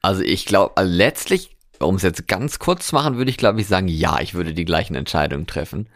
Also 0.04 0.22
ich 0.22 0.46
glaube, 0.46 0.78
also 0.78 0.90
letztlich, 0.90 1.58
um 1.80 1.96
es 1.96 2.04
jetzt 2.04 2.28
ganz 2.28 2.60
kurz 2.60 2.88
zu 2.88 2.96
machen, 2.96 3.18
würde 3.18 3.32
ich 3.32 3.36
glaube 3.36 3.60
ich 3.60 3.68
sagen, 3.68 3.88
ja, 3.88 4.22
ich 4.22 4.36
würde 4.36 4.54
die 4.54 4.64
gleichen 4.64 4.96
Entscheidungen 4.96 5.48
treffen. 5.48 5.90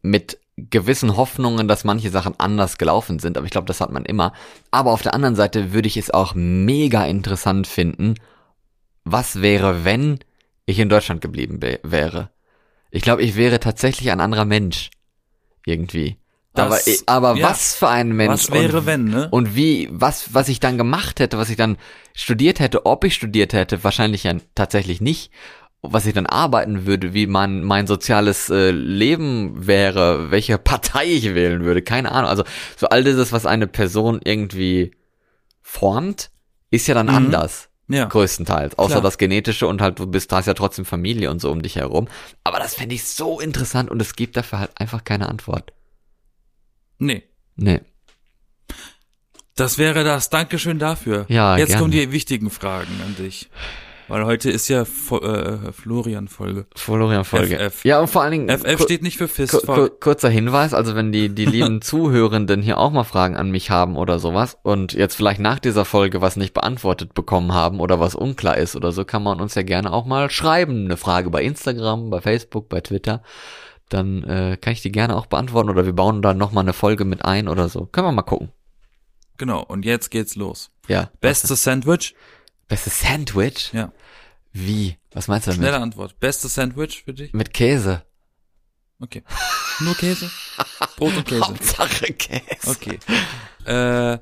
Mit 0.00 0.38
gewissen 0.56 1.16
Hoffnungen, 1.16 1.66
dass 1.68 1.84
manche 1.84 2.10
Sachen 2.10 2.38
anders 2.38 2.78
gelaufen 2.78 3.18
sind, 3.18 3.36
aber 3.36 3.46
ich 3.46 3.52
glaube, 3.52 3.66
das 3.66 3.80
hat 3.80 3.90
man 3.90 4.04
immer. 4.04 4.32
Aber 4.70 4.92
auf 4.92 5.02
der 5.02 5.14
anderen 5.14 5.34
Seite 5.34 5.72
würde 5.72 5.88
ich 5.88 5.96
es 5.96 6.10
auch 6.10 6.34
mega 6.34 7.04
interessant 7.06 7.66
finden, 7.66 8.14
was 9.04 9.40
wäre, 9.40 9.84
wenn 9.84 10.20
ich 10.66 10.78
in 10.78 10.88
Deutschland 10.88 11.20
geblieben 11.20 11.58
be- 11.58 11.80
wäre. 11.82 12.30
Ich 12.90 13.02
glaube, 13.02 13.22
ich 13.22 13.36
wäre 13.36 13.60
tatsächlich 13.60 14.10
ein 14.10 14.20
anderer 14.20 14.44
Mensch. 14.44 14.90
Irgendwie. 15.64 16.18
Das- 16.54 17.02
aber 17.06 17.30
aber 17.30 17.40
ja. 17.40 17.48
was 17.48 17.74
für 17.74 17.88
ein 17.88 18.10
Mensch. 18.10 18.48
Was 18.48 18.50
wäre, 18.50 18.78
und, 18.80 18.86
wenn, 18.86 19.04
ne? 19.06 19.28
Und 19.30 19.56
wie, 19.56 19.88
was, 19.90 20.34
was 20.34 20.48
ich 20.48 20.60
dann 20.60 20.76
gemacht 20.76 21.18
hätte, 21.18 21.38
was 21.38 21.48
ich 21.48 21.56
dann 21.56 21.78
studiert 22.14 22.60
hätte, 22.60 22.84
ob 22.84 23.04
ich 23.04 23.14
studiert 23.14 23.54
hätte, 23.54 23.82
wahrscheinlich 23.84 24.24
ja 24.24 24.34
tatsächlich 24.54 25.00
nicht. 25.00 25.32
Was 25.84 26.06
ich 26.06 26.14
dann 26.14 26.26
arbeiten 26.26 26.86
würde, 26.86 27.12
wie 27.12 27.26
mein, 27.26 27.64
mein 27.64 27.88
soziales 27.88 28.48
äh, 28.50 28.70
Leben 28.70 29.66
wäre, 29.66 30.30
welche 30.30 30.56
Partei 30.56 31.06
ich 31.06 31.34
wählen 31.34 31.64
würde, 31.64 31.82
keine 31.82 32.12
Ahnung. 32.12 32.30
Also 32.30 32.44
so 32.76 32.88
all 32.88 33.02
dieses, 33.02 33.32
was 33.32 33.46
eine 33.46 33.66
Person 33.66 34.20
irgendwie 34.22 34.92
formt, 35.60 36.30
ist 36.70 36.86
ja 36.86 36.94
dann 36.94 37.06
Mhm. 37.06 37.14
anders. 37.16 37.68
ja. 37.88 38.04
Größtenteils. 38.04 38.78
Außer 38.78 38.90
Klar. 38.94 39.02
das 39.02 39.18
Genetische 39.18 39.66
und 39.66 39.82
halt, 39.82 39.98
du 39.98 40.06
bist, 40.06 40.32
hast 40.32 40.46
ja 40.46 40.54
trotzdem 40.54 40.84
Familie 40.84 41.30
und 41.32 41.40
so 41.40 41.50
um 41.50 41.62
dich 41.62 41.76
herum. 41.76 42.06
Aber 42.44 42.58
das 42.60 42.74
fände 42.76 42.94
ich 42.94 43.04
so 43.04 43.40
interessant 43.40 43.90
und 43.90 44.00
es 44.00 44.14
gibt 44.14 44.36
dafür 44.36 44.60
halt 44.60 44.80
einfach 44.80 45.02
keine 45.04 45.28
Antwort. 45.28 45.72
Nee. 46.98 47.24
Nee. 47.56 47.80
Das 49.56 49.76
wäre 49.78 50.04
das. 50.04 50.30
Dankeschön 50.30 50.78
dafür. 50.78 51.26
Ja, 51.28 51.58
Jetzt 51.58 51.68
gerne. 51.68 51.80
kommen 51.80 51.90
die 51.92 52.10
wichtigen 52.12 52.50
Fragen 52.50 53.00
an 53.04 53.16
dich. 53.16 53.50
Weil 54.12 54.26
heute 54.26 54.50
ist 54.50 54.68
ja 54.68 54.82
äh, 54.82 55.72
Florian-Folge. 55.72 56.66
Florian-Folge. 56.76 57.58
FF. 57.70 57.82
Ja, 57.86 57.98
und 57.98 58.08
vor 58.08 58.20
allen 58.22 58.32
Dingen. 58.32 58.48
FF 58.50 58.82
steht 58.82 59.02
nicht 59.02 59.16
für 59.16 59.26
Fist. 59.26 59.66
ku- 59.66 59.88
kurzer 59.88 60.28
Hinweis, 60.28 60.74
also 60.74 60.94
wenn 60.94 61.12
die, 61.12 61.30
die 61.30 61.46
lieben 61.46 61.80
Zuhörenden 61.82 62.60
hier 62.60 62.76
auch 62.76 62.90
mal 62.92 63.04
Fragen 63.04 63.36
an 63.36 63.50
mich 63.50 63.70
haben 63.70 63.96
oder 63.96 64.18
sowas 64.18 64.58
und 64.62 64.92
jetzt 64.92 65.14
vielleicht 65.14 65.40
nach 65.40 65.58
dieser 65.58 65.86
Folge 65.86 66.20
was 66.20 66.36
nicht 66.36 66.52
beantwortet 66.52 67.14
bekommen 67.14 67.54
haben 67.54 67.80
oder 67.80 68.00
was 68.00 68.14
unklar 68.14 68.58
ist 68.58 68.76
oder 68.76 68.92
so, 68.92 69.06
kann 69.06 69.22
man 69.22 69.40
uns 69.40 69.54
ja 69.54 69.62
gerne 69.62 69.90
auch 69.90 70.04
mal 70.04 70.28
schreiben. 70.30 70.84
Eine 70.84 70.98
Frage 70.98 71.30
bei 71.30 71.42
Instagram, 71.42 72.10
bei 72.10 72.20
Facebook, 72.20 72.68
bei 72.68 72.82
Twitter. 72.82 73.22
Dann 73.88 74.24
äh, 74.24 74.58
kann 74.60 74.74
ich 74.74 74.82
die 74.82 74.92
gerne 74.92 75.16
auch 75.16 75.24
beantworten 75.24 75.70
oder 75.70 75.86
wir 75.86 75.94
bauen 75.94 76.20
da 76.20 76.34
nochmal 76.34 76.64
eine 76.64 76.74
Folge 76.74 77.06
mit 77.06 77.24
ein 77.24 77.48
oder 77.48 77.70
so. 77.70 77.86
Können 77.86 78.08
wir 78.08 78.12
mal 78.12 78.22
gucken. 78.22 78.50
Genau, 79.38 79.62
und 79.62 79.86
jetzt 79.86 80.10
geht's 80.10 80.36
los. 80.36 80.70
Ja. 80.86 81.08
Bestes 81.22 81.62
Sandwich? 81.62 82.14
Bestes 82.68 83.00
Sandwich? 83.00 83.72
Ja. 83.72 83.92
Wie? 84.52 84.96
Was 85.12 85.28
meinst 85.28 85.46
du 85.46 85.50
damit? 85.50 85.62
Schnelle 85.66 85.80
Antwort. 85.82 86.18
Bestes 86.20 86.54
Sandwich 86.54 87.02
für 87.04 87.14
dich? 87.14 87.32
Mit 87.32 87.52
Käse. 87.52 88.04
Okay. 89.00 89.22
Nur 89.80 89.94
Käse? 89.96 90.30
Brot 90.96 91.16
und 91.16 91.26
Käse. 91.26 91.42
Hauptsache 91.48 92.12
Käse. 92.12 92.70
Okay. 92.70 92.98
Äh, 93.64 94.18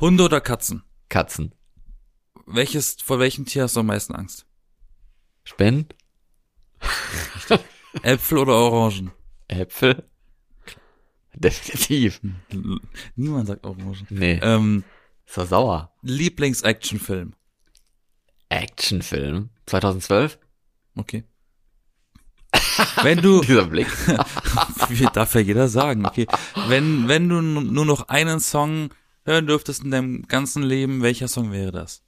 Hunde 0.00 0.24
oder 0.24 0.40
Katzen? 0.40 0.82
Katzen. 1.08 1.54
Welches, 2.46 2.96
vor 3.02 3.18
welchem 3.20 3.46
Tier 3.46 3.62
hast 3.62 3.76
du 3.76 3.80
am 3.80 3.86
meisten 3.86 4.14
Angst? 4.14 4.46
Spinnen? 5.44 5.86
Äpfel 8.02 8.38
oder 8.38 8.54
Orangen? 8.54 9.12
Äpfel? 9.48 10.04
Definitiv. 11.34 12.20
Niemand 13.16 13.46
sagt 13.48 13.64
Orangen. 13.64 14.06
Nee, 14.10 14.38
Ähm, 14.42 14.84
ist 15.26 15.36
doch 15.36 15.46
sauer. 15.46 15.92
Lieblings-Actionfilm? 16.02 17.34
Actionfilm. 18.48 19.50
2012? 19.66 20.38
Okay. 20.96 21.24
Wenn 23.02 23.20
du, 23.20 23.40
Dieser 23.42 23.66
Blick. 23.66 23.88
wie 24.88 25.04
darf 25.12 25.34
ja 25.34 25.40
jeder 25.40 25.68
sagen, 25.68 26.06
okay. 26.06 26.26
Wenn, 26.68 27.08
wenn 27.08 27.28
du 27.28 27.40
nu- 27.40 27.60
nur 27.60 27.84
noch 27.86 28.08
einen 28.08 28.40
Song 28.40 28.90
hören 29.24 29.46
dürftest 29.46 29.82
in 29.84 29.90
deinem 29.90 30.22
ganzen 30.28 30.62
Leben, 30.62 31.02
welcher 31.02 31.28
Song 31.28 31.50
wäre 31.52 31.72
das? 31.72 32.02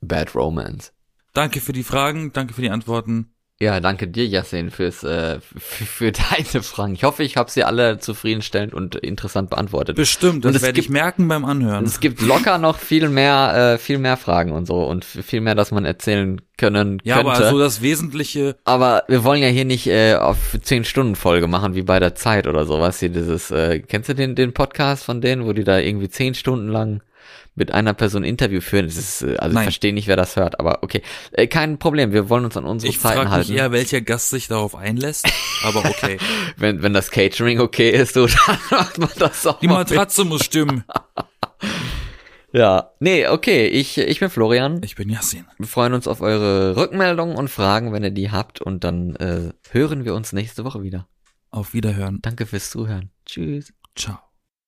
Bad 0.00 0.34
Romance. 0.34 0.92
Danke 1.34 1.60
für 1.60 1.72
die 1.72 1.84
Fragen, 1.84 2.32
danke 2.32 2.54
für 2.54 2.62
die 2.62 2.70
Antworten. 2.70 3.34
Ja, 3.62 3.78
danke 3.78 4.08
dir, 4.08 4.26
Yassin, 4.26 4.70
fürs, 4.70 5.04
äh, 5.04 5.38
für, 5.58 6.12
deine 6.12 6.62
Fragen. 6.62 6.94
Ich 6.94 7.04
hoffe, 7.04 7.22
ich 7.22 7.36
habe 7.36 7.50
sie 7.50 7.62
alle 7.62 7.98
zufriedenstellend 7.98 8.72
und 8.72 8.94
interessant 8.96 9.50
beantwortet. 9.50 9.96
Bestimmt, 9.96 10.46
das 10.46 10.62
werde 10.62 10.80
ich 10.80 10.88
merken 10.88 11.28
beim 11.28 11.44
Anhören. 11.44 11.84
es 11.84 12.00
gibt 12.00 12.22
locker 12.22 12.56
noch 12.56 12.78
viel 12.78 13.10
mehr, 13.10 13.74
äh, 13.74 13.78
viel 13.78 13.98
mehr 13.98 14.16
Fragen 14.16 14.52
und 14.52 14.64
so 14.66 14.84
und 14.84 15.04
viel 15.04 15.42
mehr, 15.42 15.54
dass 15.54 15.72
man 15.72 15.84
erzählen 15.84 16.40
können 16.56 17.02
Ja, 17.04 17.16
könnte. 17.16 17.32
aber 17.32 17.50
so 17.50 17.58
das 17.58 17.82
Wesentliche, 17.82 18.56
Aber 18.64 19.04
wir 19.08 19.24
wollen 19.24 19.42
ja 19.42 19.48
hier 19.48 19.66
nicht 19.66 19.86
äh, 19.88 20.14
auf 20.14 20.56
10 20.62 20.84
Stunden 20.84 21.14
Folge 21.14 21.46
machen 21.46 21.74
wie 21.74 21.82
bei 21.82 22.00
der 22.00 22.14
Zeit 22.14 22.46
oder 22.46 22.64
sowas. 22.64 22.98
Hier 23.00 23.10
dieses, 23.10 23.50
äh, 23.50 23.80
kennst 23.80 24.08
du 24.08 24.14
den 24.14 24.34
den 24.36 24.54
Podcast 24.54 25.04
von 25.04 25.20
denen, 25.20 25.44
wo 25.44 25.52
die 25.52 25.64
da 25.64 25.78
irgendwie 25.78 26.08
10 26.08 26.32
Stunden 26.34 26.68
lang 26.68 27.02
mit 27.54 27.72
einer 27.72 27.94
Person 27.94 28.24
Interview 28.24 28.60
führen? 28.60 28.86
Das 28.86 28.96
ist, 28.96 29.22
äh, 29.22 29.36
also 29.36 29.48
ich 29.50 29.54
Nein. 29.54 29.62
verstehe 29.64 29.92
nicht, 29.92 30.06
wer 30.08 30.16
das 30.16 30.36
hört, 30.36 30.60
aber 30.60 30.82
okay, 30.82 31.02
äh, 31.32 31.46
kein 31.46 31.78
Problem. 31.78 32.12
Wir 32.12 32.28
wollen 32.28 32.44
uns 32.44 32.56
an 32.56 32.64
unsere 32.64 32.90
ich 32.90 33.00
Zeiten 33.00 33.16
frage 33.16 33.28
mich 33.28 33.36
halten. 33.36 33.52
eher, 33.52 33.72
welcher 33.72 34.00
Gast 34.00 34.30
sich 34.30 34.48
darauf 34.48 34.74
einlässt, 34.74 35.28
aber 35.64 35.84
okay. 35.84 36.18
Wenn 36.56 36.82
wenn 36.82 36.92
das 36.92 37.10
Catering 37.10 37.60
okay 37.60 37.90
ist, 37.90 38.14
so, 38.14 38.26
dann 38.46 38.58
macht 38.70 38.98
man 38.98 39.10
das 39.18 39.46
auch. 39.46 39.58
Die 39.60 39.68
Matratze 39.68 40.24
muss 40.24 40.44
stimmen. 40.44 40.84
Ja, 42.52 42.90
nee, 42.98 43.28
okay. 43.28 43.68
Ich 43.68 43.96
ich 43.96 44.18
bin 44.18 44.28
Florian. 44.28 44.80
Ich 44.82 44.96
bin 44.96 45.08
Yassin. 45.08 45.44
Wir 45.58 45.68
freuen 45.68 45.92
uns 45.94 46.08
auf 46.08 46.20
eure 46.20 46.76
Rückmeldungen 46.76 47.36
und 47.36 47.48
Fragen, 47.48 47.92
wenn 47.92 48.02
ihr 48.02 48.10
die 48.10 48.32
habt, 48.32 48.60
und 48.60 48.82
dann 48.82 49.14
äh, 49.16 49.52
hören 49.70 50.04
wir 50.04 50.14
uns 50.14 50.32
nächste 50.32 50.64
Woche 50.64 50.82
wieder. 50.82 51.06
Auf 51.50 51.74
Wiederhören. 51.74 52.18
Danke 52.22 52.46
fürs 52.46 52.70
Zuhören. 52.70 53.10
Tschüss. 53.24 53.72
Ciao. 53.94 54.29